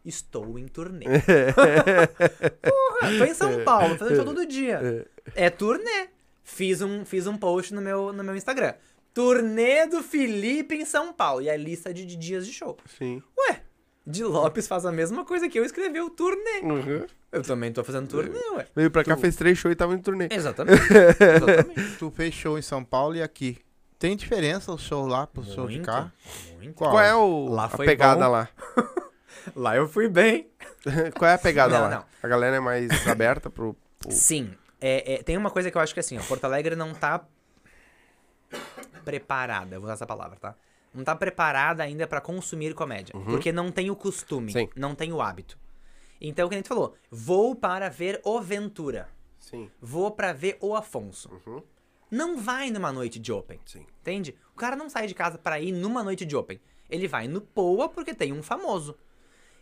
[0.04, 1.06] Estou em turnê.
[2.62, 5.06] Porra, tô em São Paulo, fazendo show todo dia.
[5.34, 6.08] É turnê.
[6.42, 8.74] Fiz um, fiz um post no meu, no meu Instagram.
[9.14, 11.40] Turnê do Felipe em São Paulo.
[11.40, 12.76] E a lista de, de dias de show.
[12.98, 13.22] Sim.
[13.48, 13.60] Ué,
[14.06, 16.60] de Lopes faz a mesma coisa que eu escrevi o turnê.
[16.62, 17.06] Uhum.
[17.32, 18.66] Eu também tô fazendo turnê, ué.
[18.76, 20.28] Veio pra cá, Tu- fez três shows e tava em turnê.
[20.30, 20.82] Exatamente.
[21.18, 21.96] Exatamente.
[21.98, 23.56] Tu fez show em São Paulo e aqui.
[23.98, 26.12] Tem diferença o show lá pro show de Muito, cá?
[26.56, 26.74] Muito.
[26.74, 26.90] Qual?
[26.90, 28.30] Qual é o, Lá a pegada bom.
[28.32, 28.48] lá?
[29.54, 30.48] Lá eu fui bem.
[31.18, 31.90] Qual é a pegada Não, lá?
[31.90, 32.04] não.
[32.22, 33.76] A galera é mais aberta pro...
[33.98, 34.54] pro- Sim.
[34.80, 37.22] É, é, tem uma coisa que eu acho que assim, ó, Porto Alegre não tá
[39.04, 40.54] preparada, eu vou usar essa palavra, tá?
[40.94, 43.14] Não tá preparada ainda pra consumir comédia.
[43.24, 44.68] Porque não tem o costume, Sim.
[44.76, 45.58] não tem o hábito.
[46.20, 49.08] Então, o que a gente falou, vou para ver o Ventura,
[49.38, 49.70] Sim.
[49.80, 51.30] vou pra ver o Afonso.
[51.46, 51.62] Uhum.
[52.10, 53.86] Não vai numa noite de open, Sim.
[54.00, 54.34] entende?
[54.52, 56.60] O cara não sai de casa pra ir numa noite de open.
[56.88, 58.96] Ele vai no Poa porque tem um famoso.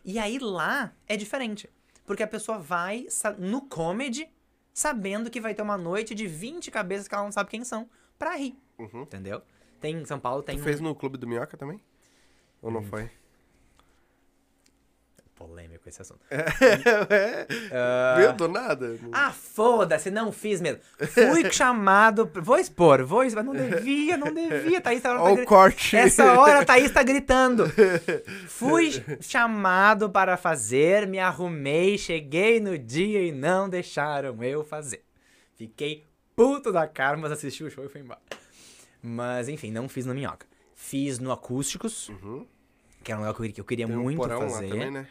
[0.04, 1.68] E aí lá é diferente.
[2.04, 3.06] Porque a pessoa vai
[3.38, 4.28] no comedy
[4.74, 7.88] sabendo que vai ter uma noite de 20 cabeças que ela não sabe quem são
[8.18, 8.56] pra rir.
[8.78, 9.02] Uhum.
[9.02, 9.40] Entendeu?
[9.80, 11.80] Tem em São Paulo tem Tu um- fez no Clube do Minhoca também?
[12.60, 12.74] Ou Hum.
[12.74, 13.10] não foi?
[15.46, 16.20] Polêmico esse assunto.
[16.30, 17.46] é.
[17.72, 18.32] Ah, Viu?
[18.34, 18.98] Do nada.
[19.12, 20.80] Ah, foda-se, não fiz mesmo.
[21.08, 22.30] Fui chamado.
[22.42, 23.42] Vou expor, vou expor.
[23.42, 24.80] Não devia, não devia.
[24.80, 25.96] Thaís, tá Olha gri- o corte.
[25.96, 27.64] essa hora a Thaís tá gritando.
[28.48, 28.90] Fui
[29.20, 35.04] chamado para fazer, me arrumei, cheguei no dia e não deixaram eu fazer.
[35.56, 36.04] Fiquei
[36.34, 38.20] puto da cara, mas assisti o show e fui embora.
[39.02, 40.46] Mas enfim, não fiz no Minhoca.
[40.74, 42.46] Fiz no Acústicos, Uhum.
[43.04, 44.66] que era um lugar que eu queria, Tem um muito porão fazer.
[44.66, 45.06] lá também, né?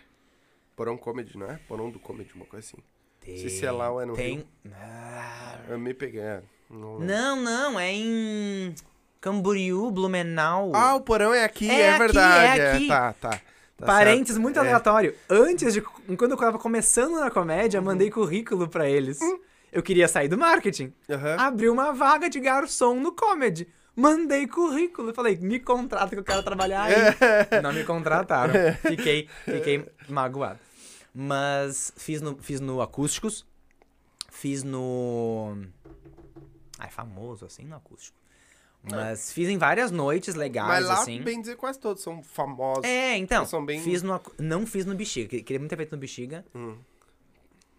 [0.82, 1.60] Porão Comedy, não é?
[1.68, 2.78] Porão do Comedy, uma coisa assim.
[3.24, 4.38] Tem, Se sei lá, é no tem...
[4.38, 4.48] Rio.
[4.74, 6.22] Ah, Eu me peguei.
[6.22, 6.42] é,
[6.72, 6.98] Não.
[7.00, 8.74] Não, não, é em
[9.20, 10.72] Camboriú, Blumenau.
[10.74, 12.60] Ah, o Porão é aqui, É é, aqui, verdade.
[12.60, 12.88] é é, aqui.
[12.88, 13.30] tá, tá.
[13.78, 14.42] tá Parênteses certo.
[14.42, 14.60] muito É.
[14.60, 15.16] aleatório.
[15.30, 15.82] Antes de.
[15.82, 19.20] Quando eu tava começando na comédia, eu mandei currículo pra eles.
[19.72, 20.92] Eu queria sair do marketing.
[21.08, 21.36] Aham.
[21.38, 23.68] Abri uma vaga de garçom no comedy.
[23.96, 25.14] Mandei currículo.
[25.14, 26.96] Falei, me contrata que eu quero trabalhar aí.
[27.62, 28.54] Não me contrataram.
[28.82, 30.60] Fiquei, fiquei magoado.
[31.14, 33.46] Mas fiz no, fiz no Acústicos.
[34.30, 35.58] Fiz no.
[36.80, 38.18] Ah, é famoso assim no acústico.
[38.84, 41.22] Mas fiz em várias noites legais, Mas lá, assim.
[41.22, 42.84] bem dizer, quase todos são famosos.
[42.84, 43.46] É, então.
[43.46, 45.28] São bem- Fiz no, não fiz no Bexiga.
[45.30, 46.44] que- Queria muito ter feito no Bexiga.
[46.56, 46.78] Hum.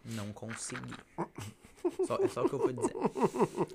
[0.04, 0.94] Não consegui.
[2.06, 2.94] Só, é só o que eu vou dizer.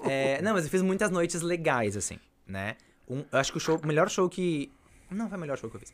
[0.09, 2.77] É, não, mas eu fiz muitas noites legais, assim, né?
[3.09, 4.71] Um, eu acho que o show, o melhor show que.
[5.11, 5.93] Não foi o melhor show que eu fiz.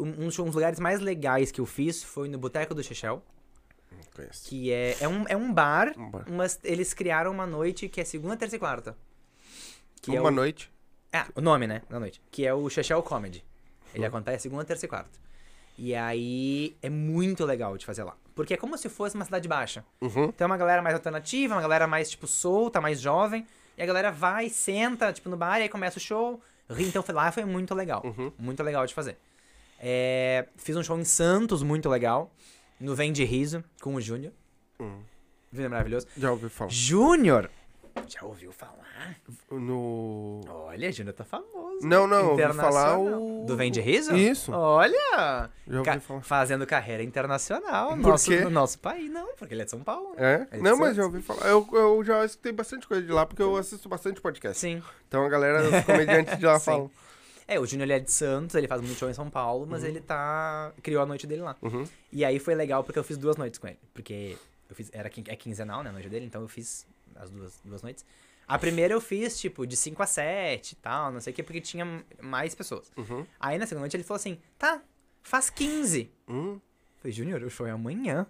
[0.00, 3.22] Um, dos lugares mais legais que eu fiz foi no Boteco do Chechel,
[4.44, 6.24] que é, é, um, é um bar, Um bar.
[6.30, 8.96] mas eles criaram uma noite que é segunda, terça e quarta.
[10.00, 10.70] Que é Uma o- noite.
[11.12, 11.82] ah, o nome, né?
[11.88, 12.20] Da noite.
[12.30, 13.44] Que é o Chechel Comedy.
[13.94, 15.10] Ele acontece segunda, terça e quarta.
[15.78, 18.16] E aí é muito legal de fazer lá.
[18.34, 19.84] Porque é como se fosse uma cidade baixa.
[20.00, 20.30] Uhum.
[20.32, 23.46] Tem uma galera mais alternativa, uma galera mais, tipo, solta, mais jovem.
[23.76, 26.40] E a galera vai, senta, tipo, no bar, e aí começa o show.
[26.70, 28.02] Ri, então foi lá foi muito legal.
[28.04, 28.32] Uhum.
[28.38, 29.16] Muito legal de fazer.
[29.84, 32.32] É, fiz um show em Santos, muito legal.
[32.78, 34.32] No Vem de Riso, com o Júnior.
[34.80, 35.00] Hum.
[35.52, 36.06] Júnior maravilhoso.
[36.16, 36.70] Já ouvi falar.
[36.70, 37.50] Júnior!
[38.08, 39.16] Já ouviu falar?
[39.50, 40.40] No.
[40.48, 41.86] Olha, Júnior tá famoso.
[41.86, 43.44] Não, não, ouvi falar o.
[43.44, 44.16] Do Vem de Riso?
[44.16, 44.52] Isso.
[44.52, 45.50] Olha!
[45.66, 46.22] Já ouvi Ca- falar.
[46.22, 48.40] Fazendo carreira internacional Por no nosso, quê?
[48.40, 49.10] no nosso país.
[49.10, 50.14] Não, porque ele é de São Paulo.
[50.16, 50.46] É?
[50.50, 51.46] É de Não, mas já ouvi falar.
[51.48, 54.58] Eu, eu já escutei bastante coisa de lá, porque eu assisto bastante podcast.
[54.58, 54.82] Sim.
[55.08, 56.90] Então a galera, os comediantes de lá falam.
[57.46, 59.84] É, o Júnior ele é de Santos, ele faz muito show em São Paulo, mas
[59.84, 60.72] ele tá.
[60.82, 61.56] criou a noite dele lá.
[61.60, 61.84] Uhum.
[62.12, 63.78] E aí foi legal porque eu fiz duas noites com ele.
[63.92, 64.36] Porque
[64.68, 64.90] eu fiz.
[64.92, 65.90] Era é quinzenal, né?
[65.90, 66.86] A noite dele, então eu fiz
[67.16, 68.04] as duas, duas noites.
[68.46, 71.42] A primeira eu fiz, tipo, de 5 a 7 e tal, não sei o que,
[71.42, 71.86] porque tinha
[72.20, 72.90] mais pessoas.
[72.96, 73.24] Uhum.
[73.38, 74.82] Aí na segunda noite ele falou assim: tá,
[75.22, 76.10] faz 15.
[76.28, 76.60] Hum.
[76.98, 78.26] Falei, Júnior, o show é amanhã.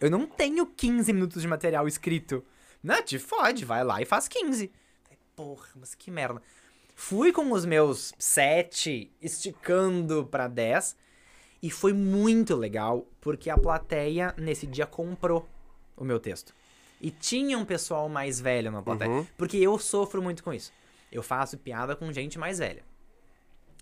[0.00, 2.44] Eu não tenho 15 minutos de material escrito.
[2.82, 4.70] Não, te fode, vai lá e faz 15.
[5.02, 6.42] Falei, Porra, mas que merda.
[6.94, 10.96] Fui com os meus 7, esticando pra 10.
[11.62, 15.48] E foi muito legal, porque a plateia nesse dia comprou
[15.96, 16.54] o meu texto.
[17.00, 19.10] E tinha um pessoal mais velho na plateia.
[19.10, 19.26] Uhum.
[19.36, 20.72] Porque eu sofro muito com isso.
[21.10, 22.82] Eu faço piada com gente mais velha.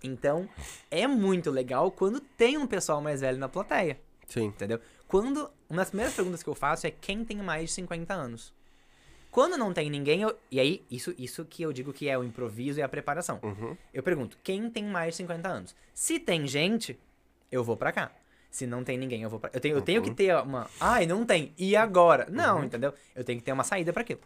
[0.03, 0.49] Então,
[0.91, 4.01] é muito legal quando tem um pessoal mais velho na plateia.
[4.27, 4.47] Sim.
[4.47, 4.81] Entendeu?
[5.07, 5.51] Quando.
[5.69, 8.53] Uma das primeiras perguntas que eu faço é quem tem mais de 50 anos.
[9.33, 12.23] Quando não tem ninguém, eu, e aí, isso, isso que eu digo que é o
[12.23, 13.41] improviso e a preparação.
[13.43, 13.75] Uhum.
[13.93, 15.75] Eu pergunto, quem tem mais de 50 anos?
[15.95, 17.01] Se tem gente,
[17.51, 18.13] eu vou pra cá.
[18.51, 20.69] Se não tem ninguém, eu vou pra Eu tenho, eu tenho que ter uma.
[20.79, 21.55] Ai, não tem.
[21.57, 22.27] E agora?
[22.31, 22.93] Não, entendeu?
[23.15, 24.21] Eu tenho que ter uma saída pra aquilo.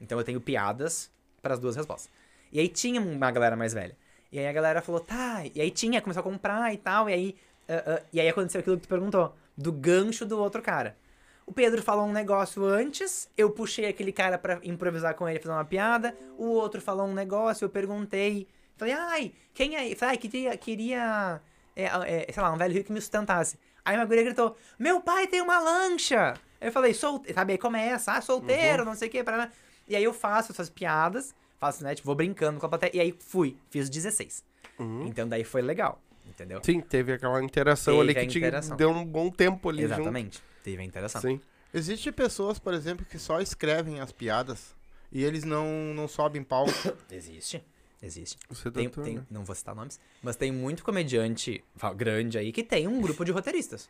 [0.00, 1.10] Então eu tenho piadas
[1.42, 2.08] para as duas respostas.
[2.52, 3.96] E aí tinha uma galera mais velha.
[4.30, 5.42] E aí a galera falou, tá.
[5.52, 7.10] E aí tinha, começou a comprar e tal.
[7.10, 7.36] E aí,
[7.68, 10.96] ah, ah, e aí aconteceu aquilo que tu perguntou, do gancho do outro cara.
[11.46, 15.52] O Pedro falou um negócio antes, eu puxei aquele cara pra improvisar com ele, fazer
[15.54, 16.16] uma piada.
[16.38, 18.48] O outro falou um negócio, eu perguntei.
[18.76, 19.94] Falei, ai, quem é?
[19.94, 21.40] Falei, ai, queria, queria
[21.76, 23.58] é, é, sei lá, um velho rico que me sustentasse.
[23.84, 26.34] Aí uma guria gritou, meu pai tem uma lancha!
[26.60, 29.50] Eu falei, solteiro, sabe, aí começa, ah, solteiro, não sei o que, para
[29.86, 33.00] E aí eu faço essas piadas, faço, né, tipo, vou brincando com a plateia, e
[33.00, 34.42] aí fui, fiz 16.
[34.78, 35.06] Uhum.
[35.06, 36.60] Então daí foi legal, entendeu?
[36.64, 38.76] Sim, teve aquela interação Teve ali que te interação.
[38.76, 41.20] deu um bom tempo ali Exatamente, teve a interação.
[41.20, 41.42] junto.
[41.42, 41.48] Sim.
[41.72, 44.74] Existem pessoas, por exemplo, que só escrevem as piadas
[45.10, 46.72] e eles não, não sobem palco.
[47.10, 47.62] Existe,
[48.02, 48.38] existe.
[48.48, 49.22] Você Tem, doutor, tem- né?
[49.30, 51.62] não vou citar nomes, mas tem muito comediante
[51.96, 53.88] grande aí que tem um grupo de roteiristas.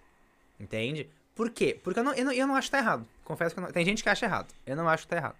[0.58, 1.08] Entende?
[1.34, 1.78] Por quê?
[1.82, 3.06] Porque eu não, eu não, eu não acho que tá errado.
[3.24, 4.52] Confesso que não, tem gente que acha errado.
[4.66, 5.36] Eu não acho que tá errado.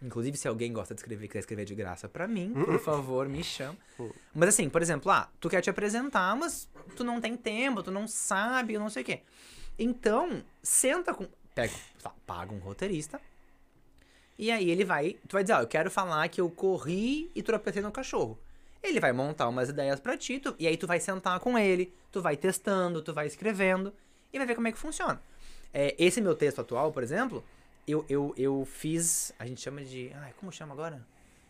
[0.00, 3.28] Inclusive, se alguém gosta de escrever e quer escrever de graça pra mim, por favor,
[3.28, 3.76] me chama.
[4.34, 7.90] Mas assim, por exemplo, ah, tu quer te apresentar, mas tu não tem tempo, tu
[7.90, 9.20] não sabe, não sei o quê.
[9.78, 11.26] Então, senta com.
[11.54, 11.72] Pega,
[12.26, 13.20] paga um roteirista.
[14.38, 15.14] E aí ele vai.
[15.26, 18.38] Tu vai dizer, ó, eu quero falar que eu corri e tropecei no cachorro.
[18.82, 21.92] Ele vai montar umas ideias pra ti, tu- e aí tu vai sentar com ele,
[22.12, 23.92] tu vai testando, tu vai escrevendo,
[24.32, 25.20] e vai ver como é que funciona.
[25.72, 27.42] É, esse meu texto atual, por exemplo,
[27.86, 29.32] eu, eu, eu fiz.
[29.38, 30.12] A gente chama de.
[30.16, 31.04] Ai, como chama agora?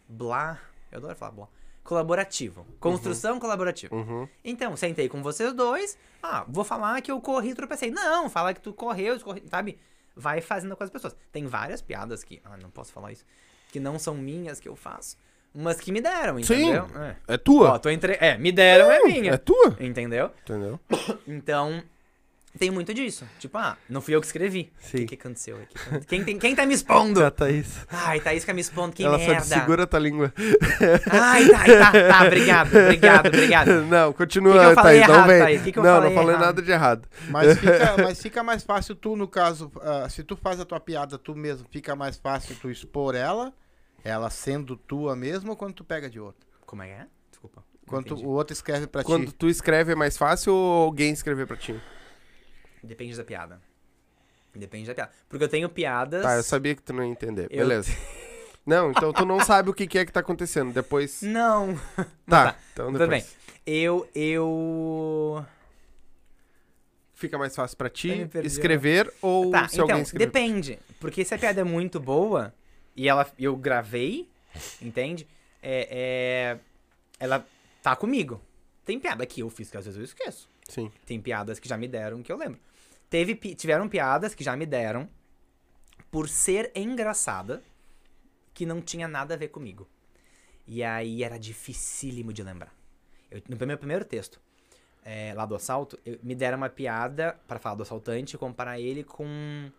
[0.09, 0.61] Blá.
[0.90, 1.48] Eu adoro falar blá.
[1.87, 2.67] Colaborativo.
[2.81, 3.95] Construção colaborativa.
[3.95, 4.29] Uhum.
[4.45, 5.97] Então, sentei com vocês dois.
[6.23, 7.91] Ah, vou falar que eu corri e tropecei.
[7.91, 9.79] Não, fala que tu correu, escorre- sabe?
[10.15, 11.15] Vai fazendo com as pessoas.
[11.31, 12.41] Tem várias piadas que.
[12.45, 13.25] Ah, não posso falar isso.
[13.71, 15.17] Que não são minhas que eu faço.
[15.55, 16.55] Mas que me deram, Sim.
[16.71, 16.87] entendeu?
[17.01, 17.35] É.
[17.35, 17.71] É tua?
[17.73, 18.19] Ó, tô entre...
[18.21, 19.33] É, me deram, é minha.
[19.33, 19.75] É tua?
[19.81, 20.31] Entendeu?
[20.45, 20.79] Entendeu?
[21.27, 21.83] Então,
[22.57, 23.24] tem muito disso.
[23.39, 24.73] Tipo, ah, não fui eu que escrevi.
[24.83, 24.99] O Sim.
[25.07, 26.07] que, que aconteceu aqui?
[26.07, 27.24] Quem, tem- quem tá me expondo?
[27.24, 27.87] A Thaís.
[27.91, 29.43] Ai, Thaís fica me expondo, que Ela só merda.
[29.43, 30.33] te segura a tua língua.
[31.11, 33.83] Ai, tá, tá, tá, obrigado, obrigado, obrigado.
[33.83, 35.09] Não, continua, Que que eu falei Thaís.
[35.09, 35.39] não errado, vem.
[35.43, 35.62] Thaís?
[35.62, 36.47] Que que eu não, falei não falei errado?
[36.47, 37.09] nada de errado.
[37.28, 40.81] Mas fica, mas fica mais fácil tu, no caso, ah, se tu faz a tua
[40.81, 43.53] piada tu mesmo, fica mais fácil tu expor ela,
[44.05, 46.47] ela sendo tua mesmo, ou quando tu pega de outro?
[46.65, 47.07] Como é que é?
[47.31, 47.62] Desculpa.
[47.81, 49.33] não Quando o outro escreve pra Quando ti.
[49.35, 51.74] tu escreve é mais fácil ou alguém escrever pra ti?
[52.87, 53.61] Depende da piada.
[54.55, 55.13] Depende da piada.
[55.29, 56.23] Porque eu tenho piadas.
[56.23, 57.47] Tá, eu sabia que tu não ia entender.
[57.51, 57.91] Eu- Beleza.
[58.67, 60.73] Não, então tu não sabe o que que é que tá acontecendo.
[60.73, 61.23] Depois.
[61.23, 61.77] Não.
[62.27, 62.59] Tá, tá.
[62.73, 63.23] então Tudo depois.
[63.23, 63.33] bem.
[63.65, 64.09] Eu.
[64.13, 65.45] Eu.
[67.15, 70.27] Fica mais fácil pra Ai, ti perdi, escrever ou Tá, se alguém então, escrever?
[70.27, 70.79] depende.
[71.01, 72.53] Porque se a piada é muito boa
[72.97, 74.29] e ela, eu gravei,
[74.83, 75.27] entende?
[75.63, 76.59] É, é,
[77.19, 77.47] ela
[77.83, 78.41] tá comigo.
[78.85, 80.49] Tem piada que eu fiz que às vezes eu esqueço.
[80.69, 80.91] Sim.
[81.07, 82.59] Tem piadas que já me deram que eu lembro.
[83.09, 85.09] Teve, pi- tiveram piadas que já me deram
[86.11, 87.62] por ser engraçada
[88.55, 89.89] que não tinha nada a ver comigo.
[90.66, 92.73] E aí era dificílimo de lembrar.
[93.31, 94.41] Eu, no meu primeiro texto,
[95.05, 98.81] é, lá do assalto, eu- me deram uma piada pra falar do assaltante e comparar
[98.81, 99.70] ele com.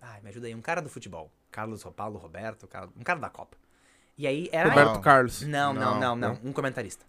[0.00, 1.30] Ai, me ajuda aí, um cara do futebol.
[1.50, 3.56] Carlos Paulo Roberto, um cara da Copa.
[4.18, 4.68] E aí era.
[4.70, 5.00] Roberto.
[5.00, 5.42] Carlos.
[5.42, 6.40] Não, não, Não, não, não.
[6.44, 7.04] Um comentarista.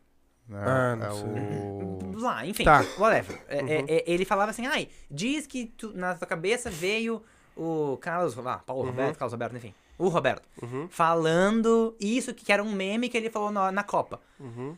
[0.49, 0.60] Né?
[0.65, 1.26] Ah, não é sei.
[1.26, 2.19] o...
[2.19, 2.84] Lá, enfim, Tá.
[2.98, 3.40] whatever.
[3.48, 3.68] É, Uhum.
[3.69, 7.22] é, é, ele falava assim, ai, diz que tu- na tua cabeça veio
[7.56, 8.90] o Carlos, lá, Paulo Uhum.
[8.90, 13.30] Roberto, Carlos Roberto, enfim, o Roberto, Uhum, falando isso que era um meme que ele
[13.30, 14.19] falou na, na Copa.
[14.40, 14.76] uhum.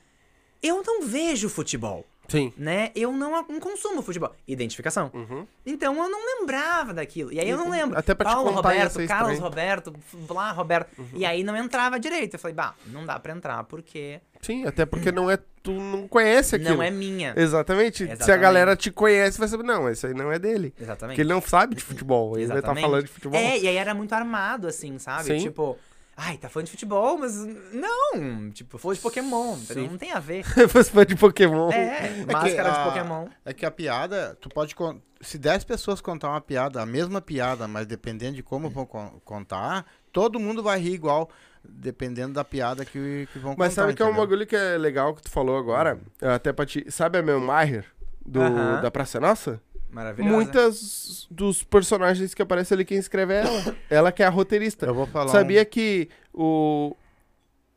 [0.62, 2.54] Eu não vejo futebol, Sim.
[2.58, 2.92] né?
[2.96, 4.34] Eu não, não consumo futebol.
[4.48, 5.12] Identificação.
[5.14, 5.46] Uhum.
[5.66, 7.34] Então eu não lembrava daquilo.
[7.34, 7.72] E aí eu não Uhum.
[7.72, 7.98] lembro.
[8.00, 9.38] Até pra Paulo Roberto, Carlos.
[9.38, 9.44] Uhum.
[9.44, 9.94] Roberto,
[10.28, 10.90] blá, Roberto.
[11.14, 12.36] E aí não entrava direito.
[12.36, 15.38] Eu falei, bah, não dá pra entrar porque Sim, até porque não é.
[15.62, 16.76] Tu não conhece aquilo.
[16.78, 17.34] não é minha.
[17.36, 18.06] Exatamente.
[18.06, 18.42] Se a Exatamente.
[18.42, 20.74] galera te conhece, vai saber, não, isso aí não é dele.
[20.80, 21.16] Exatamente.
[21.16, 22.38] Porque ele não sabe de futebol.
[22.38, 22.84] Ele vai estar Exatamente.
[22.86, 23.38] falando de futebol.
[23.38, 25.26] É, e aí era muito armado, assim, sabe?
[25.26, 25.40] Sim.
[25.40, 25.78] Tipo,
[26.22, 27.36] ai, tá falando de futebol, mas
[27.74, 28.52] não.
[28.52, 29.90] Tipo, falou de Pokémon, entendeu?
[29.92, 30.44] Não tem a ver.
[30.70, 31.72] Fosse fã de Pokémon.
[31.72, 33.28] É, máscara a- de Pokémon.
[33.46, 34.76] É que a piada, tu pode.
[35.22, 39.20] Se 10 pessoas contar uma piada, a mesma piada, mas dependendo de como vão con-
[39.26, 41.30] contar, todo mundo vai rir igual,
[41.64, 43.82] dependendo da piada que, que vão Mas contar.
[43.84, 44.26] sabe que é um entendeu?
[44.26, 46.00] bagulho que é legal que tu falou agora?
[46.22, 46.86] Até pra ti.
[46.90, 47.86] Sabe a Mel Maher?
[48.26, 48.40] Do.
[48.82, 49.60] Da Praça é Nossa?
[49.92, 50.36] Maravilhosa.
[50.36, 53.76] Muitas dos personagens que aparecem ali, quem escreve é ela.
[53.90, 54.86] ela que é a roteirista.
[54.86, 55.30] Eu vou falar.
[55.30, 56.96] Sabia que o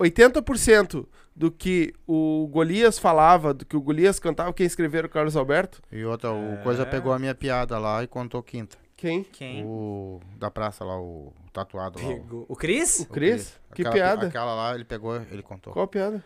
[0.00, 5.10] 80% do que o Golias falava, do que o Golias cantava, quem escreveu era o
[5.10, 5.80] Carlos Alberto?
[5.90, 6.56] Um, e outra, o É.
[6.58, 8.76] Coisa pegou a minha piada lá e contou quinta.
[8.96, 9.24] Quem?
[9.24, 9.64] Quem?
[9.64, 12.04] O da praça lá, o tatuado lá.
[12.08, 12.46] o- Pegou.
[12.48, 13.00] O Cris?
[13.00, 13.58] O Cris?
[13.74, 14.26] Que Aquela- piada?
[14.28, 15.72] Aquela lá, ele pegou, ele contou.
[15.72, 16.22] Qual a piada?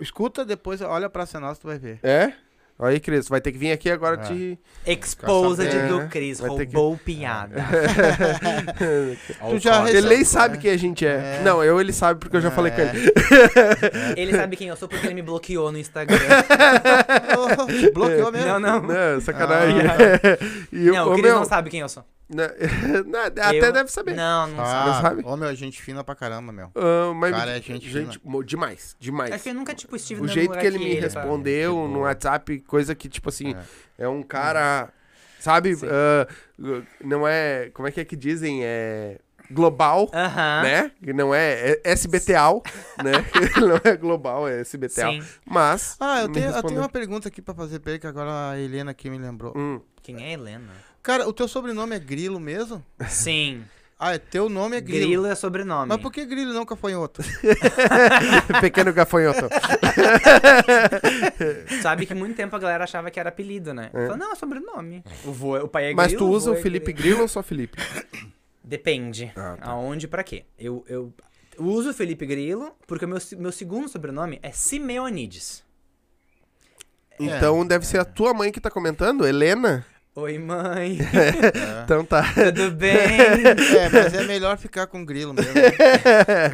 [0.00, 2.00] Escuta depois, olha pra Praça Nossa, tu vai ver.
[2.02, 2.32] É?
[2.84, 4.24] Aí, Cris, vai ter que vir aqui agora É.
[4.24, 4.58] te.
[4.86, 6.40] Exposed É, do Cris.
[6.40, 7.54] vai ter que- Roubou piada.
[9.50, 10.60] Tu já Ele nem sabe é.
[10.60, 11.38] quem a gente é.
[11.38, 11.42] É.
[11.44, 12.90] Não, eu ele sabe porque eu já falei com É.
[12.90, 13.12] ele.
[14.16, 16.18] Ele sabe quem eu sou porque ele me bloqueou no Instagram.
[17.38, 18.46] Oh, bloqueou mesmo.
[18.48, 18.82] não, não.
[18.82, 19.76] Não, sacanagem.
[20.72, 22.04] e eu, Não, o Cris meu, não sabe quem eu sou.
[22.34, 22.48] Né,
[23.06, 24.14] não, até Eu- deve saber.
[24.14, 24.86] Não, não sabe.
[24.90, 25.22] Não Ah, sabe?
[25.24, 26.70] Ô, meu, gente fina pra caramba, meu.
[26.74, 29.32] Ah, mas Cara, é gente mo- demais, demais.
[29.32, 32.00] Acho que eu nunca, tipo, estive O no jeito que ele me respondeu Tipo- no
[32.00, 33.54] WhatsApp, coisa que, tipo assim,
[33.98, 34.04] É.
[34.04, 34.88] é, um cara,
[35.38, 35.76] sabe?
[35.84, 36.26] Ah,
[37.04, 37.70] não é.
[37.74, 38.60] Como é que é que dizem?
[38.64, 39.18] É
[39.52, 40.90] global, né?
[41.02, 42.62] Que Não é, é SBTal,
[43.02, 43.12] né?
[43.60, 45.12] não é global, é SBTal.
[45.12, 45.22] Sim.
[45.44, 45.96] Mas.
[46.00, 48.60] Ah, eu tenho, eu tenho uma pergunta aqui pra fazer pra ele, que agora a
[48.60, 49.52] Helena aqui me lembrou.
[49.56, 50.72] Hum, Quem é Helena?
[51.02, 52.84] Cara, o teu sobrenome é Grilo mesmo?
[53.08, 53.64] Sim.
[54.04, 55.06] Ah, é, teu nome é Grilo.
[55.06, 55.88] Grilo é sobrenome.
[55.88, 57.22] Mas por que Grilo não Cafanhoto?
[58.60, 59.48] pequeno gafanhoto.
[61.80, 63.90] Sabe que muito tempo a galera achava que era apelido, né?
[63.92, 65.04] Falou, não, é sobrenome.
[65.24, 67.08] O, vô, o pai é Mas Grilo, tu usa vô o é Felipe Grilo.
[67.10, 67.78] Grilo ou só Felipe?
[68.64, 69.32] Depende.
[69.36, 69.70] Ah, tá.
[69.70, 70.44] Aonde e pra quê?
[70.58, 71.12] Eu, eu
[71.58, 75.64] uso o Felipe Grilo porque o meu, meu segundo sobrenome é Simeonides.
[77.18, 79.84] Então deve ser a tua mãe que tá comentando, Helena?
[80.14, 80.98] Oi, mãe.
[81.84, 82.22] Então tá.
[82.34, 82.92] Tudo bem?
[83.76, 85.52] é, mas é melhor ficar com Grilo mesmo.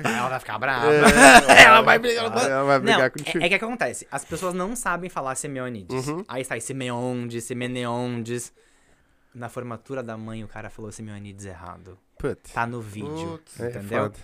[0.04, 0.86] Ela vai ficar brava.
[0.90, 2.24] Ela vai brigar.
[2.24, 3.42] ela vai- Ela vai brigar Não, contigo.
[3.42, 4.06] é, é que acontece.
[4.10, 6.06] As pessoas não sabem falar Simeonides.
[6.06, 6.24] Uhum.
[6.28, 8.52] Aí sai Simeondes, Simeneondes.
[9.34, 11.98] Na formatura da mãe, o cara falou Simeonides errado.
[12.18, 12.52] Putz.
[12.52, 14.02] Tá no vídeo, Putz, É entendeu?
[14.04, 14.18] foda.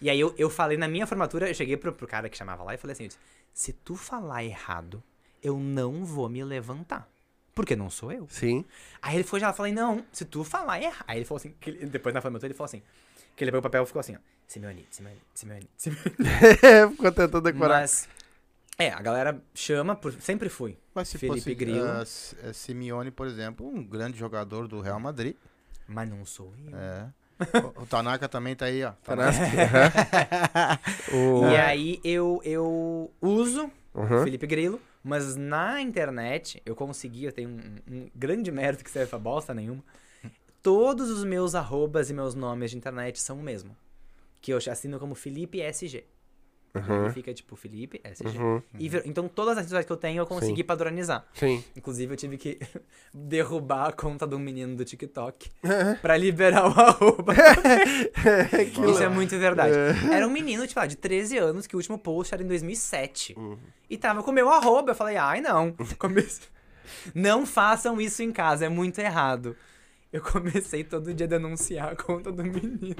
[0.00, 2.62] E aí eu, eu falei na minha formatura, eu cheguei pro, pro cara que chamava
[2.62, 3.18] lá e falei assim, disse,
[3.52, 5.02] se tu falar errado,
[5.42, 7.08] eu não vou me levantar.
[7.54, 8.26] Porque não sou eu.
[8.30, 8.64] Sim.
[9.00, 11.04] Aí ele foi já, eu falei, não, se tu falar errado.
[11.06, 12.82] Aí ele falou assim, que ele- depois na formatura ele falou assim,
[13.36, 16.16] que ele pegou o papel e ficou assim, ó, Simeonides, Simeonides, Simeonides, Simeonides.
[16.90, 17.80] Ficou tentando decorar.
[17.80, 18.08] Mas
[18.78, 20.12] É, a galera chama, por...
[20.14, 20.78] sempre fui.
[20.94, 21.86] Mas se Felipe fosse Grillo.
[22.42, 25.36] eh, Simeone, por exemplo, um grande jogador do Real Madrid.
[25.86, 26.76] Mas não sou eu.
[26.76, 27.08] É.
[27.78, 28.92] o, o Tanaka também tá aí, ó.
[29.04, 29.38] Tanaka.
[31.12, 31.48] O...
[31.50, 34.24] E aí eu, eu uso Uhum.
[34.24, 39.10] Felipe Grilo, mas na internet eu consegui, eu tenho um, um grande mérito que serve
[39.10, 39.84] pra bosta nenhuma.
[40.62, 43.76] Todos os meus arrobas e meus nomes de internet são o mesmo.
[44.40, 46.04] Que eu assino como Felipe SG.
[46.74, 47.12] Uhum.
[47.12, 48.38] Fica tipo Felipe SG.
[48.38, 48.62] Uhum.
[48.78, 51.26] E vir- então todas as redes que eu tenho eu consegui padronizar.
[51.34, 51.62] Sim.
[51.76, 52.58] Inclusive eu tive que
[53.12, 55.50] derrubar a conta de um menino do TikTok
[56.00, 57.34] pra liberar o arroba.
[58.90, 59.74] Isso é muito verdade.
[60.10, 63.34] Era um menino, tipo, ah, de 13 anos, que o último post era em 2007.
[63.36, 63.58] Uhum.
[63.90, 64.92] E tava com o meu arroba.
[64.92, 65.74] Eu falei, ai, não.
[67.14, 69.56] Não façam isso em casa, é muito errado.
[70.12, 72.94] Eu comecei todo dia a denunciar a conta do menino.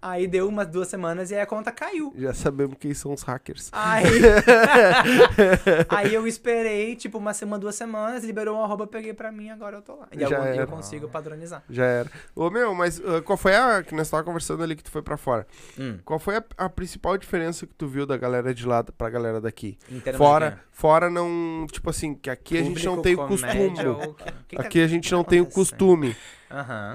[0.00, 2.12] Aí deu umas duas semanas e aí a conta caiu.
[2.16, 3.68] Já sabemos quem são os hackers.
[3.72, 4.04] Aí,
[5.88, 9.76] aí eu esperei, tipo, uma semana, duas semanas, liberou um arroba, peguei pra mim, agora
[9.76, 10.08] eu tô lá.
[10.12, 11.62] E Já algum dia eu consigo padronizar.
[11.68, 12.10] Já era.
[12.34, 13.82] Ô, meu, mas ah, qual foi a.
[13.82, 15.46] Que nós tava conversando ali que tu foi pra fora.
[15.78, 19.10] Hum, Qual foi a, a principal diferença que tu viu da galera de lá pra
[19.10, 19.78] galera daqui?
[20.16, 21.66] Fora, fora não.
[21.70, 23.86] Tipo assim, que aqui a gente não tem Público, o costume.
[23.86, 26.16] ou que que Aqui tá- a gente o que não tem o costume,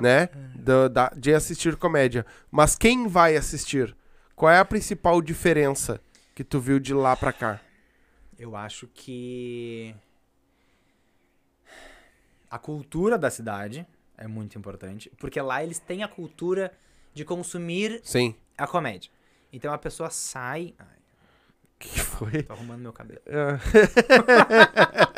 [0.02, 0.30] Né?
[0.56, 2.26] do- da- de assistir comédia.
[2.50, 3.96] Mas quem vai assistir?
[4.36, 6.02] Qual é a principal diferença
[6.34, 7.60] que tu viu de lá pra cá?
[8.38, 9.96] Eu acho que
[12.50, 13.86] a cultura da cidade
[14.18, 16.72] é muito importante, porque lá eles têm a cultura
[17.14, 18.36] de consumir Sim.
[18.58, 19.12] a comédia.
[19.52, 20.74] Então a pessoa sai,
[21.90, 22.44] que foi?
[22.44, 23.22] tô arrumando meu cabelo.
[23.28, 23.60] Ah,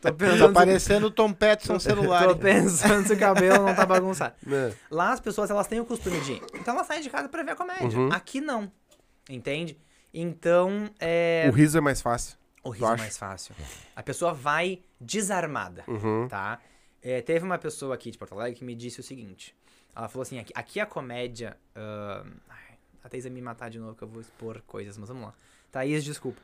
[0.00, 2.24] Tô Tá pensando, parecendo o Tom Petson celular.
[2.28, 4.34] tô pensando se o cabelo não tá bagunçado.
[4.42, 4.72] né?
[4.90, 7.52] Lá as pessoas elas têm o costume de, então elas saem de casa pra ver
[7.52, 7.98] a comédia.
[7.98, 8.08] Uhum.
[8.12, 8.70] Aqui não.
[9.28, 9.78] Entende?
[10.12, 12.36] Então, é O riso é mais fácil.
[12.64, 13.54] o riso é mais fácil.
[13.94, 15.84] A pessoa vai desarmada.
[15.86, 16.26] Uhum.
[16.28, 16.58] tá?
[17.02, 19.54] É, teve uma pessoa aqui de Porto Alegre que me disse o seguinte.
[19.94, 21.56] Ela falou assim, aqui, aqui a comédia...
[21.74, 25.24] ahn, ai, a vai me matar de novo que eu vou expor coisas, mas vamos
[25.24, 25.34] lá.
[25.70, 26.40] Thaís, desculpa.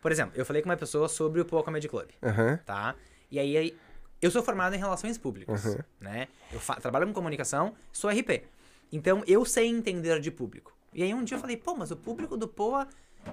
[0.00, 2.58] Por exemplo, eu falei com uma pessoa sobre o Poa Comedy Club, Aham.
[2.66, 2.94] tá?
[3.30, 3.76] E aí,
[4.20, 5.78] eu sou formado em relações públicas, Uhum.
[6.00, 6.28] né?
[6.52, 8.44] Eu trabalho com comunicação, sou RP.
[8.92, 10.72] Então, eu sei entender de público.
[10.92, 12.86] E aí, um dia eu falei, pô, mas o público do Poa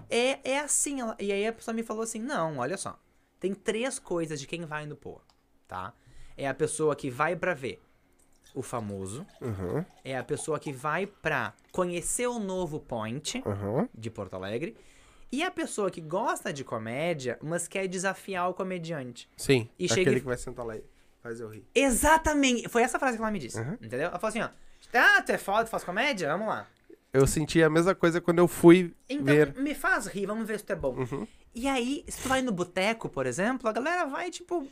[0.10, 0.98] é, é assim.
[1.20, 2.98] E aí, a pessoa me falou assim, não, olha só.
[3.40, 5.22] Tem três coisas de quem vai no Poa,
[5.68, 5.94] tá?
[6.38, 7.82] É a pessoa que vai pra ver
[8.56, 9.84] o famoso, Uhum.
[10.04, 13.88] é a pessoa que vai pra conhecer o novo point Uhum.
[13.94, 14.76] de Porto Alegre,
[15.32, 19.30] e a pessoa que gosta de comédia, mas quer desafiar o comediante.
[19.38, 19.70] Sim.
[19.80, 20.84] E aquele chega e- que vai sentar lá e
[21.22, 21.66] faz eu rir.
[21.74, 22.68] Exatamente!
[22.70, 23.74] Foi essa frase que ela me disse, Uhum.
[23.74, 24.08] entendeu?
[24.10, 24.50] Ela falou assim, ó,
[24.94, 26.28] ah, tu é foda, tu faz comédia?
[26.30, 26.68] Vamos lá.
[27.14, 29.54] Eu senti a mesma coisa quando eu fui Então, ver.
[29.56, 30.96] me faz rir, vamos ver se tu é bom.
[30.96, 31.28] Uhum.
[31.54, 34.66] E aí, se tu vai no boteco, por exemplo, a galera vai, tipo,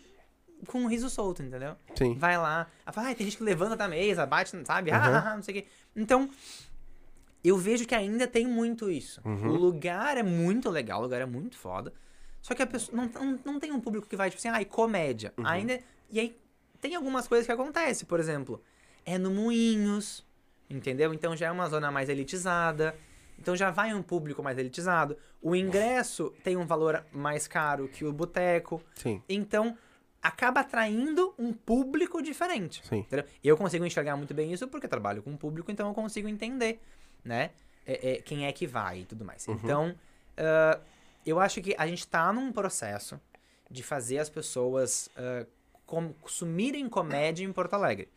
[0.68, 1.76] com um riso solto, entendeu?
[1.95, 2.15] Sim.
[2.18, 4.90] Vai lá, ela fala, ai, tem gente que levanta da mesa, bate, sabe?
[4.91, 5.15] Ah, Uhum.
[5.15, 5.68] ah, ah, não sei o quê.
[5.95, 6.30] Então,
[7.43, 9.21] eu vejo que ainda tem muito isso.
[9.25, 9.49] Uhum.
[9.49, 11.93] O lugar é muito legal, o lugar é muito foda.
[12.41, 14.65] Só que a pessoa não, não, não tem um público que vai, tipo assim, ai,
[14.65, 15.33] comédia.
[15.37, 15.45] Uhum.
[15.45, 15.79] Ainda.
[16.09, 16.37] E aí
[16.79, 18.61] tem algumas coisas que acontecem, por exemplo,
[19.05, 20.25] é no Moinhos,
[20.69, 21.13] entendeu?
[21.13, 22.95] Então já é uma zona mais elitizada.
[23.37, 25.17] Então já vai um público mais elitizado.
[25.41, 28.81] O ingresso tem um valor mais caro que o boteco.
[28.95, 29.21] Sim.
[29.29, 29.77] Então,
[30.21, 32.85] acaba atraindo um público diferente.
[32.85, 32.99] Sim.
[32.99, 33.25] entendeu?
[33.43, 36.81] Eu consigo enxergar muito bem isso porque trabalho com público, então eu consigo entender,
[37.23, 37.51] né?
[37.85, 39.47] É- é, quem é que vai e tudo mais.
[39.47, 39.55] Uhum.
[39.55, 39.95] Então,
[40.37, 40.79] ah,
[41.25, 43.19] eu acho que a gente tá num processo
[43.69, 45.45] de fazer as pessoas ah,
[45.85, 48.07] consumirem comédia em Porto Alegre.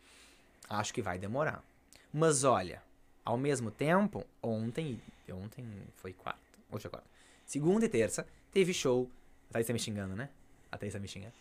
[0.69, 1.63] Acho que vai demorar.
[2.11, 2.81] Mas olha,
[3.25, 5.01] ao mesmo tempo, ontem,
[5.31, 5.65] ontem
[5.95, 6.39] foi quarta,
[6.71, 7.07] hoje é quarta.
[7.45, 9.09] Segunda e terça, teve show.
[9.49, 10.29] A Thaís tá me xingando, né?
[10.71, 11.33] A Thaís tá me xingando.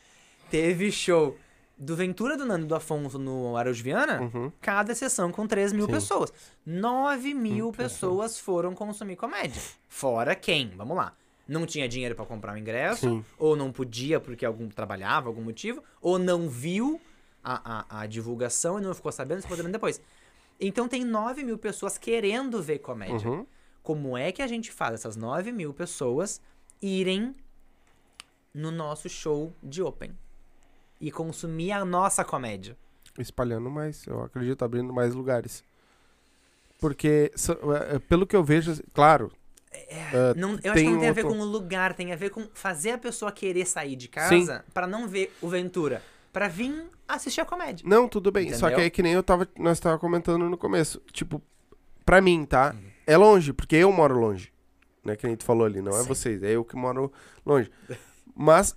[0.51, 1.39] Teve show
[1.85, 4.53] do Ventura do Nando do Afonso no Araújo Viana, Uhum.
[4.61, 5.93] cada sessão com 3 mil Sim.
[5.93, 6.33] pessoas.
[6.65, 9.61] 9 mil Hum, pessoas foram consumir comédia.
[9.89, 10.69] Fora quem?
[10.77, 11.13] Vamos lá.
[11.49, 13.25] Não tinha dinheiro pra comprar o ingresso, Sim.
[13.37, 17.01] ou não podia porque algum trabalhava, algum motivo, ou não viu
[17.43, 20.01] a, a, a divulgação e não ficou sabendo, ficou sabendo depois.
[20.61, 23.29] Então tem 9 mil pessoas querendo ver comédia.
[23.29, 23.45] Uhum.
[23.83, 26.41] Como é que a gente faz essas 9 mil pessoas
[26.81, 27.35] irem
[28.55, 30.17] no nosso show de Open?
[31.03, 32.77] E consumir a nossa comédia?
[33.19, 35.63] Espalhando mais, eu acredito, abrindo mais lugares.
[36.79, 39.31] Porque, so- é, é, pelo que eu vejo, claro,
[39.71, 42.13] é, Não, eu acho tem que não tem a ver outro- com o lugar, tem
[42.13, 46.03] a ver com fazer a pessoa querer sair de casa pra não ver o Ventura,
[46.33, 47.87] pra vir assistir a comédia.
[47.89, 48.49] Não, tudo bem.
[48.53, 48.79] Só que Entendeu?
[48.85, 51.01] aí que nem eu tava, nós tava comentando no começo.
[51.13, 51.41] Tipo,
[52.05, 52.73] pra mim, tá?
[52.75, 52.91] Uhum.
[53.07, 54.53] É longe, porque eu moro longe.
[55.05, 55.17] né?
[55.17, 56.09] Que a gente falou ali, não é Sim.
[56.09, 57.13] vocês, é eu que moro
[57.45, 57.69] longe.
[58.37, 58.77] Mas,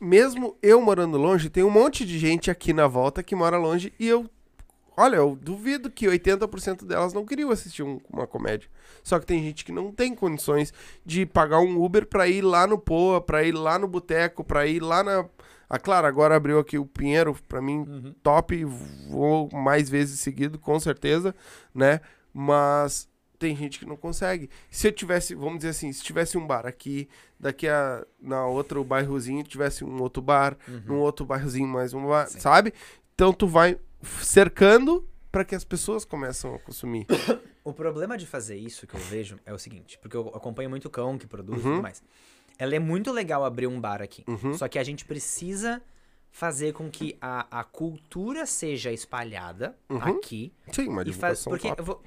[0.00, 3.92] mesmo eu morando longe, tem um monte de gente aqui na volta que mora longe
[3.98, 4.28] e eu.
[4.96, 8.68] Olha, eu duvido que 80% delas não queriam assistir um- uma comédia.
[9.02, 10.74] Só que tem gente que não tem condições
[11.06, 14.66] de pagar um Uber pra ir lá no Poa, pra ir lá no Boteco, pra
[14.66, 15.24] ir lá na.
[15.70, 18.64] Ah, claro, agora abriu aqui o Pinheiro, pra mim, top,
[19.08, 21.34] vou mais vezes seguido, com certeza,
[21.74, 22.00] né?
[22.34, 23.08] Mas
[23.40, 24.48] tem gente que não consegue.
[24.70, 27.08] Se eu tivesse, vamos dizer assim, se tivesse um bar aqui,
[27.40, 32.28] daqui a na outro bairrozinho tivesse um outro bar, num outro bairrozinho mais um bar,
[32.28, 32.38] Sim.
[32.38, 32.72] sabe?
[33.14, 33.78] Então tu vai
[34.22, 37.06] cercando para que as pessoas começam a consumir.
[37.62, 40.88] O problema de fazer isso que eu vejo é o seguinte, porque eu acompanho muito
[40.88, 41.72] cão que produz e Uhum.
[41.74, 42.02] tudo mais.
[42.58, 44.24] Ela é muito legal abrir um bar aqui.
[44.26, 44.54] Uhum.
[44.54, 45.82] Só que a gente precisa
[46.32, 49.98] fazer com que a, a cultura seja espalhada Uhum.
[49.98, 50.52] aqui.
[50.72, 52.02] Sim, uma E faz, divulgação porque vou,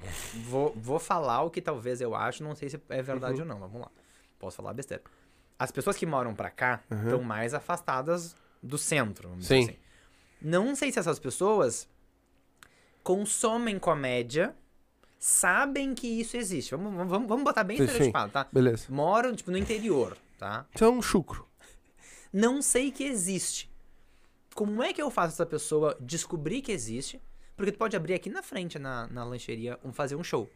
[0.48, 3.40] vou, vou falar o que talvez eu acho, não sei se é verdade Uhum.
[3.42, 3.90] ou não, vamos lá.
[4.38, 5.02] Posso falar besteira.
[5.58, 7.02] As pessoas que moram pra cá Uhum.
[7.04, 9.60] estão mais afastadas do centro, vamos Sim.
[9.60, 9.80] dizer assim.
[10.40, 11.88] Não sei se essas pessoas
[13.02, 14.54] consomem comédia,
[15.18, 16.74] sabem que isso existe.
[16.74, 18.46] Vamos, vamos, vamos botar bem Sim, estereotipado, tá?
[18.52, 18.86] Beleza.
[18.90, 20.66] Moram, tipo, no interior, tá?
[20.74, 21.46] Isso é um chucro.
[22.32, 23.70] Não sei que existe.
[24.54, 27.20] Como é que eu faço essa pessoa descobrir que existe?
[27.56, 30.48] Porque tu pode abrir aqui na frente, na, na lancheria, um, fazer um show.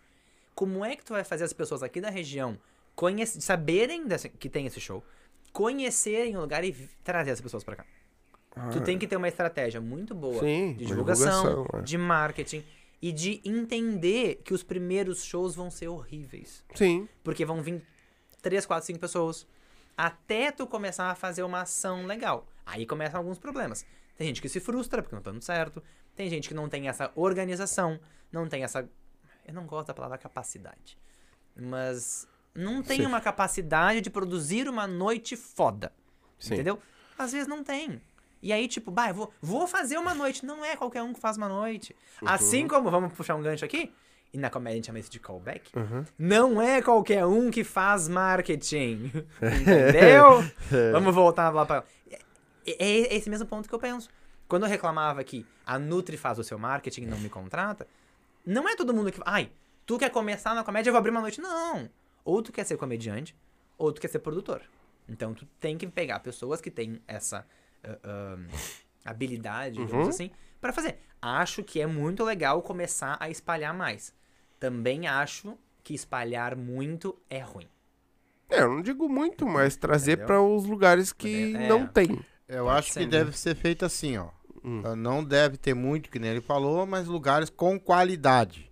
[0.55, 2.59] Como é que tu vai fazer as pessoas aqui da região
[2.95, 5.05] conhece, saberem desse- que tem esse show,
[5.53, 6.73] conhecerem o lugar e
[7.05, 7.85] trazer as pessoas pra cá?
[8.73, 10.41] Tu tem que ter uma estratégia muito boa Ah.
[10.41, 11.83] Sim, de divulgação, divulgação, é.
[11.83, 12.65] de marketing
[13.01, 16.65] e de entender que os primeiros shows vão ser horríveis.
[16.75, 17.09] Sim.
[17.23, 17.81] Porque vão vir
[18.43, 19.47] 3, 4, 5 pessoas.
[19.97, 22.47] Até tu começar a fazer uma ação legal.
[22.69, 23.85] Aí começam alguns problemas.
[24.17, 25.83] Tem gente que se frustra porque não tá dando certo.
[26.15, 27.99] Tem gente que não tem essa organização.
[28.31, 28.87] Não tem essa.
[29.47, 30.99] Eu não gosto da palavra capacidade.
[31.57, 33.07] Mas não tem Sim.
[33.07, 35.93] uma capacidade de produzir uma noite foda.
[36.39, 36.55] Sim.
[36.55, 36.79] Entendeu?
[37.17, 38.03] Às vezes não tem.
[38.43, 40.45] E aí, tipo, bah, vou, vou fazer uma noite.
[40.45, 41.97] Não é qualquer um que faz uma noite.
[42.21, 42.29] Uhum.
[42.29, 43.93] Assim como, vamos puxar um gancho aqui,
[44.33, 45.71] e na comédia a gente chama isso de callback.
[45.75, 46.05] Uhum.
[46.19, 49.11] Não é qualquer um que faz marketing.
[49.41, 50.45] Entendeu?
[50.93, 51.83] Vamos voltar lá pra.
[52.79, 54.09] É, é esse mesmo ponto que eu penso.
[54.49, 57.87] Quando eu reclamava que a Nutri faz o seu marketing e não me contrata,
[58.45, 59.21] não é todo mundo que.
[59.27, 59.51] Ai,
[59.85, 61.41] tu quer começar na comédia, eu vou abrir uma noite.
[61.41, 61.89] Não.
[62.25, 63.37] Ou tu quer ser comediante,
[63.77, 64.63] ou tu quer ser produtor.
[65.09, 67.47] Então tu tem que pegar pessoas que têm essa
[67.85, 68.37] ah, ah,
[69.05, 70.09] habilidade, digamos Uhum.
[70.09, 70.31] assim,
[70.61, 70.99] pra fazer.
[71.21, 74.15] Acho que é muito legal começar a espalhar mais.
[74.61, 77.67] Também acho que espalhar muito é ruim.
[78.51, 81.69] É, eu não digo muito, mas trazer para os lugares que É.
[81.69, 82.19] não tem.
[82.49, 83.11] Eu Pode acho ser, que né?
[83.13, 84.29] deve ser feito assim, ó.
[84.65, 84.83] Hum.
[84.85, 88.69] Uh, Não deve ter muito, que nem ele falou, mas lugares com qualidade.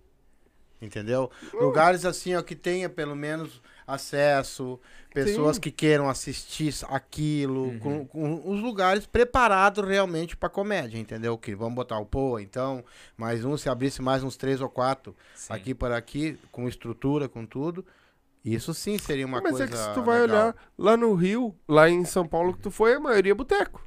[0.81, 1.31] Entendeu?
[1.53, 4.79] Lugares assim, ó, que tenha pelo menos acesso,
[5.11, 5.61] pessoas Sim.
[5.61, 7.79] que queiram assistir aquilo, Uhum.
[7.79, 11.35] com, com os lugares preparados realmente pra comédia, entendeu?
[11.37, 12.83] Que vamos botar o Poa, então,
[13.15, 15.53] mais um, se abrisse mais uns três ou quatro Sim.
[15.53, 17.83] aqui por aqui, com estrutura, com tudo.
[18.53, 19.63] Isso sim seria uma mas coisa.
[19.65, 20.37] é que se tu vai legal.
[20.37, 23.81] olhar lá no Rio, lá em São Paulo que tu foi, a maioria é boteco.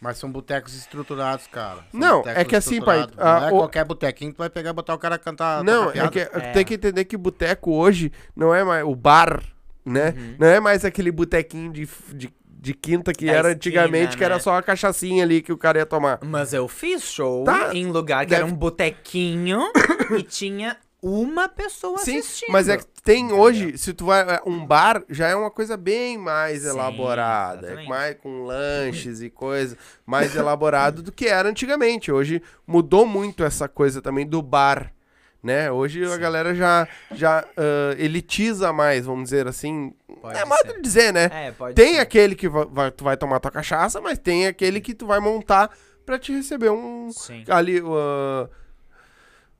[0.00, 1.78] Mas são botecos estruturados, cara.
[1.90, 4.50] São Não, é que assim, pai, ah, Não é o- qualquer botequinho que tu vai
[4.50, 5.62] pegar e botar o cara a cantar.
[5.64, 6.20] não, é que.
[6.20, 6.52] É.
[6.52, 9.42] tem que entender que boteco hoje não é mais o bar,
[9.84, 10.12] né?
[10.16, 10.36] Uhum.
[10.38, 14.24] Não é mais aquele botequinho de, de, de quinta que Da era esquina, antigamente, que
[14.24, 14.40] era né?
[14.40, 16.18] só a cachaçinha ali que o cara ia tomar.
[16.22, 19.60] Mas eu fiz show Tá, em lugar que deve- era um botequinho
[20.18, 22.50] e tinha uma pessoa Sim, assistindo.
[22.50, 24.22] mas é que tem hoje, se tu vai.
[24.22, 27.68] é, Um bar já é uma coisa bem mais Sim, elaborada.
[27.82, 29.76] É mais com lanches e coisa.
[30.06, 32.10] Mais elaborado do que era antigamente.
[32.10, 34.90] Hoje mudou muito essa coisa também do bar.
[35.42, 35.70] Né?
[35.70, 36.18] Hoje a Sim.
[36.18, 39.92] galera já, já ah, elitiza mais, vamos dizer assim.
[40.22, 41.28] Pode é modo de dizer, né?
[41.30, 42.00] É, pode Tem ser.
[42.00, 45.20] aquele que va- vai- tu vai tomar tua cachaça, mas tem aquele que tu vai
[45.20, 45.70] montar
[46.06, 47.10] pra te receber um.
[47.12, 47.44] Sim.
[47.50, 47.82] Ali.
[47.84, 48.48] ah,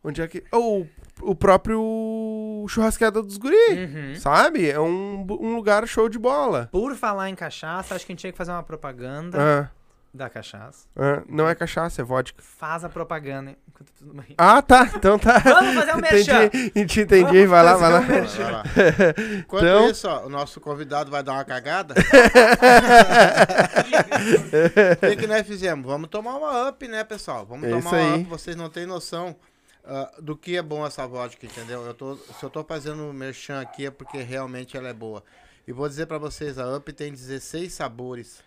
[0.05, 0.45] onde é que.
[0.53, 0.87] O,
[1.23, 3.57] o próprio churrasqueada dos guri.
[3.73, 4.15] Uhum.
[4.17, 4.71] Sabe?
[4.71, 6.69] É um, um lugar show de bola.
[6.71, 9.69] Por falar em cachaça, acho que a gente tinha que fazer uma propaganda Ah,
[10.13, 10.87] da cachaça.
[10.97, 12.41] ah, não é cachaça, é vodka.
[12.43, 14.35] Faz a propaganda enquanto tudo bem.
[14.39, 14.89] Ah, tá.
[14.95, 15.39] Então tá.
[15.43, 16.45] Vamos fazer um merchan.
[16.45, 18.01] entendi, entendi, Vai lá, vai lá.
[18.01, 18.63] Vai lá.
[19.41, 21.95] Enquanto Então- isso, ó, o nosso convidado vai dar uma cagada.
[25.03, 25.85] O que, que nós fizemos?
[25.87, 27.45] Vamos tomar uma up, né, pessoal?
[27.47, 28.21] Vamos É tomar uma aí.
[28.23, 28.31] up.
[28.31, 29.37] Vocês não têm noção
[29.85, 31.85] ah, do que é bom essa vodka, entendeu?
[31.85, 35.23] Eu tô, se eu tô fazendo merchan aqui é porque realmente ela é boa.
[35.67, 38.43] E vou dizer pra vocês, a up tem 16 sabores.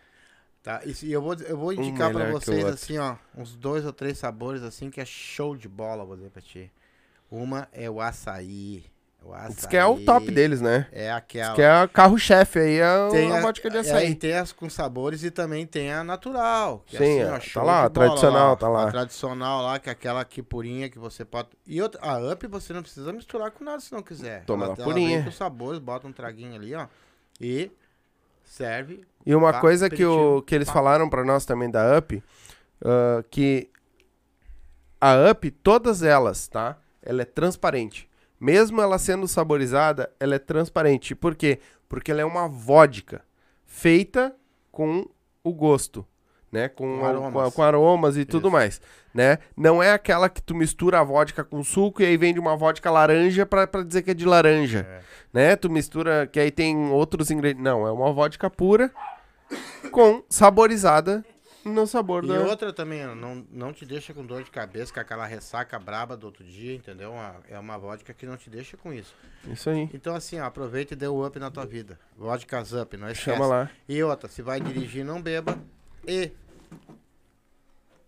[0.64, 0.82] Tá?
[0.84, 4.18] E eu vou, eu vou indicar que o vocês, assim, ó, uns dois ou três
[4.18, 6.72] sabores, assim, que é show de bola, vou dizer pra ti.
[7.32, 8.86] Uma é o açaí.
[9.24, 10.88] O Diz que é o açaí top deles, né?
[10.92, 11.48] É aquela.
[11.48, 14.12] Diz que é carro-chefe aí, é Tem a a- vodka de é, açaí.
[14.12, 16.82] e tem as com sabores e também tem a natural.
[16.86, 18.56] que é Sim, assim, ó, é, show tá lá, a tradicional, ó.
[18.56, 18.88] tá lá.
[18.88, 21.50] A tradicional lá, que é aquela que purinha que você pode.
[21.66, 24.46] E outra, a up você não precisa misturar com nada se não quiser.
[24.46, 25.24] Toma ela, ela purinha.
[25.24, 26.88] com sabores, bota um traguinho ali, ó.
[27.42, 27.70] E
[28.46, 29.06] serve.
[29.26, 30.74] E uma Pá, coisa que, o, que eles pá.
[30.76, 32.24] falaram pra nós também da UP,
[32.82, 33.70] ah, que
[35.02, 36.78] a UP, todas elas, tá?
[37.04, 38.07] Ela é transparente.
[38.40, 41.16] Mesmo ela sendo saborizada, ela é transparente.
[41.16, 41.60] Por quê?
[41.90, 43.22] Porque ela é uma vodka
[43.66, 44.36] feita
[44.72, 45.06] com
[45.44, 46.06] o gosto,
[46.52, 46.68] né?
[46.70, 47.34] Com, Com aromas.
[47.34, 48.52] com com aromas e tudo Isso.
[48.54, 48.82] mais,
[49.14, 49.40] né?
[49.56, 52.92] Não é aquela que tu mistura a vodka com suco e aí vende uma vodka
[52.92, 55.02] laranja pra dizer que é de laranja, É.
[55.34, 55.56] né?
[55.56, 57.64] Tu mistura, que aí tem outros ingredientes.
[57.64, 58.92] Não, é uma vodka pura
[59.92, 61.24] com saborizada
[61.68, 62.40] no sabor E da...
[62.42, 66.26] outra também, não, não te deixa com dor de cabeça, com aquela ressaca braba do
[66.26, 67.12] outro dia, entendeu?
[67.12, 69.14] Uma- é uma vodka que não te deixa com isso.
[69.48, 69.90] Isso aí.
[69.94, 72.00] Então, assim, ó, aproveita e dê o up na tua vida.
[72.18, 73.32] Vodkas up, não esquece.
[73.38, 73.70] Chama lá.
[73.88, 75.58] E outra, se vai dirigir, não beba.
[76.08, 76.32] E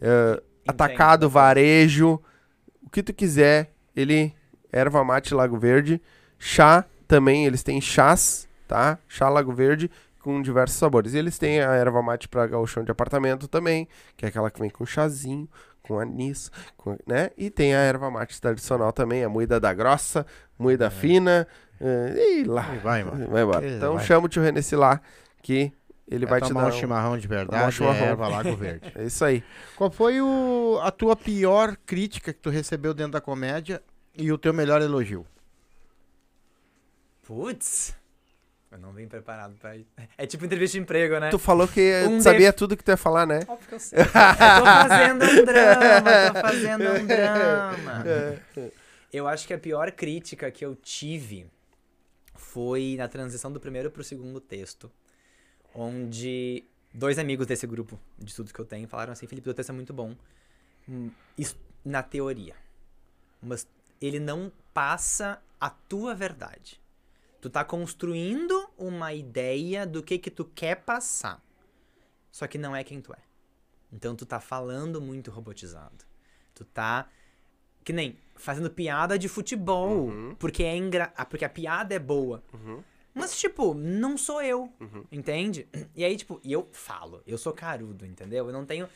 [0.00, 2.20] é, atacado, varejo,
[2.82, 4.34] o que tu quiser, ele
[4.70, 6.00] Erva Mate Lago Verde,
[6.38, 8.98] chá também, eles têm chás, tá?
[9.08, 9.90] Chá Lago Verde
[10.20, 11.14] com diversos sabores.
[11.14, 14.60] E eles têm a erva mate para gauchão de apartamento também, que é aquela que
[14.60, 15.48] vem com chazinho,
[15.82, 17.30] com anis, com- né?
[17.36, 20.24] E tem a erva mate tradicional também, a moída da grossa,
[20.58, 21.46] moída fina, eh,
[21.82, 22.74] e lá.
[22.74, 23.26] E vai, embora.
[23.26, 23.68] Vai embora.
[23.68, 24.04] Então vai.
[24.04, 25.00] chama o tio Renessi lá,
[25.42, 25.72] que
[26.08, 28.04] ele vai te tomar dar um chimarrão de tomar um verdade, chimarrão.
[28.06, 28.92] é erva Lago Verde.
[28.96, 29.42] É isso aí.
[29.76, 33.82] Qual foi o, a tua pior crítica que tu recebeu dentro da comédia
[34.16, 35.24] e o teu melhor elogio?
[37.22, 37.94] Putz.
[38.70, 39.86] Eu não vim preparado pra isso.
[40.16, 41.28] É tipo entrevista de emprego, né?
[41.28, 43.40] Tu falou que Um sabia def- tudo que tu ia falar, né?
[43.46, 43.98] Óbvio que eu sei.
[44.00, 48.04] Eu tô fazendo um drama, tô fazendo um drama.
[49.12, 51.46] Eu acho que a pior crítica que eu tive
[52.42, 54.90] foi na transição do primeiro pro segundo texto,
[55.74, 59.70] onde dois amigos desse grupo de estudos que eu tenho falaram assim, Felipe, o texto
[59.70, 60.14] é muito bom,
[60.88, 61.10] hum,
[61.84, 62.54] na teoria,
[63.40, 63.66] mas
[64.00, 66.80] ele não passa a tua verdade.
[67.40, 71.42] Tu tá construindo uma ideia do que que tu quer passar,
[72.30, 73.22] só que não é quem tu é.
[73.92, 76.04] Então tu tá falando muito robotizado.
[76.54, 77.08] Tu tá
[77.84, 80.34] que nem fazendo piada de futebol, Uhum.
[80.38, 81.12] porque é engra...
[81.16, 82.42] ah, porque a piada é boa.
[82.52, 82.82] Uhum.
[83.14, 85.04] Mas tipo, não sou eu, Uhum.
[85.12, 85.66] entende?
[85.94, 88.46] E aí tipo, eu falo, eu sou carudo, entendeu?
[88.46, 88.88] Eu não tenho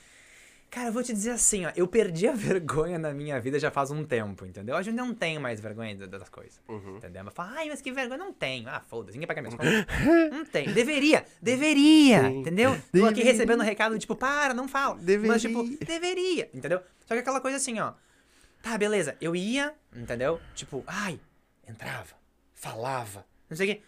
[0.68, 3.70] Cara, eu vou te dizer assim, ó, eu perdi a vergonha na minha vida já
[3.70, 4.74] faz um tempo, entendeu?
[4.76, 6.60] Hoje eu não tenho mais vergonha da- das coisas.
[6.68, 6.96] Uhum.
[6.96, 7.22] Entendeu?
[7.24, 8.18] Mas fala, ai, mas que vergonha.
[8.18, 8.68] Não tenho.
[8.68, 9.86] Ah, foda-se, ninguém paga minhas contas.
[10.32, 10.72] não tem.
[10.72, 12.38] Deveria, deveria, Sim.
[12.40, 12.70] entendeu?
[12.72, 13.24] Tô aqui Deveria.
[13.32, 14.98] recebendo recado, tipo, para, não fala.
[15.26, 15.86] Mas, tipo, Deveria.
[15.86, 16.80] deveria, entendeu?
[17.06, 17.92] Só que aquela coisa assim, ó.
[18.66, 20.40] Tá, beleza, eu ia, entendeu?
[20.52, 21.20] Tipo, ai,
[21.68, 22.16] entrava,
[22.52, 23.82] falava, não sei o quê.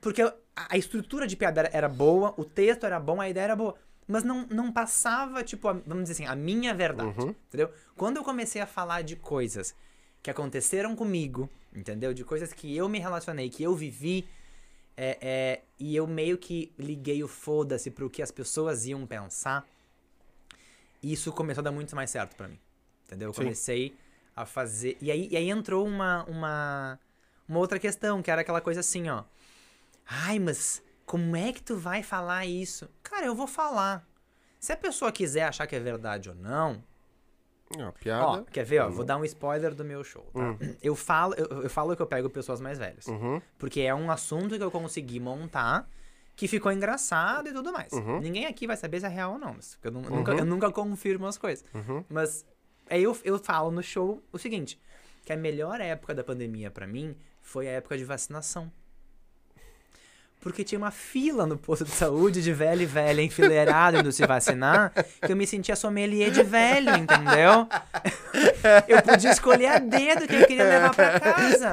[0.00, 3.42] Porque a, a estrutura de piada era, era boa, o texto era bom, a ideia
[3.46, 3.74] era boa.
[4.06, 7.34] Mas não, não passava, tipo, a- vamos dizer assim, a minha verdade, Uhum.
[7.48, 7.72] entendeu?
[7.96, 9.74] Quando eu comecei a falar de coisas
[10.22, 12.14] que aconteceram comigo, entendeu?
[12.14, 14.24] De coisas que eu me relacionei, que eu vivi,
[14.96, 19.66] é, é, e eu meio que liguei o foda-se pro que as pessoas iam pensar,
[21.02, 22.58] isso começou a dar muito mais certo pra mim,
[23.10, 23.28] entendeu?
[23.30, 23.42] Eu Sim.
[23.42, 23.94] comecei
[24.36, 24.96] a fazer...
[25.00, 26.98] E aí, e aí entrou uma, uma,
[27.48, 29.24] uma outra questão, que era aquela coisa assim, ó.
[30.06, 32.88] Ai, mas como é que tu vai falar isso?
[33.02, 34.06] Cara, eu vou falar.
[34.58, 36.82] Se a pessoa quiser achar que é verdade ou não,
[37.78, 38.44] Ó, Ó, piada.
[38.50, 38.90] quer ver, ó?
[38.90, 40.56] Vou dar um spoiler do meu show, tá?
[40.82, 43.06] Eu falo, eu, eu falo que eu pego pessoas mais velhas.
[43.06, 43.40] Uhum.
[43.58, 45.88] Porque é um assunto que eu consegui montar
[46.34, 47.92] que ficou engraçado e tudo mais.
[47.92, 48.18] Uhum.
[48.18, 49.54] Ninguém aqui vai saber se é real ou não.
[49.54, 51.64] mas Eu, nu- nunca, eu nunca confirmo as coisas.
[51.72, 52.04] Uhum.
[52.08, 52.44] Mas
[52.90, 54.78] aí eu, eu falo no show o seguinte:
[55.24, 58.70] que a melhor época da pandemia pra mim foi a época de vacinação.
[60.40, 64.26] Porque tinha uma fila no posto de saúde de velho e velha enfileirado indo se
[64.26, 64.90] vacinar,
[65.26, 67.68] que eu me sentia sommelier de velho, entendeu?
[68.88, 71.72] Eu podia escolher a dedo que eu queria levar pra casa.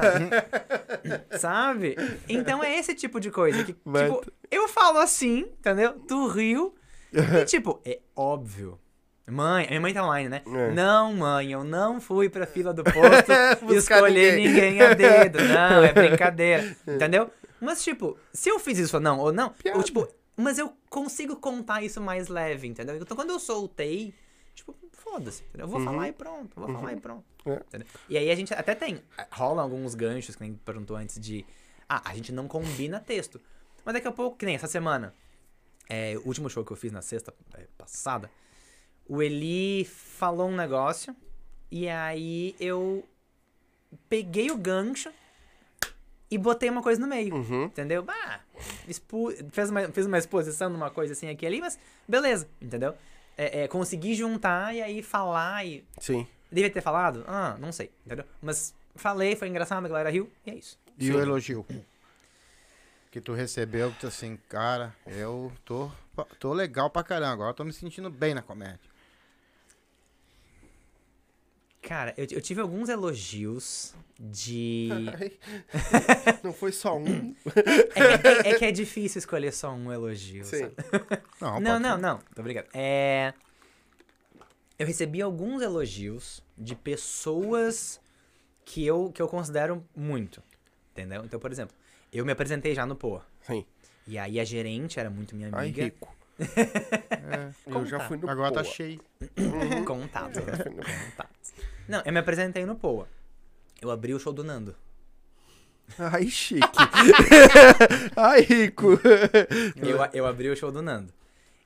[1.38, 1.96] Sabe?
[2.28, 5.94] Então é esse tipo de coisa que, Mas- tipo, eu falo assim, entendeu?
[6.06, 6.74] Tu riu.
[7.10, 8.78] E, tipo, é óbvio.
[9.30, 10.42] Mãe, a minha mãe tá online, né?
[10.46, 10.72] É.
[10.72, 14.72] Não, mãe, eu não fui pra fila do posto escolher ninguém.
[14.72, 14.80] ninguém.
[14.82, 15.38] a dedo.
[15.44, 16.76] Não, é brincadeira.
[16.86, 17.30] Entendeu?
[17.60, 21.36] Mas, tipo, se eu fiz isso ou não, ou não, eu, tipo, mas eu consigo
[21.36, 22.96] contar isso mais leve, entendeu?
[22.96, 24.14] Então, quando eu soltei,
[24.54, 25.66] Tipo, foda-se, entendeu?
[25.66, 25.84] Eu vou Uhum.
[25.86, 27.24] falar e pronto, eu vou falar e pronto.
[27.46, 27.80] É.
[28.08, 29.00] E aí a gente até tem,
[29.30, 31.46] rolam alguns ganchos, que nem perguntou antes, de,
[31.88, 33.40] ah, a gente não combina texto.
[33.84, 35.14] Mas daqui a pouco, que nem essa semana,
[35.88, 38.28] é, o último show que eu fiz na sexta é, passada,
[39.08, 41.16] o Eli falou um negócio,
[41.70, 43.04] e aí eu
[44.08, 45.10] peguei o gancho
[46.30, 47.34] e botei uma coisa no meio.
[47.34, 47.64] Uhum.
[47.64, 48.04] Entendeu?
[48.06, 48.40] Ah,
[48.86, 49.32] expu...
[49.50, 52.94] fez, uma, fez uma exposição numa coisa assim aqui e ali, mas beleza, entendeu?
[53.36, 55.84] É, é, consegui juntar e aí falar e.
[55.98, 56.26] Sim.
[56.50, 57.24] Devia ter falado?
[57.26, 58.24] Ah, não sei, entendeu?
[58.42, 60.78] Mas falei, foi engraçado, a galera riu e é isso.
[60.98, 61.12] E Sim.
[61.12, 61.66] o elogio?
[63.10, 65.90] Que tu recebeu, que tu assim, cara, eu tô,
[66.38, 68.87] tô legal pra caramba, agora eu tô me sentindo bem na comédia.
[71.88, 74.88] Cara, eu, eu tive alguns elogios de.
[75.18, 75.32] Ai,
[76.44, 77.34] não foi só um.
[77.94, 80.44] É, é- é que é difícil escolher só um elogio.
[80.44, 80.58] Sim.
[80.58, 80.74] sabe?
[81.40, 82.18] Não, Não, não, não.
[82.34, 82.68] Tô brincando.
[82.74, 83.32] É.
[84.78, 87.98] Eu recebi alguns elogios de pessoas
[88.64, 90.42] que eu, que eu considero muito.
[90.92, 91.24] Entendeu?
[91.24, 91.74] Então, por exemplo,
[92.12, 93.20] eu me apresentei já no Pô.
[93.42, 93.64] Sim.
[94.06, 95.84] E aí a gerente era muito minha Ai, amiga.
[95.84, 96.14] rico.
[97.30, 98.72] É, Eu já fui no agora tá Poa.
[98.72, 99.00] cheio.
[99.84, 100.34] Contato.
[100.34, 101.52] Já fui no- Contatos.
[101.88, 103.08] Não, eu me apresentei no Poa.
[103.80, 104.74] Eu abri o show do Nando.
[105.98, 106.60] Ai, chique.
[108.16, 108.98] Ai, rico.
[109.76, 111.12] Eu, eu abri o show do Nando.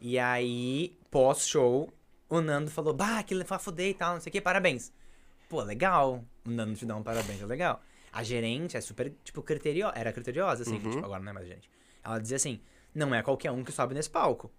[0.01, 1.93] E aí, pós-show,
[2.29, 4.93] o Nando falou, bah, que foi fuder e tal, não sei o que, parabéns.
[5.49, 6.25] Pô, legal.
[6.47, 7.81] O Nando te dá um parabéns, é legal.
[8.13, 11.47] A gerente é super, tipo, criteriosa, era criteriosa, assim, que, tipo, agora não é mais
[11.47, 11.69] gerente.
[12.05, 12.61] Ela dizia assim,
[12.95, 14.51] não é qualquer um que sobe nesse palco.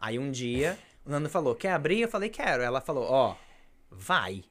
[0.00, 2.00] Aí um dia, o Nando falou, quer abrir?
[2.00, 2.62] Eu falei, quero.
[2.62, 3.36] Ela falou, ó,
[3.90, 4.42] vai,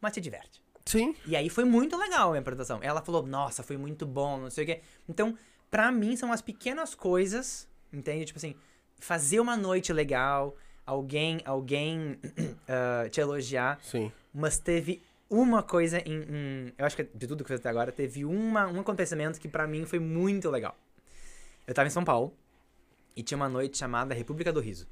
[0.00, 0.62] mas te diverte.
[0.84, 1.16] Sim.
[1.26, 2.78] E aí foi muito legal a minha apresentação.
[2.82, 4.80] Ela falou, nossa, foi muito bom, não sei o quê.
[5.08, 5.36] Então,
[5.70, 8.26] pra mim, são as pequenas coisas, entende?
[8.26, 8.54] Tipo assim,
[9.00, 10.54] fazer uma noite legal,
[10.86, 12.18] alguém, alguém
[12.68, 14.12] ah, te elogiar, Sim.
[14.32, 17.70] mas teve uma coisa em, em- Eu acho que de tudo que eu fiz até
[17.70, 20.76] agora, teve uma, um acontecimento que pra mim foi muito legal.
[21.66, 22.36] Eu tava em São Paulo
[23.16, 24.86] e tinha uma noite chamada República do Riso,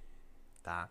[0.62, 0.88] tá?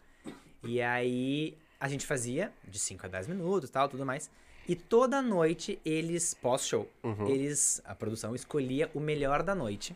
[0.63, 4.29] E aí a gente fazia de 5 a 10 minutos tal, tudo mais.
[4.67, 6.89] E toda noite eles, pós-show,
[7.27, 9.95] eles, a produção escolhia o melhor da noite.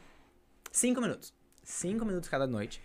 [0.71, 1.33] Cinco minutos.
[1.63, 2.81] Cinco minutos cada noite.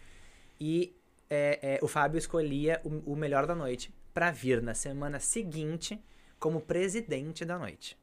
[0.61, 0.95] E
[1.29, 5.99] é, é, o Fábio escolhia o, o melhor da noite pra vir na semana seguinte
[6.39, 7.99] como presidente da noite.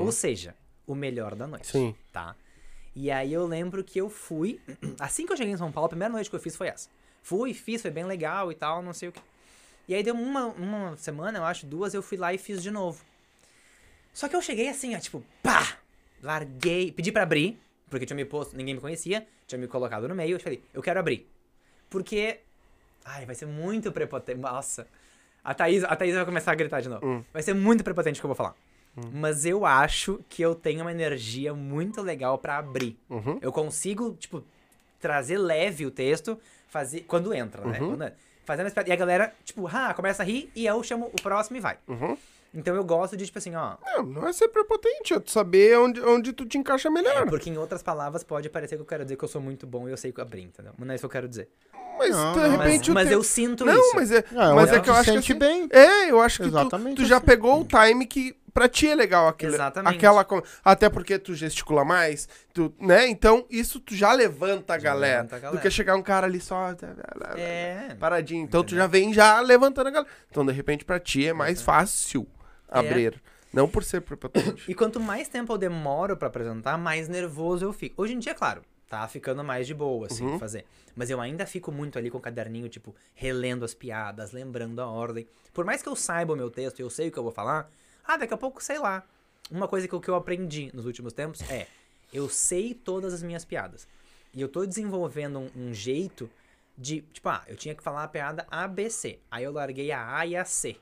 [0.00, 0.54] Ou seja,
[0.86, 1.68] o melhor da noite.
[1.68, 1.94] Sim.
[2.12, 2.34] Tá?
[2.94, 4.60] E aí eu lembro que eu fui.
[4.98, 6.88] Assim que eu cheguei em São Paulo, a primeira noite que eu fiz foi essa.
[7.22, 9.20] Fui, fiz, foi bem legal e tal, não sei o que.
[9.86, 12.70] E aí deu uma, uma semana, eu acho, duas, eu fui lá e fiz de
[12.70, 13.02] novo.
[14.12, 15.78] Só que eu cheguei assim, ó, tipo, pá!
[16.22, 17.58] Larguei, pedi pra abrir,
[17.88, 20.82] porque tinha me posto, ninguém me conhecia, tinha me colocado no meio, eu falei, eu
[20.82, 21.28] quero abrir.
[21.88, 22.40] Porque.
[23.04, 24.38] Ai, vai ser muito prepotente.
[24.38, 24.86] Nossa.
[25.42, 27.04] A Thaís, a Thaís vai começar a gritar de novo.
[27.32, 28.54] Vai ser muito prepotente o que eu vou falar.
[29.12, 32.98] Mas eu acho que eu tenho uma energia muito legal pra abrir.
[33.08, 33.38] Uhum.
[33.40, 34.42] Eu consigo, tipo,
[35.00, 37.00] trazer leve o texto, fazer.
[37.06, 37.78] Quando entra, né?
[37.78, 38.16] Quando entra.
[38.44, 38.72] Fazendo.
[38.86, 41.76] E a galera, tipo, ah, começa a rir e eu chamo o próximo e vai.
[41.86, 42.16] Uhum.
[42.52, 43.76] Então eu gosto de, tipo assim, ó.
[43.86, 47.22] Não, não é ser prepotente, é tu saber onde, onde tu te encaixa melhor.
[47.22, 49.68] É porque em outras palavras pode parecer que eu quero dizer que eu sou muito
[49.68, 50.72] bom e eu sei que eu abri, entendeu?
[50.76, 51.48] Mas não é isso que eu quero dizer.
[51.96, 53.94] Mas Não, de não, Mas, repente o mas teu- eu sinto Não, isso.
[53.94, 55.68] mas é, Ah, mas onde é que eu acho que sente assim, bem.
[55.70, 57.26] É, eu acho que tu, Exatamente tu já assim.
[57.26, 59.54] pegou o time que pra ti é legal aquilo.
[59.54, 59.96] Exatamente.
[59.96, 60.26] Aquela
[60.64, 63.08] até porque tu gesticula mais, tu, né?
[63.08, 65.62] Então isso tu já levanta a, Já galera, levanta a Do galera.
[65.62, 66.74] que chegar um cara ali só
[67.36, 67.94] É.
[67.98, 68.44] paradinho.
[68.44, 70.10] Então tu já vem já levantando a galera.
[70.30, 72.26] Então de repente pra ti é mais fácil
[72.68, 73.20] abrir,
[73.52, 74.64] não por ser prepotente.
[74.70, 78.00] E quanto mais tempo eu demoro pra apresentar, mais nervoso eu fico.
[78.02, 80.38] Hoje em dia, claro, tá ficando mais de boa, assim, Uhum.
[80.38, 80.64] fazer.
[80.94, 84.86] Mas eu ainda fico muito ali com o caderninho, tipo, relendo as piadas, lembrando a
[84.86, 85.26] ordem.
[85.54, 87.32] Por mais que eu saiba o meu texto e eu sei o que eu vou
[87.32, 87.70] falar,
[88.14, 89.04] ah, daqui a pouco, sei lá.
[89.50, 91.66] Uma coisa que, eu- que eu aprendi nos últimos tempos é,
[92.12, 93.86] eu sei todas as minhas piadas.
[94.32, 96.30] E eu tô desenvolvendo um, um jeito
[96.78, 99.18] de, tipo, ah, eu tinha que falar a piada ABC.
[99.30, 100.76] Aí eu larguei a A e a C.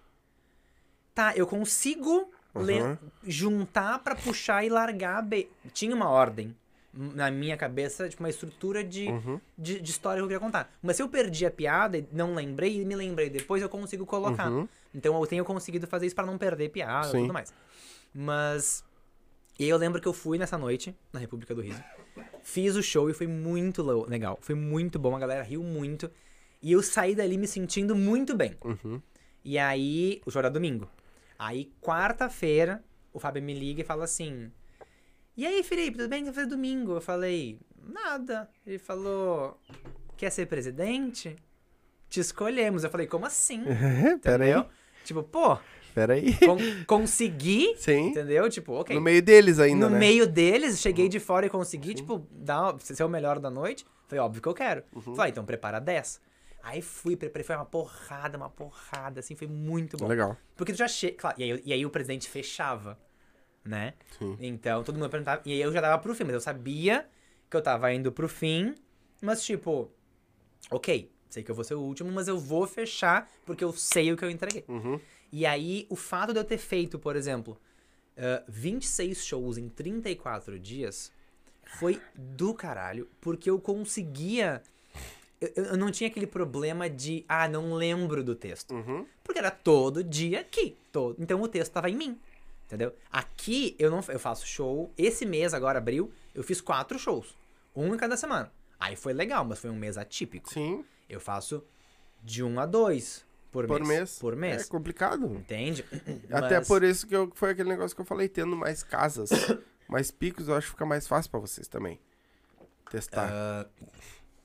[1.14, 2.96] Tá, eu consigo Uhum.
[3.24, 5.48] juntar pra puxar e largar a B.
[5.72, 6.56] Tinha uma ordem
[7.00, 9.40] na minha cabeça, tipo, uma estrutura de, Uhum.
[9.56, 10.76] de, de história que eu queria contar.
[10.82, 14.04] Mas se eu perdi a piada e não lembrei, e me lembrei depois, eu consigo
[14.04, 14.50] colocar.
[14.50, 14.68] Uhum.
[14.92, 17.20] Então eu tenho conseguido fazer isso pra não perder piada e Sim.
[17.22, 17.54] tudo mais.
[18.12, 18.84] Mas.
[19.58, 21.82] E aí eu lembro que eu fui nessa noite, na República do Riso.
[22.42, 24.38] Fiz o show e foi muito legal.
[24.40, 26.10] Foi muito bom, a galera riu muito.
[26.62, 28.56] E eu saí dali me sentindo muito bem.
[28.64, 29.00] Uhum.
[29.44, 30.88] E aí, o show era domingo.
[31.38, 34.50] Aí, quarta-feira, o Fábio me liga e fala assim:
[35.39, 36.28] E aí, Felipe, tudo bem?
[36.28, 36.94] O que domingo?
[36.94, 38.51] Eu falei: Nada.
[38.66, 39.56] Ele falou:
[40.16, 41.36] Quer ser presidente?
[42.10, 42.82] Te escolhemos.
[42.82, 43.62] Eu falei: Como assim?
[44.20, 44.51] Pera aí.
[44.51, 44.66] Entendeu?
[45.05, 45.56] Tipo, pô,
[45.94, 46.36] Pera aí.
[46.44, 46.59] con
[46.89, 48.09] consegui, Sim.
[48.09, 48.51] entendeu?
[48.51, 48.97] Tipo, ok.
[48.97, 49.98] No meio deles ainda, no né?
[50.01, 53.86] meio deles, cheguei de fora e consegui, tipo, dar, ser o melhor da noite.
[54.09, 54.82] Foi óbvio que eu quero.
[54.93, 55.15] Uhum.
[55.15, 56.20] Falei, ah, então prepara 10.
[56.65, 60.09] Aí fui, preparei, foi uma porrada, uma porrada, assim, foi muito bom.
[60.09, 60.36] Legal.
[60.56, 61.16] Porque tu já chega.
[61.16, 62.98] Claro, e aí, e aí o presidente fechava,
[63.68, 63.94] né?
[64.18, 64.36] Sim.
[64.40, 65.42] Então todo mundo perguntava.
[65.44, 67.06] E aí eu já dava pro fim, mas eu sabia
[67.50, 68.74] que eu tava indo pro fim,
[69.22, 69.90] mas tipo,
[70.70, 74.12] ok, sei que eu vou ser o último, mas eu vou fechar porque eu sei
[74.12, 74.64] o que eu entreguei.
[74.68, 75.00] Uhum.
[75.30, 77.58] E aí, o fato de eu ter feito, por exemplo,
[78.18, 81.12] ah, 26 shows em 34 dias
[81.78, 84.62] foi do caralho, porque eu conseguia.
[85.40, 88.74] Eu, eu não tinha aquele problema de, ah, não lembro do texto.
[88.74, 89.06] Uhum.
[89.22, 90.76] Porque era todo dia aqui.
[90.90, 92.18] Todo, então o texto tava em mim.
[92.68, 92.94] Entendeu?
[93.10, 94.92] Aqui eu não eu faço show.
[94.96, 97.34] Esse mês, agora, abril, eu fiz quatro shows.
[97.74, 98.52] Um em cada semana.
[98.78, 100.50] Aí foi legal, mas foi um mês atípico.
[100.52, 100.84] Sim.
[101.08, 101.64] Eu faço
[102.22, 103.88] de um a dois por, Por mês.
[103.88, 104.18] mês.
[104.18, 104.68] Por É mês.
[104.68, 105.24] complicado.
[105.34, 105.82] Entende?
[106.30, 109.30] Até Mas- por isso que eu- foi aquele negócio que eu falei, tendo mais casas,
[109.88, 111.98] mais picos, eu acho que fica mais fácil pra vocês também.
[112.90, 113.30] Testar.
[113.32, 113.66] Ah,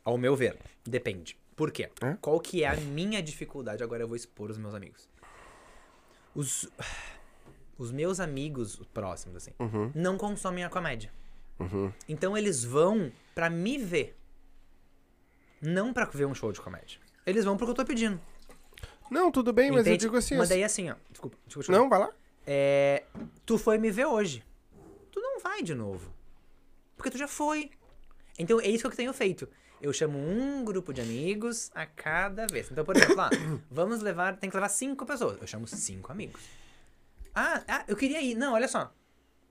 [0.06, 1.38] ao meu ver, depende.
[1.58, 1.90] Por quê?
[2.02, 2.18] É?
[2.22, 3.84] Qual que é a minha dificuldade?
[3.84, 5.10] Agora eu vou expor os meus amigos.
[6.34, 6.68] Os,
[7.78, 11.12] os meus amigos próximos, assim, Uhum, não consomem a comédia.
[11.60, 11.92] uhum.
[12.08, 14.18] Então eles vão pra me ver.
[15.62, 17.00] Não pra ver um show de comédia.
[17.26, 18.20] Eles vão porque eu tô pedindo.
[19.10, 20.02] Não, tudo bem, mas eu entende?
[20.06, 20.36] digo assim.
[20.36, 20.96] Mas assim- daí assim, ó.
[21.10, 21.72] Desculpa, desculpa.
[21.72, 22.12] Não, vai lá.
[22.46, 23.04] É,
[23.46, 24.44] tu foi me ver hoje.
[25.12, 26.12] Tu não vai de novo.
[26.98, 27.72] Porque tu já foi.
[28.38, 29.48] Então é isso que eu tenho feito.
[29.82, 32.70] Eu chamo um grupo de amigos a cada vez.
[32.72, 33.30] Então, por exemplo, lá,
[33.72, 34.38] vamos levar.
[34.38, 35.40] Tem que levar cinco pessoas.
[35.40, 36.42] Eu chamo cinco amigos.
[37.34, 38.36] Ah, ah, eu queria ir.
[38.36, 38.94] Não, olha só.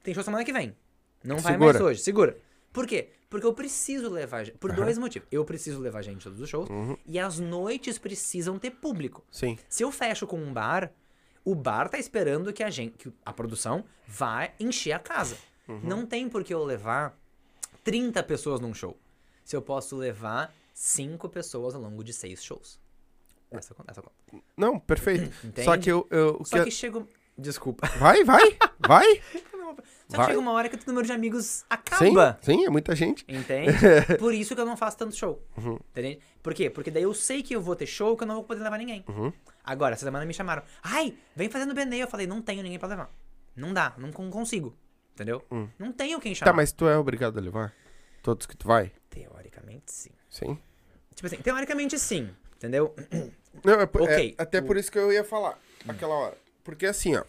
[0.03, 0.77] Tem show semana que vem.
[1.23, 1.73] Não vai Segura.
[1.73, 2.01] mais hoje.
[2.01, 2.37] Segura.
[2.73, 3.11] Por quê?
[3.29, 4.51] Porque eu preciso levar.
[4.53, 5.29] Por dois motivos.
[5.31, 6.69] Eu preciso levar gente todos os shows.
[6.69, 6.97] Uhum.
[7.07, 9.25] E as noites precisam ter público.
[9.31, 9.59] Sim.
[9.69, 10.93] Se eu fecho com um bar,
[11.45, 15.37] o bar tá esperando que a gente, que a produção vá encher a casa.
[15.69, 15.81] Uhum.
[15.83, 17.17] Não tem por que eu levar
[17.85, 18.99] 30 pessoas num show.
[19.45, 22.81] Se eu posso levar 5 pessoas ao longo de 6 shows.
[23.51, 24.45] Essa, conta- essa conta.
[24.57, 25.25] Não, perfeito.
[25.47, 25.65] Entende?
[25.65, 26.07] Só que eu.
[26.11, 27.05] eu Só que que chega.
[27.37, 27.87] Desculpa.
[27.99, 28.57] Vai, vai,
[28.87, 29.23] vai.
[30.09, 30.27] Só Vai.
[30.27, 32.39] chega uma hora que o número de amigos Sim, acaba.
[32.43, 33.25] sim, é muita gente.
[33.27, 33.73] Entende?
[34.21, 35.43] Por isso que eu não faço tanto show.
[35.57, 35.79] Uhum.
[35.91, 36.19] Entende?
[36.43, 36.69] Por quê?
[36.69, 38.77] Porque daí eu sei que eu vou ter show que eu não vou poder levar
[38.77, 39.03] ninguém.
[39.09, 39.33] Uhum.
[39.65, 40.63] Agora, essa semana me chamaram.
[40.83, 42.01] Ai, vem fazendo BNE.
[42.01, 43.11] Eu falei, não tenho ninguém pra levar.
[43.57, 44.77] Não dá, não con- consigo.
[45.15, 45.43] Entendeu?
[45.51, 45.67] Hum.
[45.79, 46.51] Não tenho quem chamar.
[46.51, 47.73] Tá, mas tu é obrigado a levar?
[48.23, 48.93] Todos que tu vai?
[49.09, 50.11] Teoricamente, sim.
[50.29, 50.59] Sim.
[51.15, 52.29] Tipo assim, teoricamente, sim.
[52.57, 52.95] Entendeu?
[53.65, 56.37] Não, é, por- Ok, é- até o- por isso que eu ia falar aquela hora.
[56.65, 57.25] Porque assim, ó.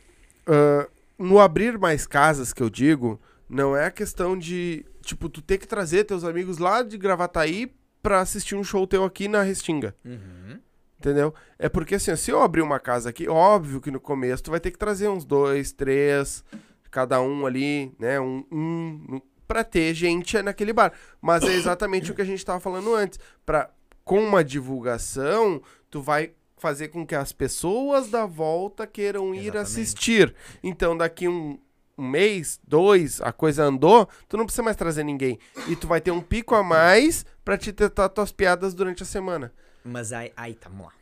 [0.48, 0.88] ah,
[1.18, 3.20] no abrir mais casas que eu digo,
[3.50, 7.74] não é a questão de, tipo, tu ter que trazer teus amigos lá de Gravataí
[8.02, 9.96] pra assistir um show teu aqui na Restinga.
[10.04, 10.60] Uhum.
[11.00, 11.34] Entendeu?
[11.60, 14.52] É porque assim, ó, se eu abrir uma casa aqui, óbvio que no começo tu
[14.52, 16.44] vai ter que trazer uns dois, três,
[16.90, 18.20] cada um ali, né?
[18.20, 20.94] Um, um no- pra ter gente naquele bar.
[21.22, 23.20] Mas é exatamente o que a gente tava falando antes.
[23.46, 23.70] Pra,
[24.06, 26.32] com uma divulgação, tu vai
[26.64, 29.58] fazer com que as pessoas da volta queiram ir Exatamente.
[29.58, 30.34] assistir.
[30.64, 31.60] Então, daqui um,
[31.98, 35.38] um mês, dois, a coisa andou, tu não precisa mais trazer ninguém.
[35.68, 39.06] E tu vai ter um pico a mais pra te tentar tuas piadas durante a
[39.06, 39.52] semana.
[39.84, 40.94] Mas aí, aí, tá, vamos lá.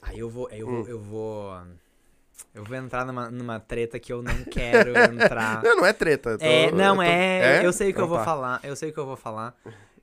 [0.00, 0.76] Aí eu vou, aí eu Hum.
[0.82, 1.60] vou, eu vou.
[2.54, 5.62] Eu vou entrar numa, numa treta que eu não quero entrar.
[5.62, 6.30] Não, não é treta.
[6.30, 8.24] eu tô- É, não eu tô- é, Eu sei o que eu Então vou tá.
[8.24, 8.60] falar.
[8.62, 9.54] Eu sei o que eu vou falar.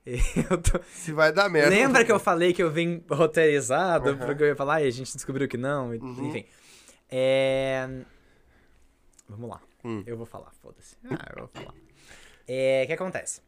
[0.71, 1.69] Tô- Se vai dar merda.
[1.69, 4.11] Lembra que eu falei que eu vim roteirizado?
[4.11, 4.17] Uhum.
[4.17, 5.89] Porque eu ia falar e a gente descobriu que não?
[5.91, 6.27] Uhum.
[6.29, 6.45] Enfim.
[7.09, 7.87] É...
[9.29, 9.61] Vamos lá.
[9.85, 10.03] Hum.
[10.05, 10.97] Eu vou falar, foda-se.
[11.09, 11.73] Ah, eu vou falar.
[12.47, 13.41] É, O que acontece?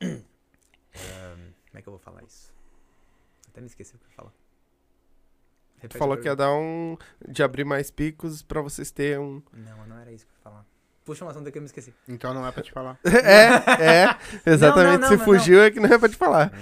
[0.00, 0.20] Ahn,
[1.70, 2.52] como é que eu vou falar isso?
[3.48, 4.30] Até me esqueci o que eu ia falar.
[4.30, 6.96] Tu Repete falou a que ia dar um.
[7.28, 9.42] de abrir mais picos pra vocês terem um.
[9.52, 10.66] Não, não era isso que eu ia falar.
[11.04, 11.92] Puxa um assunto que eu me esqueci.
[12.08, 12.98] Então não é pra te falar.
[13.04, 14.16] é, é.
[14.46, 15.00] Exatamente.
[15.02, 16.52] não, Se não, fugiu é que não é pra te falar.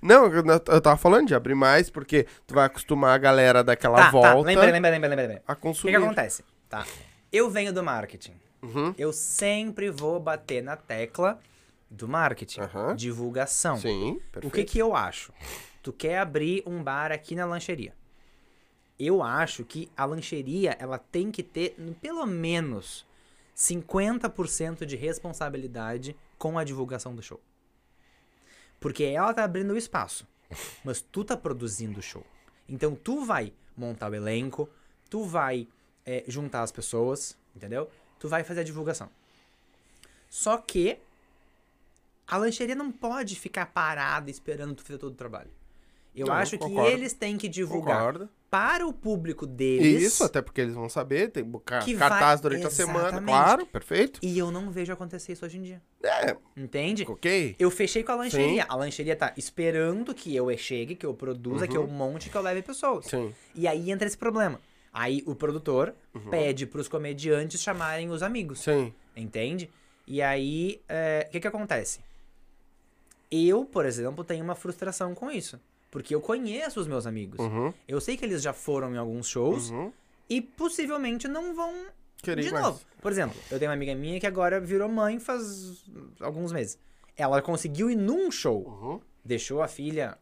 [0.00, 3.96] Não, eu, eu tava falando de abrir mais, porque tu vai acostumar a galera daquela
[3.96, 5.42] Tá, tá, volta lembra, lembra, lembra, lembra, lembra.
[5.48, 6.44] a O que, que acontece?
[6.68, 6.86] Tá.
[7.32, 8.34] Eu venho do marketing.
[8.62, 8.94] Uhum.
[8.96, 11.40] Eu sempre vou bater na tecla
[11.90, 12.60] do marketing.
[12.60, 12.94] Aham.
[12.94, 13.76] Divulgação.
[13.76, 14.54] Sim, O perfeito.
[14.54, 15.32] que que eu acho?
[15.82, 17.92] Tu quer abrir um bar aqui na lancheria.
[18.98, 23.04] Eu acho que a lancheria, ela tem que ter, pelo menos,
[23.56, 27.40] 50% de responsabilidade com a divulgação do show.
[28.80, 30.26] Porque ela tá abrindo o espaço,
[30.84, 32.24] mas tu tá produzindo o show.
[32.68, 34.68] Então tu vai montar o elenco,
[35.08, 35.68] tu vai
[36.04, 37.90] é, juntar as pessoas, entendeu?
[38.18, 39.08] Tu vai fazer a divulgação.
[40.28, 40.98] Só que
[42.26, 45.50] a lancheria não pode ficar parada esperando tu fazer todo o trabalho.
[46.14, 46.90] Eu Não, acho que concordo.
[46.90, 48.28] eles têm que divulgar Concordo.
[48.48, 50.00] para o público deles.
[50.02, 51.42] Isso, até porque eles vão saber, tem
[51.84, 53.26] Que cartaz vai- durante a semana, Exatamente.
[53.26, 54.20] claro, perfeito.
[54.22, 55.82] E eu não vejo acontecer isso hoje em dia.
[56.04, 57.04] É, Entende?
[57.08, 57.56] ok.
[57.58, 58.62] Eu fechei com a lancheria.
[58.62, 58.68] Sim.
[58.68, 62.42] A lancheria tá esperando que eu chegue, que eu produza, que eu monte, que eu
[62.42, 63.06] leve pessoas.
[63.06, 63.34] Sim.
[63.54, 64.60] E aí entra esse problema.
[64.92, 66.30] Aí o produtor Uhum.
[66.30, 68.60] pede pros comediantes chamarem os amigos.
[68.60, 68.94] Sim.
[69.16, 69.68] Entende?
[70.06, 71.98] E aí, é, o que que acontece?
[73.30, 75.58] Eu, por exemplo, tenho uma frustração com isso.
[75.94, 77.38] Porque eu conheço os meus amigos.
[77.38, 77.72] Uhum.
[77.86, 79.92] Eu sei que eles já foram em alguns shows Uhum.
[80.28, 81.72] e possivelmente não vão
[82.20, 82.64] Queria de mais.
[82.64, 82.80] novo.
[83.00, 85.84] Por exemplo, eu tenho uma amiga minha que agora virou mãe faz
[86.18, 86.76] alguns meses.
[87.16, 88.66] Ela conseguiu ir num show.
[88.66, 89.00] Uhum.
[89.24, 90.18] Deixou a filha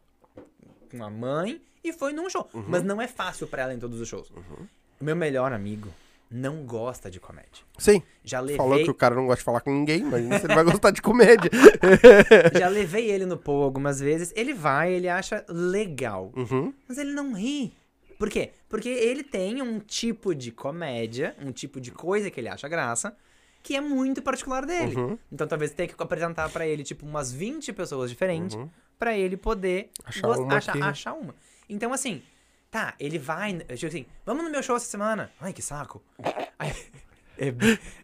[0.91, 2.47] com a mãe e foi num show.
[2.53, 2.65] Uhum.
[2.67, 4.29] Mas não é fácil pra ela em todos os shows.
[5.01, 5.89] O meu melhor amigo
[6.29, 7.63] não gosta de comédia.
[7.77, 8.01] Sim.
[8.23, 10.63] Já levei, Falou que o cara não gosta de falar com ninguém, mas ele vai
[10.63, 11.51] gostar de comédia.
[12.57, 14.33] já levei ele no Paul algumas vezes.
[14.35, 16.31] Ele vai, ele acha legal.
[16.35, 16.73] Uhum.
[16.87, 17.73] Mas ele não ri.
[18.17, 18.51] Por quê?
[18.69, 23.15] Porque ele tem um tipo de comédia, um tipo de coisa que ele acha graça,
[23.61, 24.95] que é muito particular dele.
[24.95, 25.17] Uhum.
[25.31, 28.57] Então talvez tenha que apresentar pra ele, tipo, umas 20 pessoas diferentes,
[28.97, 31.35] pra ele poder Achar uma achar, achar uma.
[31.67, 32.21] Então, assim,
[32.73, 33.61] tá, ele vai.
[33.69, 35.31] Eu digo assim, vamos no meu show essa semana.
[35.39, 36.01] Ai, que saco.
[36.57, 36.73] Aí,
[37.37, 37.53] é,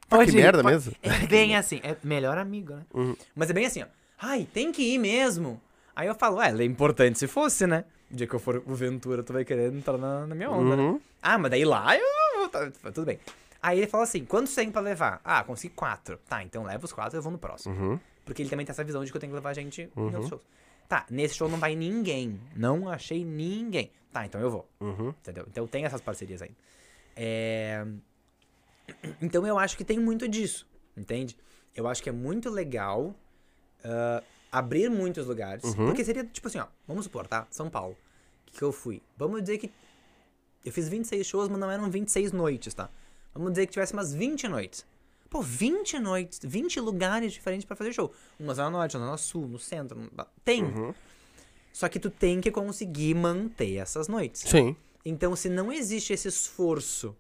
[0.08, 0.94] pode ir, merda pode- mesmo.
[1.02, 2.84] É bem assim, é melhor amigo, né?
[2.94, 3.16] Uhum.
[3.36, 3.88] Mas é bem assim, ó.
[4.22, 5.60] Ai, tem que ir mesmo.
[5.96, 7.84] Aí eu falo, ué, é importante se fosse, né?
[8.12, 10.76] O dia que eu for o Ventura, tu vai querer entrar na, na minha onda,
[10.76, 10.84] né?
[10.84, 11.02] Uhum.
[11.22, 12.50] Ah, mas daí lá eu.
[12.50, 13.20] tá, tá, tudo bem.
[13.62, 15.20] Aí ele fala assim: quantos tem pra levar?
[15.24, 16.18] Ah, consegui quatro.
[16.30, 17.76] Tá, então leva os quatro e eu vou no próximo.
[17.76, 18.00] Uhum.
[18.26, 20.28] Porque ele também tem essa visão de que eu tenho que levar gente em outros
[20.30, 20.42] shows.
[20.90, 22.42] Tá, nesse show não vai ninguém.
[22.56, 23.92] Não achei ninguém.
[24.12, 24.68] Tá, então eu vou.
[24.82, 25.10] Uhum.
[25.10, 25.46] Entendeu?
[25.48, 26.56] Então tem essas parcerias ainda.
[27.16, 27.86] É...
[29.22, 30.68] Então eu acho que tem muito disso,
[30.98, 31.38] entende?
[31.76, 33.16] Eu acho que é muito legal
[33.84, 35.64] ah, abrir muitos lugares.
[35.64, 35.86] Uhum.
[35.86, 37.48] Porque seria, tipo assim, ó, vamos supor, tá?
[37.52, 37.96] São Paulo.
[38.48, 39.02] Que, que eu fui.
[39.16, 39.72] Vamos dizer que
[40.66, 42.90] eu fiz 26 shows, mas não eram 26 noites, tá?
[43.34, 44.86] Vamos dizer que tivesse umas 20 noites.
[45.30, 48.12] Pô, 20 noites, 20 lugares diferentes pra fazer show.
[48.40, 50.00] Umas na norte, umas na sul, no centro.
[50.00, 50.64] no- Tem.
[50.64, 50.94] Uhum.
[51.72, 54.42] Só que tu tem que conseguir manter essas noites.
[54.42, 54.76] Sim.
[55.06, 57.16] Então, se não existe esse esforço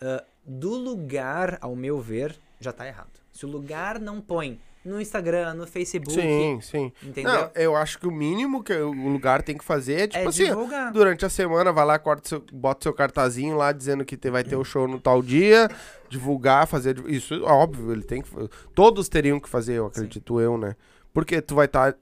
[0.00, 3.20] ah, do lugar, ao meu ver, já tá errado.
[3.32, 6.92] Se o lugar não põe no Instagram, no Facebook, Sim, sim.
[7.02, 7.32] entendeu?
[7.32, 10.26] Não, eu acho que o mínimo que o lugar tem que fazer é, tipo é
[10.28, 10.92] assim, divulgar.
[10.92, 14.42] durante a semana, vai lá, corta seu, bota seu cartazinho lá dizendo que te- vai
[14.42, 15.68] ter o show no tal dia,
[16.08, 16.98] divulgar, fazer.
[17.06, 18.30] Isso, óbvio, ele tem que.
[18.74, 20.74] Todos teriam que fazer, eu acredito eu, né?
[21.14, 21.94] Porque tu vai estar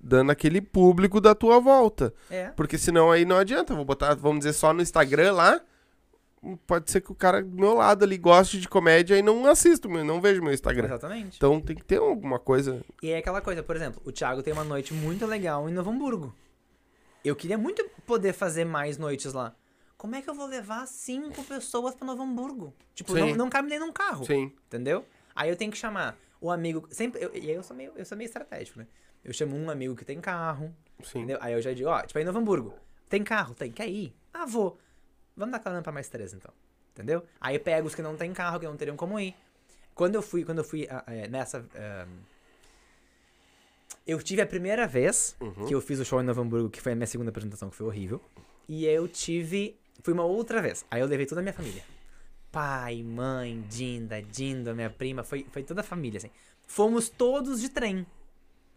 [0.00, 2.14] dando aquele público da tua volta.
[2.30, 2.46] É.
[2.56, 3.74] Porque senão aí não adianta.
[3.74, 5.60] Vou botar, vamos dizer, só no Instagram lá.
[6.66, 9.88] Pode ser que o cara do meu lado ali goste de comédia e não assisto,
[9.88, 10.86] meu, não vejo meu Instagram.
[10.86, 11.36] Exatamente.
[11.36, 12.84] Então tem que ter alguma coisa.
[13.02, 15.90] E é aquela coisa, por exemplo, o Thiago tem uma noite muito legal em Novo
[15.90, 16.34] Hamburgo.
[17.24, 19.54] Eu queria muito poder fazer mais noites lá.
[19.96, 22.74] Como é que eu vou levar cinco pessoas pra Novo Hamburgo?
[22.94, 23.20] Tipo, Sim.
[23.30, 24.24] não, não cabe nem num carro.
[24.26, 24.52] Sim.
[24.66, 25.06] Entendeu?
[25.34, 26.86] Aí eu tenho que chamar o amigo.
[26.90, 27.22] Sempre.
[27.24, 28.86] eu- e aí eu sou meio, eu sou meio estratégico, né?
[29.24, 30.74] Eu chamo um amigo que tem carro.
[31.02, 31.20] Sim.
[31.20, 31.38] Entendeu?
[31.40, 32.74] Aí eu já digo, ó, tipo, aí em Novo Hamburgo.
[33.08, 33.54] Tem carro?
[33.54, 33.72] Tem.
[33.72, 34.14] Quer ir?
[34.32, 34.78] Ah, vou.
[35.36, 36.52] Vamos dar carona pra mais três, então.
[36.92, 37.24] Entendeu?
[37.40, 39.34] Aí eu pego os que não tem carro, que não teriam como ir.
[39.94, 41.64] Quando eu fui, quando eu fui eh, nessa.
[41.74, 42.06] ah,
[44.06, 45.66] eu tive a primeira vez Uhum.
[45.66, 47.76] que eu fiz o show em Novo Hamburgo, que foi a minha segunda apresentação, que
[47.76, 48.20] foi horrível.
[48.68, 49.76] E eu tive.
[50.02, 50.84] Fui uma outra vez.
[50.90, 51.82] Aí eu levei toda a minha família.
[52.52, 56.30] Pai, mãe, Dinda, Dinda, minha prima, foi, foi toda a família, assim.
[56.66, 58.06] Fomos todos de trem.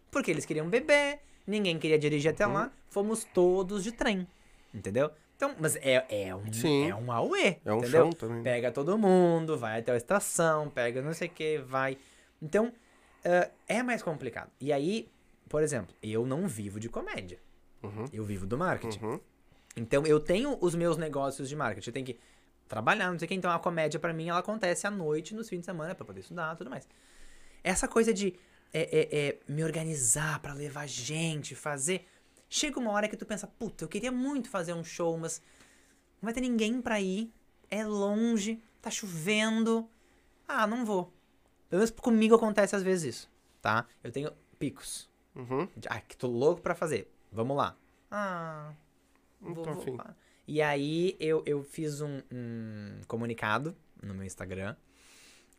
[0.09, 4.27] Porque eles queriam beber, ninguém queria dirigir até lá, fomos todos de trem.
[4.73, 5.11] Entendeu?
[5.38, 6.89] Então, mas é, é um, Sim.
[6.89, 7.57] é um auê.
[7.64, 8.05] É um entendeu?
[8.05, 8.43] chão também.
[8.43, 11.95] Pega todo mundo, vai até a estação, pega não sei o que, vai.
[12.41, 12.73] Então,
[13.23, 14.49] ah, é mais complicado.
[14.59, 15.07] E aí,
[15.47, 17.39] por exemplo, eu não vivo de comédia.
[17.84, 18.05] Uhum.
[18.11, 19.03] Eu vivo do marketing.
[19.03, 19.19] Uhum.
[19.76, 21.89] Então, eu tenho os meus negócios de marketing.
[21.89, 22.19] Eu tenho que
[22.68, 23.35] trabalhar, não sei o que.
[23.35, 26.22] Então, a comédia, pra mim, ela acontece à noite, nos fins de semana, pra poder
[26.22, 26.88] estudar e tudo mais.
[27.64, 28.34] Essa coisa de
[28.73, 32.05] é, é, é, me organizar pra levar gente, fazer.
[32.49, 35.41] Chega uma hora que tu pensa, puta, eu queria muito fazer um show, mas
[36.22, 37.32] não vai ter ninguém pra ir.
[37.69, 39.88] É longe, tá chovendo.
[40.48, 41.11] Ah, não vou.
[41.69, 43.86] Pelo menos comigo acontece às vezes isso, tá?
[44.03, 45.10] Eu tenho picos.
[45.36, 45.68] Uhum.
[45.90, 47.11] Ah, que tô louco pra fazer.
[47.32, 47.76] Vamos lá.
[48.10, 48.74] Ah.
[49.41, 49.99] Não vou- tô vou.
[50.48, 54.76] E aí eu, eu fiz um, um comunicado no meu Instagram.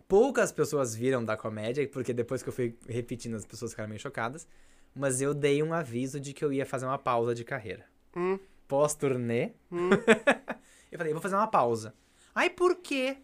[0.08, 4.00] Poucas pessoas viram da comédia, porque depois que eu fui repetindo, as pessoas ficaram meio
[4.00, 4.48] chocadas.
[4.94, 7.84] Mas eu dei um aviso de que eu ia fazer uma pausa de carreira.
[8.16, 8.38] Hum.
[8.66, 9.52] Pós-turnê.
[9.70, 9.90] Hum.
[10.90, 11.94] eu falei, vou fazer uma pausa.
[12.34, 13.18] Aí por quê?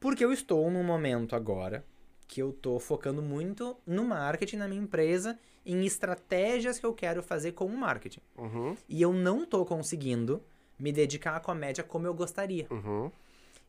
[0.00, 1.84] Porque eu estou num momento agora
[2.26, 7.22] que eu tô focando muito no marketing na minha empresa, em estratégias que eu quero
[7.22, 8.20] fazer com o marketing.
[8.36, 10.42] Uhum, E eu não tô conseguindo
[10.78, 12.66] me dedicar à comédia como eu gostaria.
[12.70, 13.10] uhum,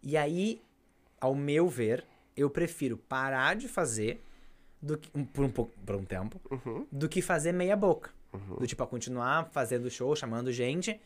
[0.01, 0.61] E aí,
[1.21, 2.05] ao meu ver,
[2.35, 4.21] eu prefiro parar de fazer
[4.81, 8.11] do que, um- por, um pouco, por um tempo uhum, do que fazer meia boca.
[8.33, 8.57] uhum.
[8.57, 10.99] Do tipo, a continuar fazendo show, chamando gente.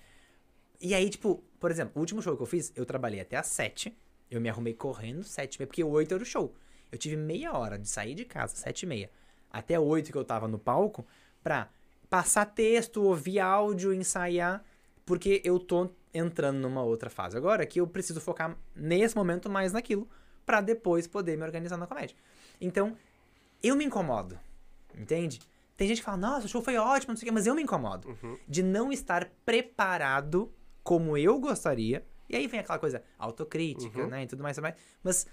[0.81, 3.47] E aí, tipo, por exemplo, o último show que eu fiz, eu trabalhei até às
[3.47, 3.95] sete.
[4.31, 6.53] Eu me arrumei correndo sete e meia, porque oito era o show.
[6.91, 9.09] Eu tive meia hora de sair de casa, sete e meia,
[9.51, 11.05] até oito que eu tava no palco,
[11.43, 11.69] pra
[12.09, 14.63] passar texto, ouvir áudio, ensaiar,
[15.05, 19.71] porque eu tô entrando numa outra fase agora que eu preciso focar nesse momento mais
[19.71, 20.07] naquilo,
[20.45, 22.15] pra depois poder me organizar na comédia.
[22.59, 22.95] Então,
[23.61, 24.39] eu me incomodo,
[24.95, 25.39] entende?
[25.75, 27.55] Tem gente que fala, nossa, o show foi ótimo, não sei o quê, mas eu
[27.55, 28.09] me incomodo
[28.47, 30.51] de não estar preparado
[30.83, 32.05] como eu gostaria.
[32.29, 34.75] E aí vem aquela coisa autocrítica, né, e tudo mais, tudo mais.
[35.03, 35.27] Mas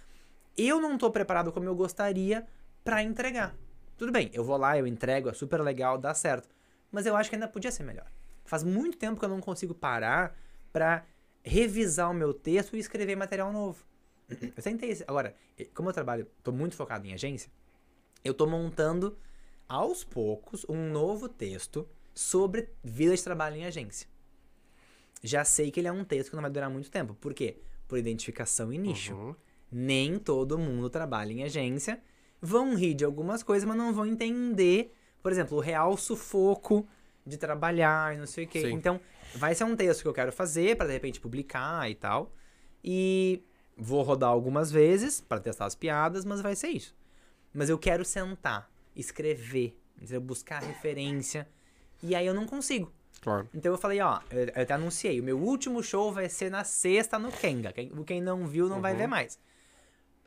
[0.57, 2.47] eu não tô preparado como eu gostaria
[2.85, 3.55] pra entregar.
[3.99, 6.49] Tudo bem, eu vou lá, eu entrego, é super legal, dá certo.
[6.93, 8.07] Mas eu acho que ainda podia ser melhor.
[8.45, 10.37] Faz muito tempo que eu não consigo parar
[10.73, 11.05] pra
[11.43, 13.85] revisar o meu texto e escrever material novo.
[14.57, 14.97] Eu tentei.
[15.07, 15.35] Agora,
[15.75, 17.51] como eu trabalho, tô muito focado em agência,
[18.27, 19.17] eu tô montando
[19.69, 24.09] aos poucos um novo texto sobre vida de trabalho em agência.
[25.23, 27.15] Já sei que ele é um texto que não vai durar muito tempo.
[27.15, 27.57] Por quê?
[27.89, 29.15] Por identificação e nicho.
[29.15, 29.35] Uhum.
[29.71, 32.01] Nem todo mundo trabalha em agência.
[32.41, 36.87] Vão rir de algumas coisas, mas não vão entender, por exemplo, o real sufoco
[37.27, 38.63] de trabalhar e não sei o quê.
[38.63, 38.73] Sim.
[38.73, 39.01] Então,
[39.35, 42.33] vai ser um texto que eu quero fazer para de repente publicar e tal.
[42.85, 43.43] E
[43.77, 46.95] vou rodar algumas vezes para testar as piadas, mas vai ser isso.
[47.57, 50.21] Mas eu quero sentar, escrever, entendeu?
[50.21, 51.49] buscar referência.
[52.03, 52.93] E aí eu não consigo.
[53.23, 53.49] Claro.
[53.55, 56.65] Então eu falei, ó, eu, eu até anunciei, o meu último show vai ser na
[56.65, 57.73] sexta no Kenga.
[57.73, 59.39] Quem, quem não viu não vai ver mais.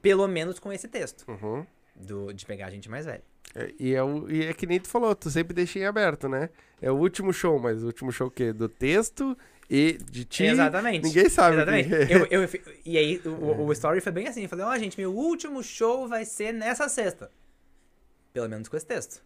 [0.02, 1.24] Pelo menos com esse texto.
[1.30, 1.66] Uhum.
[1.96, 3.24] Do, de pegar a gente mais velha.
[3.54, 6.28] É, e, é o, e é que nem tu falou, tu sempre deixa em aberto,
[6.28, 6.50] né?
[6.82, 8.52] É o último show, mas o último show o quê?
[8.52, 9.38] Do texto
[9.70, 10.46] e de ti.
[10.46, 11.04] Exatamente.
[11.06, 11.56] Ninguém sabe.
[11.58, 11.90] Exatamente.
[11.90, 12.14] quem é.
[12.16, 12.50] Eu, eu,
[12.86, 14.44] e aí, o, o story foi bem assim.
[14.44, 17.32] Eu falei, ó, gente, meu último show vai ser nessa sexta.
[18.34, 19.22] Pelo menos com esse texto.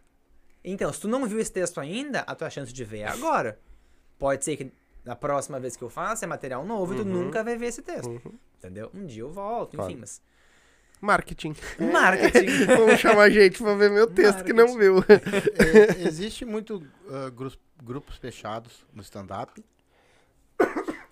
[0.62, 3.58] Então, se tu não viu esse texto ainda, a tua chance de ver é agora.
[4.18, 4.72] Pode ser que
[5.04, 7.24] na próxima vez que eu faça é material novo e tu Uhum.
[7.24, 8.08] nunca vai ver esse texto.
[8.08, 8.32] Uhum.
[8.58, 8.90] Entendeu?
[8.94, 9.90] Um dia eu volto, Claro.
[9.90, 10.22] enfim, mas.
[11.00, 11.54] Marketing.
[11.92, 12.64] Marketing.
[12.64, 14.98] Vamos chamar gente pra ver meu texto que não viu.
[15.00, 16.82] É, existe muito
[17.34, 19.62] grupos, grupos fechados no stand-up.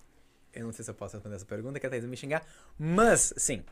[0.53, 2.45] Eu não sei se eu posso responder essa pergunta, que a Thaís vai me xingar.
[2.77, 3.63] Mas, sim.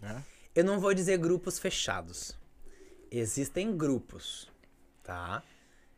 [0.00, 0.22] Né?
[0.54, 2.38] Eu não vou dizer grupos fechados.
[3.10, 4.50] Existem grupos,
[5.02, 5.42] tá?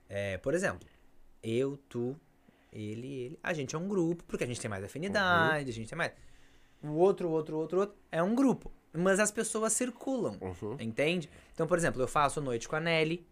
[0.09, 0.89] É, por exemplo,
[1.43, 2.17] eu, tu,
[2.73, 3.39] ele, ele.
[3.43, 6.13] A gente é um grupo, porque a gente tem mais afinidade, a gente tem mais.
[6.83, 7.97] O outro, outro, outro, outro.
[8.13, 8.71] É um grupo.
[8.93, 10.77] Mas as pessoas circulam, Uhum.
[10.79, 11.29] entende?
[11.53, 13.27] Então, por exemplo, eu faço noite com a Nelly.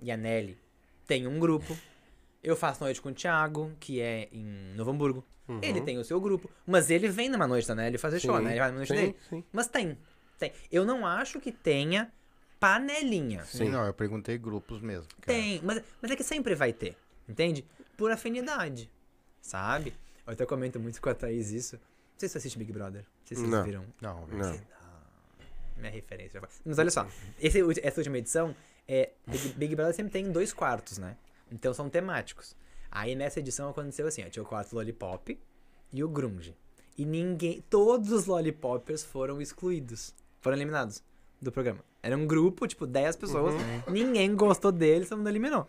[0.00, 0.58] E a Nelly
[1.06, 1.76] tem um grupo.
[2.42, 5.24] Eu faço noite com o Thiago, que é em Novo Hamburgo.
[5.60, 6.48] Ele tem o seu grupo.
[6.66, 8.50] Mas ele vem numa noite da Nelly fazer show, Sim, né?
[8.52, 9.16] Ele vai numa noite sim, dele.
[9.28, 9.44] sim.
[9.52, 9.98] Mas tem.
[10.38, 10.52] Tem.
[10.70, 12.10] Eu não acho que tenha
[12.58, 13.44] panelinha.
[13.44, 13.68] Sim.
[13.68, 15.06] Não, eu perguntei grupos mesmo.
[15.20, 15.38] cara.
[15.38, 15.60] Tem.
[15.62, 16.96] Mas, mas é que sempre vai ter.
[17.28, 17.66] Entende?
[17.96, 18.90] Por afinidade.
[19.40, 19.92] Sabe?
[20.26, 21.76] Eu até comento muito com a Thaís isso.
[21.76, 21.82] Não
[22.18, 23.02] sei se você assiste Big Brother.
[23.02, 23.64] Não sei se vocês Não.
[23.64, 23.84] viram.
[24.00, 24.60] Não, Não.
[25.76, 26.40] Minha referência.
[26.64, 27.06] Mas olha só.
[27.40, 28.54] Esse, essa última edição,
[28.86, 31.16] é, Big, Big Brother sempre tem dois quartos, né?
[31.52, 32.56] Então são temáticos.
[32.90, 35.38] Aí nessa edição aconteceu assim, ó, tinha o quarto Lollipop
[35.92, 36.56] e o Grunge.
[36.96, 41.02] E ninguém, todos os Lollipoppers foram excluídos, foram eliminados
[41.40, 41.80] do programa.
[42.02, 43.54] Era um grupo, tipo, 10 pessoas,
[43.88, 45.66] ninguém gostou deles, todo mundo eliminou.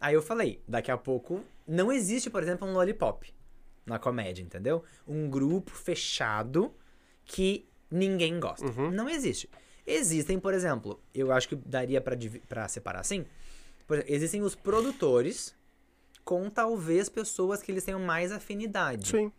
[0.00, 3.32] Aí eu falei, daqui a pouco, não existe, por exemplo, um Lollipop
[3.86, 4.84] na comédia, entendeu?
[5.06, 6.74] Um grupo fechado
[7.24, 8.66] que ninguém gosta.
[8.90, 9.48] Não existe.
[9.86, 13.24] Existem, por exemplo, eu acho que daria pra separar assim.
[13.90, 15.52] Por exemplo, existem os produtores
[16.24, 19.08] com talvez pessoas que eles tenham mais afinidade.
[19.08, 19.32] Sim.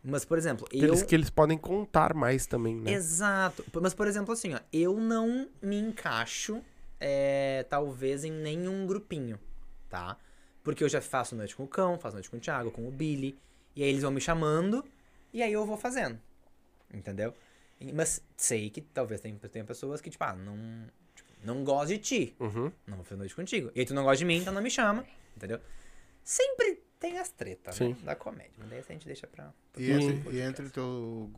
[0.00, 0.84] Mas, por exemplo, eu.
[0.84, 2.92] Eles, que eles podem contar mais também, né?
[2.92, 3.64] Exato.
[3.82, 6.62] Mas, por exemplo, assim, ó, eu não me encaixo,
[7.00, 9.40] é, talvez, em nenhum grupinho,
[9.88, 10.16] tá?
[10.62, 12.92] Porque eu já faço noite com o Cão, faço noite com o Thiago, com o
[12.92, 13.36] Billy,
[13.74, 14.84] e aí eles vão me chamando,
[15.32, 16.16] e aí eu vou fazendo.
[16.94, 17.34] Entendeu?
[17.92, 20.56] Mas sei que talvez tenha, tenha pessoas que, tipo, ah, não,
[21.44, 22.70] não gosto de ti, Uhum.
[22.86, 23.70] não vou fazer noite contigo.
[23.74, 25.04] E aí tu não gosta de mim, então não me chama,
[25.36, 25.60] entendeu?
[26.22, 27.86] Sempre tem as tretas, né?
[27.94, 28.04] Sim.
[28.04, 28.52] Da comédia.
[28.58, 29.52] Mas daí a gente deixa pra...
[29.76, 31.30] E entre, e entre teu,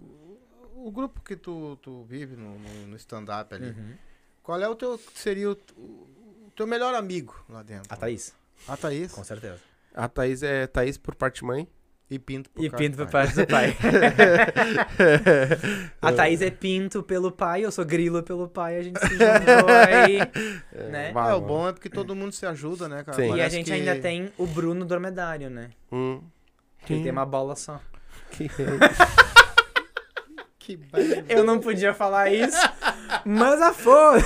[0.75, 3.95] o grupo que tu, tu vive no, no, no stand-up ali, Uhum.
[4.43, 7.93] qual é o teu, seria o, o teu melhor amigo lá dentro?
[7.93, 8.35] A Thaís,
[8.67, 9.13] A Thaís?
[9.13, 9.61] com certeza.
[9.95, 11.69] A Thaís é Thaís por parte mãe.
[12.13, 13.25] E pinto por E causa pinto do por pai.
[13.27, 13.75] parte do pai.
[16.03, 19.71] a Thaís é pinto pelo pai, eu sou grilo pelo pai, a gente se juntou
[19.89, 20.19] aí,
[20.91, 21.11] né?
[21.13, 23.17] Bah, É, o bom é porque todo mundo se ajuda, né, cara?
[23.17, 23.35] Sim.
[23.35, 25.71] E a gente que- ainda tem o Bruno Dormedário, né?
[25.91, 26.21] Hum.
[26.85, 27.81] Que ele tem uma bola só.
[28.31, 28.51] Que-
[30.59, 30.79] Que.
[31.29, 32.57] Eu não podia falar isso,
[33.25, 34.23] mas a foda.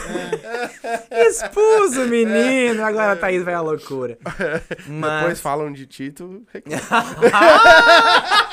[1.11, 4.19] Expus o menino, agora a Thaís vai à loucura.
[4.23, 5.41] Depois Mas.
[5.41, 6.83] falam de ti, tu reclama.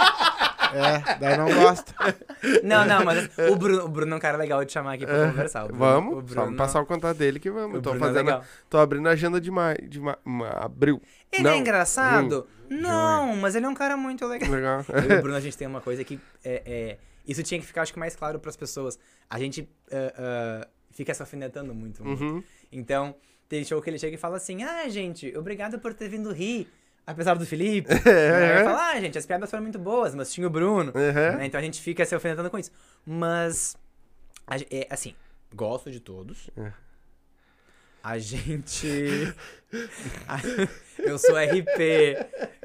[0.76, 1.94] É, daí não gosta.
[2.64, 5.28] Não, não, mas o Bruno, o Bruno é um cara legal de chamar aqui pra
[5.28, 5.66] conversar.
[5.66, 7.80] O Bruno- Vamos, o Bruno- passar o contato dele que vamos.
[7.82, 8.44] Tô, Bruno é fazendo, legal.
[8.72, 11.00] tô abrindo a agenda de, ma, de ma, ma- abril.
[11.32, 12.48] Ele Não, é engraçado?
[12.72, 14.50] Não, mas ele é um cara muito legal.
[14.50, 14.86] Legal.
[14.90, 17.66] Eu e o Bruno, a gente tem uma coisa que é, é- isso tinha que
[17.66, 19.00] ficar, acho que, mais claro pras pessoas.
[19.30, 20.14] A gente ah,
[20.64, 22.04] ah, fica se alfinetando muito.
[22.04, 22.24] muito.
[22.24, 22.44] Uhum.
[22.72, 23.16] Então,
[23.48, 26.68] tem show que ele chega e fala assim: Ah, gente, obrigado por ter vindo rir.
[27.06, 27.90] Apesar do Felipe.
[27.92, 28.58] É.
[28.60, 30.94] Aí fala, ah, gente, as piadas foram muito boas, mas tinha o Bruno.
[30.96, 31.38] Uhum.
[31.38, 31.46] né?
[31.46, 32.72] Então a gente fica se alfinetando com isso.
[33.06, 33.76] Mas,
[34.48, 35.14] a é, assim,
[35.54, 36.50] gosto de todos.
[38.04, 39.34] A gente.
[41.00, 41.80] eu sou RP.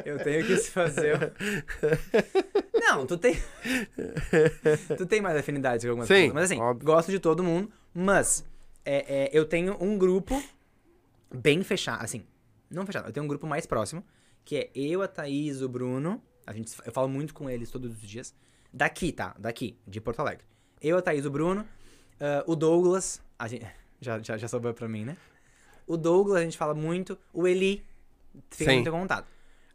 [0.04, 1.32] Eu tenho que se fazer.
[2.74, 3.36] Não, tu tem.
[4.96, 6.34] tu tem mais afinidade com algumas Sim, pessoas.
[6.34, 6.84] Mas assim, óbvio.
[6.84, 7.70] gosto de todo mundo.
[7.94, 8.44] Mas
[8.84, 10.42] é, é, eu tenho um grupo
[11.32, 12.02] bem fechado.
[12.02, 12.24] Assim,
[12.68, 13.06] não fechado.
[13.06, 14.04] Eu tenho um grupo mais próximo.
[14.44, 16.20] Que é eu, a Thaís, o Bruno.
[16.48, 18.34] A gente, eu falo muito com eles todos os dias.
[18.72, 19.36] Daqui, tá?
[19.38, 20.44] Daqui, de Porto Alegre.
[20.80, 21.64] Eu, a Thaís, o Bruno.
[22.18, 23.22] ah, o Douglas.
[23.38, 23.64] A gente,
[24.00, 25.16] já, já, já sobrou pra mim, né?
[25.86, 27.18] O Douglas, a gente fala muito.
[27.32, 27.84] O Eli.
[28.50, 28.76] Fica Sim.
[28.76, 29.26] muito em contato.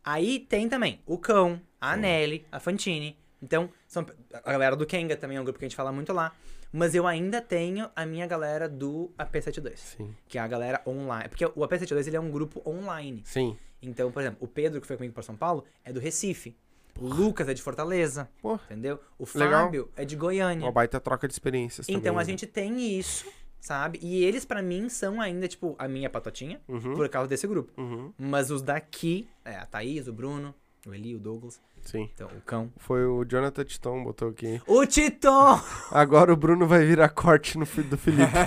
[0.04, 3.18] Aí tem também o Cão, a Nelly, a Fantini.
[3.42, 4.06] Então, são,
[4.44, 6.34] a galera do Kenga também é um grupo que a gente fala muito lá.
[6.72, 9.78] Mas eu ainda tenho a minha galera do AP72.
[9.78, 10.16] Sim.
[10.28, 11.30] Que é a galera online.
[11.30, 13.22] Porque o AP72 ele é um grupo online.
[13.26, 13.56] Sim.
[13.82, 16.56] Então, por exemplo, o Pedro, que foi comigo para São Paulo, é do Recife.
[17.00, 18.30] O Lucas é de Fortaleza.
[18.42, 19.00] Pô, Entendeu?
[19.20, 19.66] O Legal.
[19.66, 20.66] Fábio é de Goiânia.
[20.66, 22.26] uma baita troca de experiências Então também, a né?
[22.26, 23.26] gente tem isso,
[23.64, 23.98] sabe?
[24.02, 26.94] E eles, pra mim, são ainda, tipo, a minha patotinha, Uhum.
[26.96, 27.72] por causa desse grupo.
[27.82, 28.12] Uhum.
[28.18, 30.54] Mas os daqui, é a Thaís, o Bruno,
[30.86, 32.10] o Eli, o Douglas, Sim.
[32.14, 32.70] então o cão.
[32.78, 34.62] Foi o Jonathan Titon, botou aqui.
[34.68, 35.62] O Titon!
[35.92, 38.32] Agora o Bruno vai virar corte no filho do Felipe.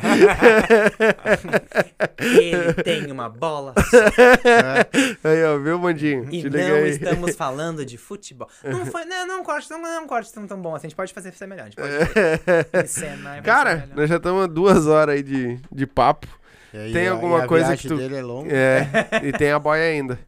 [2.19, 3.75] Ele tem uma bola
[5.25, 6.27] aí, ó, viu, Mandinho?
[6.31, 6.91] e Te não aí.
[6.91, 8.49] estamos falando de futebol.
[8.65, 10.87] Não foi, não, não corte, não, não é um corte tão, tão bom assim.
[10.87, 11.63] A gente pode fazer ser melhor.
[11.63, 13.97] A gente pode encenar e vai ser Cara, melhor.
[13.97, 16.27] nós já estamos duas horas aí de, de papo.
[16.73, 18.51] E aí, Tem a- alguma e a coisa que tu- dele é longa.
[18.53, 18.89] É,
[19.25, 20.19] e tem a boia ainda.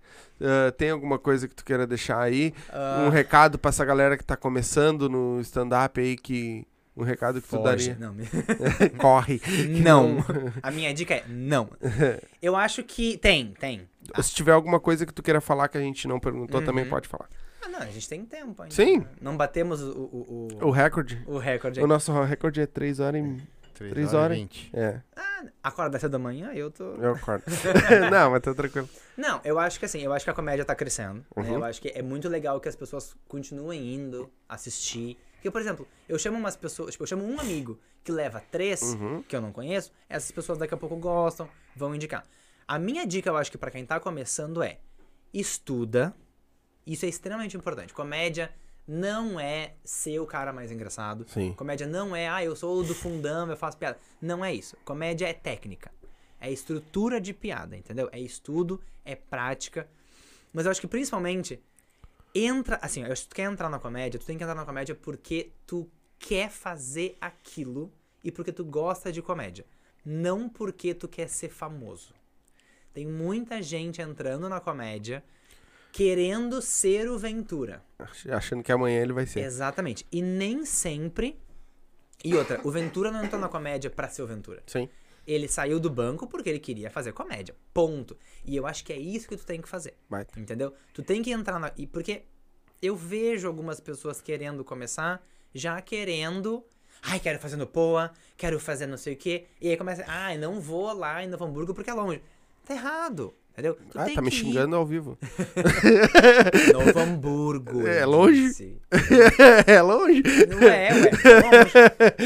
[0.40, 2.52] Ah, tem alguma coisa que tu queira deixar aí?
[2.70, 6.66] Ah, Um recado pra essa galera que tá começando no stand-up aí, que...
[6.96, 7.90] Um recado que tu foge.
[7.90, 7.96] daria.
[8.00, 8.26] Não, me-
[8.98, 9.40] Corre.
[9.84, 10.16] não.
[10.60, 11.70] A minha dica é não.
[12.42, 13.88] Eu acho que tem, tem.
[14.20, 16.90] Se tiver alguma coisa que tu queira falar que a gente não perguntou, também Uhum.
[16.90, 17.28] pode falar.
[17.64, 18.74] Ah, não, a gente tem tempo ainda.
[18.74, 19.04] Sim.
[19.20, 21.22] Não batemos o, o, o, O recorde?
[21.26, 23.36] o recorde O nosso recorde é 3 horas e...
[23.78, 24.36] Três Três horas horas.
[24.36, 24.70] e vinte.
[24.74, 26.84] É, Ah, acorda cedo da manhã, eu tô.
[26.96, 27.44] eu acordo.
[28.10, 28.88] não, mas tá tranquilo.
[29.16, 31.24] Não, eu acho que assim, eu acho que a comédia tá crescendo.
[31.36, 31.42] né?
[31.48, 31.54] Uhum.
[31.54, 35.16] Eu acho que é muito legal que as pessoas continuem indo assistir.
[35.34, 38.82] Porque, por exemplo, eu chamo umas pessoas, tipo, eu chamo um amigo que leva três,
[38.82, 39.22] Uhum.
[39.22, 42.26] que eu não conheço, essas pessoas daqui a pouco gostam, vão indicar.
[42.66, 44.78] A minha dica, eu acho que pra quem tá começando é
[45.32, 46.14] estuda.
[46.86, 47.92] Isso é extremamente importante.
[47.92, 48.50] Comédia
[48.88, 51.26] não é ser o cara mais engraçado.
[51.28, 51.52] Sim.
[51.52, 53.98] Comédia não é, ah, eu sou do fundão, eu faço piada.
[54.20, 54.78] Não é isso.
[54.82, 55.92] Comédia é técnica.
[56.40, 58.08] É estrutura de piada, entendeu?
[58.10, 59.86] É estudo, é prática.
[60.52, 61.62] Mas eu acho que principalmente
[62.34, 64.64] entra, assim, eu acho que tu quer entrar na comédia, tu tem que entrar na
[64.64, 67.92] comédia porque tu quer fazer aquilo
[68.24, 69.66] e porque tu gosta de comédia,
[70.04, 72.14] não porque tu quer ser famoso.
[72.94, 75.22] Tem muita gente entrando na comédia
[75.98, 77.82] querendo ser o Ventura.
[77.98, 79.40] Ach- Achando que amanhã ele vai ser.
[79.40, 80.06] Exatamente.
[80.12, 81.36] E nem sempre.
[82.24, 84.62] E outra, o Ventura não entrou na comédia pra ser o Ventura.
[84.64, 84.88] Sim.
[85.26, 87.52] Ele saiu do banco porque ele queria fazer comédia.
[87.74, 88.16] Ponto.
[88.44, 89.94] E eu acho que é isso que tu tem que fazer.
[90.08, 90.38] Baita.
[90.38, 90.72] Entendeu?
[90.94, 91.72] Tu tem que entrar na.
[91.76, 92.22] E porque
[92.80, 95.20] eu vejo algumas pessoas querendo começar,
[95.52, 96.64] já querendo.
[97.02, 99.46] Ai, quero fazer no Poa, quero fazer não sei o quê.
[99.60, 100.04] E aí começa.
[100.06, 102.22] Ai, não vou lá em Novo Hamburgo porque é longe.
[102.64, 103.34] Tá errado.
[103.58, 103.74] Entendeu?
[103.90, 104.38] Tu Ah, tá me que ir.
[104.38, 105.18] xingando ao vivo.
[106.72, 107.86] Novo Hamburgo.
[107.86, 108.40] É longe?
[108.42, 108.80] disse.
[109.66, 110.22] é longe?
[110.48, 111.72] Não é, ué, é longe.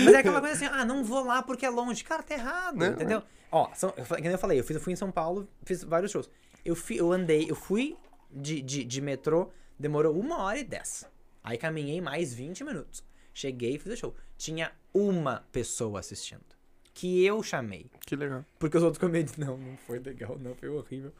[0.04, 2.04] Mas é aquela coisa assim, ah, não vou lá porque é longe.
[2.04, 3.22] Cara, tá errado, Não, entendeu?
[3.50, 6.10] Ó, são, eu, que eu falei, eu, fiz, eu fui em São Paulo, fiz vários
[6.10, 6.28] shows.
[6.64, 7.96] Eu, fui, eu andei, eu fui
[8.30, 11.06] de, de, de metrô, demorou uma hora e dez.
[11.42, 13.02] Aí caminhei mais 20 minutos.
[13.34, 14.14] Cheguei e fiz o show.
[14.36, 16.51] Tinha uma pessoa assistindo.
[16.94, 17.86] Que eu chamei.
[18.06, 18.44] Que legal.
[18.58, 21.12] Porque os outros comediantes, não, não foi legal, não, foi horrível.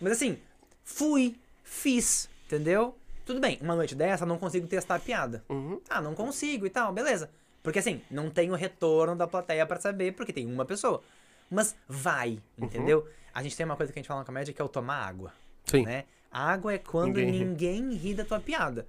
[0.00, 0.38] Mas assim,
[0.84, 2.96] fui, fiz, entendeu?
[3.24, 5.42] Tudo bem, uma noite dessa eu não consigo testar a piada.
[5.48, 5.80] Uhum.
[5.88, 7.30] Ah, não consigo e tal, beleza.
[7.62, 11.02] Porque assim, não tem o retorno da plateia pra saber, porque tem uma pessoa.
[11.50, 12.66] Mas vai, Uhum.
[12.66, 13.08] entendeu?
[13.34, 14.96] A gente tem uma coisa que a gente fala na comédia que é o tomar
[15.06, 15.32] água,
[15.64, 15.82] Sim.
[15.84, 16.04] né?
[16.30, 17.44] Água é quando Ninguém ri.
[17.44, 18.86] ninguém ri da tua piada.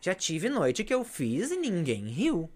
[0.00, 2.50] Já tive noite que eu fiz e ninguém riu.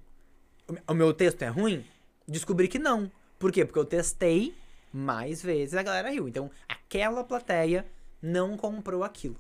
[0.89, 1.85] O meu texto é ruim?
[2.27, 3.11] Descobri que não.
[3.39, 3.65] Por quê?
[3.65, 4.55] Porque eu testei
[4.93, 6.28] mais vezes e a galera riu.
[6.28, 7.86] Então, aquela plateia
[8.23, 9.36] não comprou aquilo.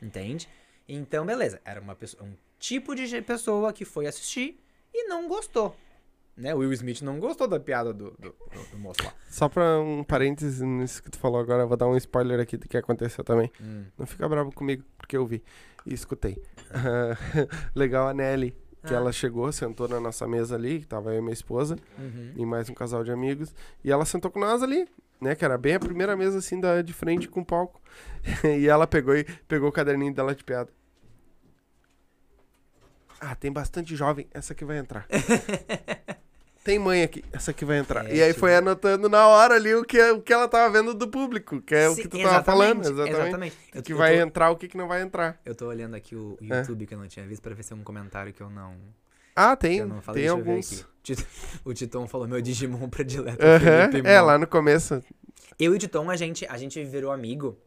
[0.00, 0.48] Entende?
[0.88, 1.60] Então, beleza.
[1.64, 4.60] Era uma pessoa, um tipo de pessoa que foi assistir
[4.92, 5.74] e não gostou.
[6.36, 6.54] Né?
[6.54, 9.12] O Will Smith não gostou da piada do, do, do- do moço lá.
[9.28, 12.56] Só pra um parênteses nisso que tu falou agora, eu vou dar um spoiler aqui
[12.56, 13.50] do que aconteceu também.
[13.60, 13.84] Hum.
[13.98, 15.42] Não fica bravo comigo, porque eu vi
[15.84, 16.40] e escutei.
[17.74, 18.54] Legal a Nelly,
[18.84, 18.96] que Ah.
[18.98, 22.32] ela chegou, sentou na nossa mesa ali, que tava eu e minha esposa, Uhum.
[22.36, 23.54] e mais um casal de amigos,
[23.84, 24.88] e ela sentou com nós ali,
[25.20, 27.80] né, que era bem a primeira mesa, assim, da, de frente com o palco.
[28.58, 30.70] e ela pegou e pegou o caderninho dela de piada.
[33.20, 35.06] Ah, tem bastante jovem, essa aqui vai entrar.
[36.64, 38.06] tem mãe aqui, essa aqui vai entrar.
[38.10, 40.70] É, e aí tipo- foi anotando na hora ali o que, o que ela tava
[40.72, 43.10] vendo do público, que é o Sim, que tu tava falando, exatamente.
[43.10, 43.56] Exatamente.
[43.76, 45.40] O que eu vai tô, entrar, o que, que não vai entrar.
[45.44, 46.58] eu tô olhando aqui o É.
[46.58, 48.74] YouTube que eu não tinha visto pra ver se é um comentário que eu não.
[49.34, 50.02] Ah, tem, falei.
[50.02, 50.86] tem Deixa eu ver alguns.
[51.64, 53.38] O Titon falou meu Digimon predileto.
[53.90, 54.26] Felipe É, Mon.
[54.26, 55.02] lá no começo.
[55.58, 57.58] Eu e o Titon, a gente, a gente virou amigo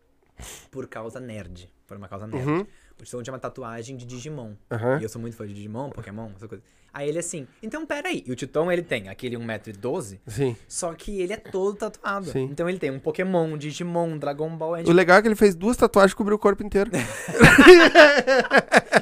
[0.72, 1.68] por causa nerd.
[1.88, 2.48] Por uma causa nerd.
[2.48, 2.66] Uhum,
[3.00, 4.54] O Titon tinha uma tatuagem de Digimon.
[4.72, 5.00] aham.
[5.00, 6.64] E eu sou muito fã de Digimon, Pokémon, essa coisa.
[6.94, 8.24] Aí ele assim, então peraí.
[8.26, 10.56] E o Titon, ele tem aquele 1,12m, Sim.
[10.68, 12.28] só que ele é todo tatuado.
[12.28, 12.44] Sim.
[12.52, 14.78] Então ele tem um Pokémon, um Digimon, um Dragon Ball.
[14.78, 16.92] gente- O legal é que ele fez duas tatuagens e cobriu o corpo inteiro.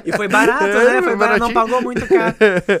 [0.04, 0.92] E foi barato, É, né?
[0.94, 2.34] foi Foi barato, não pagou muito caro.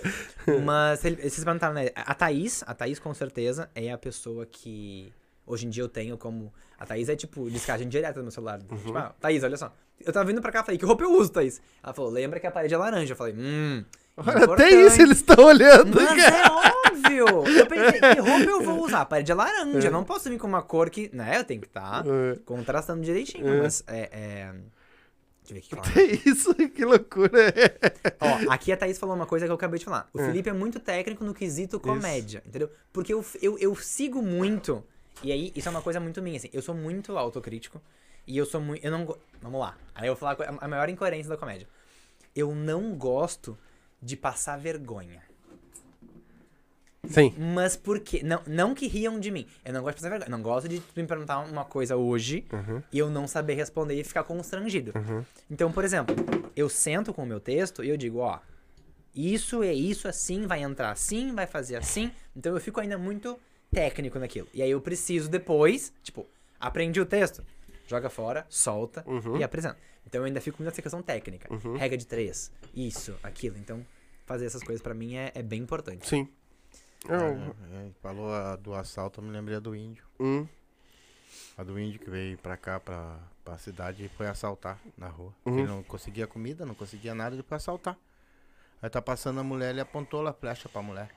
[0.64, 1.90] Mas ele- vocês perguntaram, né?
[1.94, 5.12] A Thaís, a Thaís com certeza é a pessoa que
[5.46, 6.52] hoje em dia eu tenho como.
[6.78, 8.58] A Thaís é tipo descagem direta do meu celular.
[8.68, 8.76] Uhum.
[8.76, 9.72] Tipo, ah, Thaís, olha só.
[10.06, 11.60] Eu tava vindo pra cá, falei, que roupa eu uso, Thaís?
[11.82, 13.12] Ela falou, lembra que a parede é laranja.
[13.12, 13.84] Eu falei, hum.
[14.16, 15.94] Olha, até isso eles estão olhando.
[16.00, 17.26] Mas é óbvio!
[17.48, 19.00] Eu pensei, que roupa eu vou usar?
[19.00, 19.88] A parede é laranja.
[19.88, 21.08] Eu não posso vir com uma cor que.
[21.14, 21.38] Né?
[21.38, 22.38] Eu tenho que estar É.
[22.44, 23.48] contrastando direitinho.
[23.48, 23.62] É.
[23.62, 24.08] Mas é.
[24.12, 24.52] é...
[25.48, 27.52] Deixa eu ver que isso, que loucura.
[28.20, 30.08] Ó, aqui a Thaís falou uma coisa que eu acabei de falar.
[30.14, 30.26] O É.
[30.26, 32.70] Felipe é muito técnico no quesito comédia, entendeu?
[32.92, 34.84] Porque eu, eu, eu sigo muito.
[35.22, 36.48] E aí, isso é uma coisa muito minha, assim.
[36.52, 37.80] Eu sou muito autocrítico.
[38.26, 38.84] E eu sou muito.
[38.84, 39.16] Eu não.
[39.40, 39.76] Vamos lá.
[39.94, 41.66] Aí eu vou falar a maior incoerência da comédia.
[42.34, 43.58] Eu não gosto
[44.00, 45.22] de passar vergonha.
[47.08, 47.34] Sim.
[47.36, 48.22] Mas por quê?
[48.22, 49.46] Não, não que riam de mim.
[49.64, 50.30] Eu não gosto de passar vergonha.
[50.30, 54.04] Não gosto de me perguntar uma coisa hoje Uhum, e eu não saber responder e
[54.04, 54.92] ficar constrangido.
[54.94, 55.24] uhum.
[55.50, 56.14] Então, por exemplo,
[56.54, 58.38] eu sento com o meu texto e eu digo, ó,
[59.14, 62.10] isso é isso assim, vai entrar assim, vai fazer assim.
[62.36, 63.38] Então eu fico ainda muito
[63.70, 64.48] técnico naquilo.
[64.54, 66.24] E aí eu preciso depois, tipo,
[66.60, 67.44] aprendi o texto,
[67.92, 69.36] joga fora, solta Uhum.
[69.36, 69.78] e apresenta.
[70.06, 71.52] Então eu ainda fico muito nessa questão técnica.
[71.52, 71.76] Uhum.
[71.76, 73.56] Regra de três, isso, aquilo.
[73.58, 73.86] Então,
[74.26, 76.06] fazer essas coisas pra mim é, é bem importante.
[76.08, 76.28] Sim.
[77.08, 80.04] Ah, Não, é, falou a do assalto, eu me lembrei do índio.
[80.18, 80.46] hum,
[81.56, 85.34] A do índio que veio pra cá, pra, pra cidade, e foi assaltar na rua.
[85.44, 85.58] Uhum.
[85.58, 87.96] Ele não conseguia comida, não conseguia nada, ele foi assaltar.
[88.80, 91.10] Aí tá passando a mulher, ele apontou a flecha pra mulher.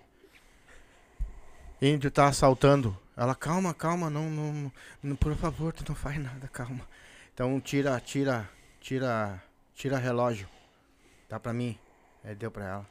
[1.81, 2.97] Índio tá assaltando.
[3.17, 4.71] Ela, calma, calma, não, não,
[5.01, 6.85] não, por favor, tu não faz nada, calma.
[7.33, 9.41] Então tira, tira, tira,
[9.73, 10.49] tira relógio.
[11.29, 11.77] Dá pra mim.
[12.23, 12.85] Aí deu pra ela.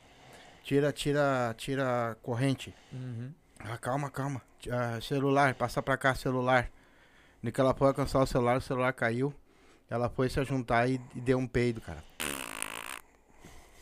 [0.63, 2.75] Tira, tira, tira corrente.
[2.91, 3.33] Uhum.
[3.59, 4.41] Ah, calma, calma.
[4.71, 6.71] Ah, celular, passa pra cá, celular.
[7.43, 9.35] No que ela foi alcançar o celular, o celular caiu.
[9.91, 12.03] Ela foi se juntar e, e deu um peido, cara.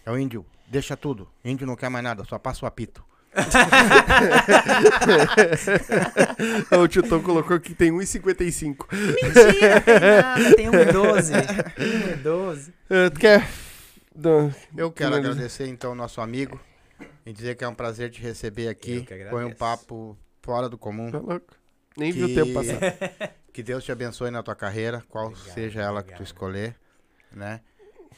[0.05, 1.31] É o índio, deixa tudo.
[1.45, 3.05] Índio não quer mais nada, só passa o apito.
[6.79, 8.87] o Titão colocou que tem 1,55.
[8.93, 11.33] Mentira, tem nada, tem 1,12.
[12.23, 12.69] 1,12.
[12.69, 13.49] Uh, tu quer.
[14.15, 16.61] do- Eu quero agradecer então ao nosso amigo
[17.25, 19.03] e dizer que é um prazer te receber aqui.
[19.03, 21.11] Que Foi um papo fora do comum.
[21.11, 21.55] Tá louco.
[21.97, 23.33] Nem viu o Que- tempo passar.
[23.53, 26.27] Que Deus te abençoe na tua carreira, qual Obrigado, seja ela que tu obrigado.
[26.27, 26.75] escolher,
[27.31, 27.61] né?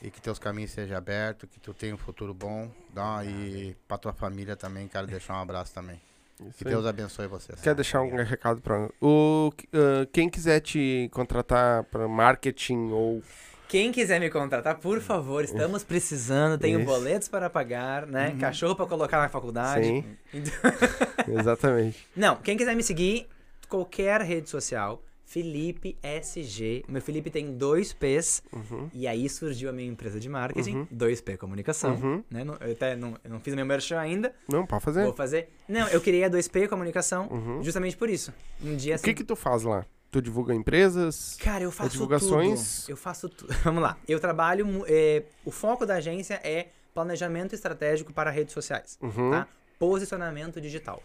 [0.05, 2.70] E que teus caminhos sejam abertos, que tu tenha um futuro bom.
[2.93, 5.98] Dá, e pra tua família também, quero deixar um abraço também.
[6.40, 6.74] Isso Que aí.
[6.74, 7.59] Deus abençoe vocês.
[7.62, 8.90] Quer deixar um recado pra.
[9.01, 13.22] O, uh, quem quiser te contratar pra marketing ou.
[13.66, 16.59] Quem quiser me contratar, por favor, estamos precisando.
[16.60, 16.86] Tenho Isso.
[16.86, 18.28] boletos para pagar, né?
[18.31, 18.39] Uhum.
[18.39, 19.86] Cachorro para colocar na faculdade.
[19.86, 20.05] Sim.
[20.35, 22.06] Então- Exatamente.
[22.14, 23.26] Não, quem quiser me seguir,
[23.68, 26.85] qualquer rede social, Felipe SG.
[26.87, 28.43] Meu Felipe tem dois P's.
[28.53, 28.89] Uhum.
[28.93, 30.87] E aí surgiu a minha empresa de marketing, Uhum.
[30.93, 31.95] 2P Comunicação.
[31.97, 32.25] Uhum.
[32.31, 32.45] Né?
[32.45, 34.35] Não- Eu até não, eu não fiz meu merchan ainda.
[34.49, 35.03] Não, pode fazer.
[35.05, 35.49] Vou fazer.
[35.69, 37.63] Não, eu criei a 2P Comunicação Uhum.
[37.63, 38.33] justamente por isso.
[38.63, 39.05] Um dia O assim.
[39.07, 39.85] que que tu faz lá?
[40.11, 41.37] Tu divulga empresas?
[41.41, 42.83] Cara, eu faço divulgações?
[42.83, 42.91] tudo.
[42.93, 43.53] Eu faço tudo.
[43.65, 43.99] Vamos lá.
[44.07, 44.85] Eu trabalho.
[44.87, 48.97] é, o foco da agência é planejamento estratégico para redes sociais.
[49.03, 49.31] Uhum.
[49.33, 49.49] Tá?
[49.79, 51.03] Posicionamento digital.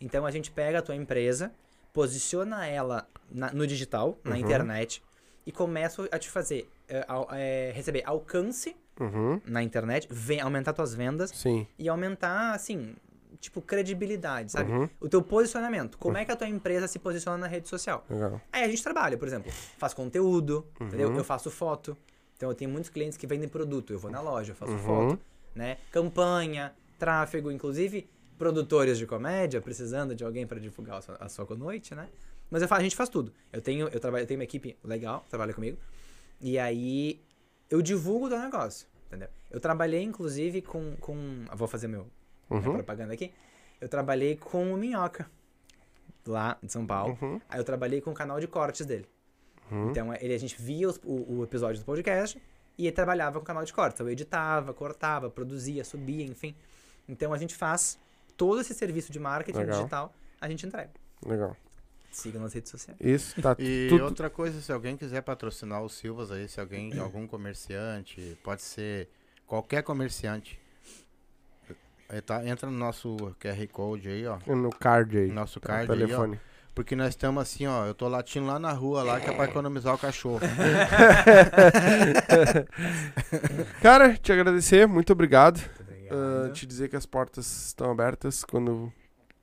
[0.00, 1.52] Então a gente pega a tua empresa,
[1.92, 4.36] posiciona ela na- no digital, na Uhum.
[4.38, 5.02] internet,
[5.46, 9.40] e começa a te fazer é, é, receber alcance Uhum.
[9.46, 11.66] na internet, vem, aumentar tuas vendas Sim.
[11.78, 12.94] e aumentar, assim,
[13.40, 14.70] tipo, credibilidade, sabe?
[14.70, 14.88] Uhum.
[15.00, 15.96] O teu posicionamento.
[15.96, 18.04] Como é que a tua empresa se posiciona na rede social?
[18.10, 18.38] Legal.
[18.52, 20.86] Aí a gente trabalha, por exemplo, faz conteúdo, Uhum.
[20.88, 21.14] entendeu?
[21.16, 21.96] Eu faço foto.
[22.36, 23.92] Então eu tenho muitos clientes que vendem produto.
[23.92, 24.78] Eu vou na loja, eu faço Uhum.
[24.78, 25.20] foto,
[25.54, 25.78] né?
[25.90, 28.06] Campanha, tráfego, inclusive
[28.42, 32.08] produtores de comédia precisando de alguém para divulgar a sua, a sua noite, né?
[32.50, 33.32] Mas eu faço, a gente faz tudo.
[33.52, 35.78] Eu tenho, eu trabalho, eu tenho uma equipe legal, trabalha comigo.
[36.40, 37.20] E aí
[37.70, 39.28] eu divulgo o teu negócio, entendeu?
[39.50, 42.06] Eu trabalhei inclusive com com, vou fazer meu
[42.50, 42.74] minha Uhum.
[42.74, 43.32] propaganda aqui.
[43.80, 45.30] Eu trabalhei com o Minhoca
[46.26, 47.16] lá de São Paulo.
[47.22, 47.40] Uhum.
[47.48, 49.06] Aí eu trabalhei com o canal de cortes dele.
[49.70, 49.90] Uhum.
[49.90, 52.40] Então ele, a gente via os- o, o episódio do podcast
[52.76, 53.94] e ele trabalhava com o canal de cortes.
[53.96, 56.54] Então, eu editava, cortava, produzia, subia, enfim.
[57.08, 57.98] Então a gente faz
[58.36, 59.76] todo esse serviço de marketing Legal.
[59.78, 60.90] digital, a gente entrega.
[61.24, 61.56] Legal.
[62.10, 62.98] Siga nas redes sociais.
[63.00, 64.04] Isso, tá E tudo.
[64.04, 69.08] outra coisa, se alguém quiser patrocinar os Silvas aí, se alguém, algum comerciante, pode ser
[69.46, 70.60] qualquer comerciante.
[72.08, 74.38] Aí tá, entra no nosso QR Code aí, ó.
[74.46, 75.28] No card aí.
[75.28, 76.06] No nosso no card aí, ó.
[76.06, 76.38] telefone.
[76.74, 77.86] Porque nós estamos assim, ó.
[77.86, 80.40] Eu tô latindo lá na rua lá que é pra economizar o cachorro.
[83.80, 85.60] Cara, te agradecer, muito obrigado.
[86.16, 86.52] Obrigado.
[86.52, 88.44] te dizer que as portas estão abertas.
[88.44, 88.92] Quando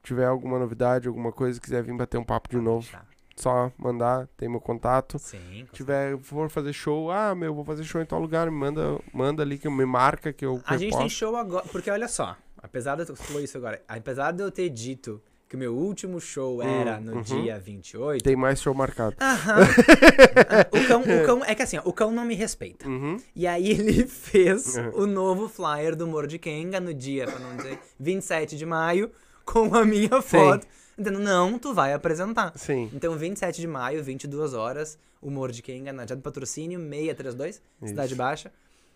[0.04, 3.06] tiver alguma novidade, alguma coisa, quiser vir bater um papo de novo, Tá.
[3.36, 5.18] só mandar, tem meu contato.
[5.20, 9.00] Sim, tiver, for fazer show, ah, meu, vou fazer show em tal lugar, me manda,
[9.14, 11.90] manda ali que me marca que eu, que A eu gente tem show agora, porque
[11.90, 15.60] olha só, apesar de eu falou isso agora, apesar de eu ter dito que o
[15.60, 17.22] meu último show era no uhum.
[17.24, 18.24] dia 28.
[18.24, 19.16] Tem mais show marcado.
[19.20, 19.62] Aham.
[20.72, 22.88] o, cão, o cão, é que assim, ó, o cão não me respeita.
[22.88, 23.18] Uhum.
[23.36, 24.92] E aí ele fez Uhum.
[24.94, 29.12] o novo flyer do Moro de Kenga no dia, pra não dizer, 27 de maio,
[29.44, 30.68] com a minha foto.
[30.96, 32.54] Dizendo, não, tu vai apresentar.
[32.56, 32.92] Sim.
[32.94, 37.62] Então, 27 de maio, 22 horas, o Moro de Kenga, na Dia do Patrocínio, 632,
[37.86, 38.16] Cidade Isso.
[38.16, 38.52] Baixa.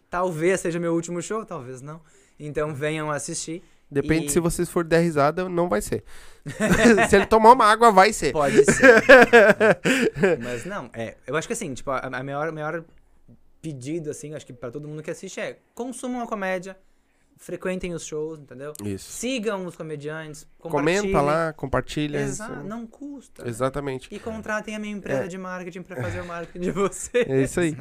[0.07, 1.99] Talvez seja meu último show, talvez não.
[2.39, 3.63] Então, venham assistir.
[3.93, 6.03] Depende E- se vocês for der risada, não vai ser.
[7.09, 8.31] se ele tomar uma água, vai ser.
[8.33, 9.03] Pode ser.
[10.41, 11.15] Mas não, é.
[11.25, 12.83] Eu acho que assim, tipo, a, a maior, maior
[13.61, 16.77] pedido, assim, acho que pra todo mundo que assiste é consumam a comédia,
[17.37, 18.73] frequentem os shows, entendeu?
[18.83, 19.09] Isso.
[19.11, 20.45] Sigam os comediantes.
[20.59, 22.19] Comenta lá, compartilha.
[22.19, 22.63] Exato, isso.
[22.63, 23.43] não custa.
[23.43, 23.49] né?
[23.49, 24.07] Exatamente.
[24.13, 25.27] E contratem a minha empresa É.
[25.27, 27.25] de marketing pra fazer o marketing de você.
[27.27, 27.77] É isso aí.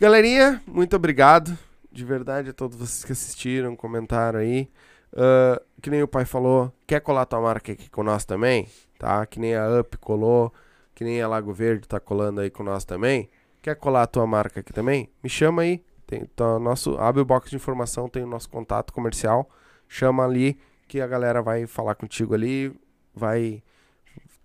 [0.00, 1.56] Galerinha, muito obrigado.
[1.92, 4.68] De verdade a todos vocês que assistiram, comentaram aí.
[5.14, 8.66] Ah, que nem o pai falou, quer colar tua marca aqui com nós também?
[8.98, 9.24] Tá?
[9.26, 10.52] Que nem a Up colou,
[10.94, 13.28] que nem a Lago Verde tá colando aí com nós também.
[13.62, 15.08] Quer colar a tua marca aqui também?
[15.22, 15.82] Me chama aí.
[16.06, 19.48] Tem, tá, nosso, abre o box de informação, tem o nosso contato comercial.
[19.88, 20.58] Chama ali
[20.88, 22.74] que a galera vai falar contigo ali.
[23.14, 23.62] Vai.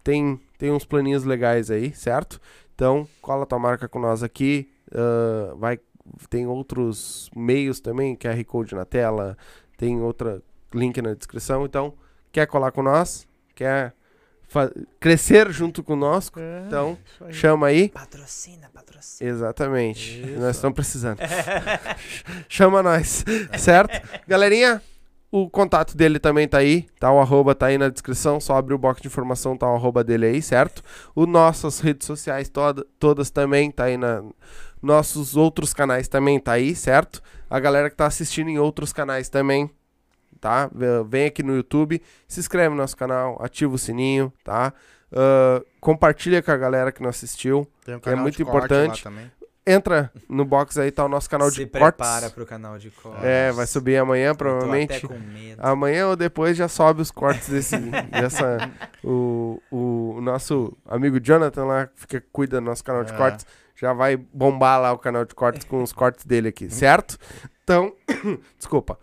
[0.04, 2.40] Tem, tem uns planinhos legais aí, certo?
[2.76, 4.72] Então, cola tua marca com nós aqui.
[4.94, 5.80] ah, vai,
[6.30, 9.38] tem outros meios também, QR Code na tela,
[9.78, 10.42] tem outro
[10.74, 11.66] link na descrição.
[11.66, 11.94] Então,
[12.32, 13.28] quer colar com nós?
[13.56, 13.94] Quer
[15.00, 16.40] crescer junto conosco?
[16.68, 17.34] Então, Isso aí.
[17.34, 17.90] chama aí.
[17.90, 19.30] Patrocina, patrocina.
[19.30, 20.22] Exatamente.
[20.22, 20.40] Isso.
[20.40, 21.20] Nós estamos precisando.
[22.50, 23.24] Chama nós,
[23.58, 24.02] certo?
[24.28, 24.82] Galerinha,
[25.32, 27.12] o contato dele também tá aí, tá?
[27.12, 30.04] O arroba tá aí na descrição, só abre o box de informação, tá o arroba
[30.04, 30.82] dele aí, certo?
[31.14, 34.24] O nossas redes sociais toda, todas também tá aí na...
[34.82, 37.22] Nossos outros canais também tá aí, certo?
[37.50, 39.70] A galera que tá assistindo em outros canais também,
[40.40, 40.70] tá?
[41.08, 44.74] Vem aqui no YouTube, se inscreve no nosso canal, ativa o sininho, tá?
[45.12, 47.68] Ah, compartilha com a galera que não assistiu.
[47.86, 49.04] Tem um que é muito de corte lá importante.
[49.04, 49.32] também.
[49.68, 52.32] Entra no box aí, tá o nosso canal Se de prepara cortes.
[52.32, 53.24] pro canal de cortes.
[53.24, 54.98] É, vai subir amanhã, provavelmente.
[55.06, 55.62] até com medo.
[55.64, 57.78] Amanhã ou depois já sobe os cortes desse.
[58.10, 58.72] dessa,
[59.04, 63.18] o, o, o nosso amigo Jonathan lá, que fica, cuida do nosso canal de É.
[63.18, 63.46] cortes,
[63.76, 67.18] já vai bombar lá o canal de cortes com os cortes dele aqui, certo?
[67.64, 67.94] Então,
[68.58, 68.98] desculpa.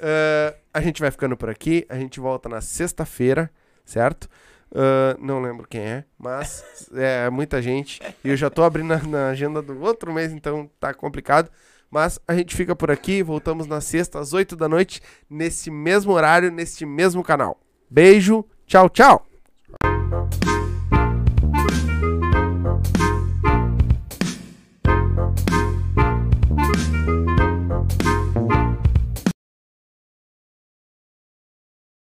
[0.00, 1.86] Eh, a gente vai ficando por aqui.
[1.88, 3.50] A gente volta na sexta-feira,
[3.84, 4.28] certo?
[4.74, 6.64] Eh, não lembro quem é, mas
[6.94, 8.00] é muita gente.
[8.24, 11.50] E eu já tô abrindo na, na agenda do outro mês, então tá complicado.
[11.90, 13.22] Mas a gente fica por aqui.
[13.22, 15.00] Voltamos na sexta, às 8 da noite,
[15.30, 17.60] nesse mesmo horário, neste mesmo canal.
[17.88, 19.25] Beijo, tchau, tchau!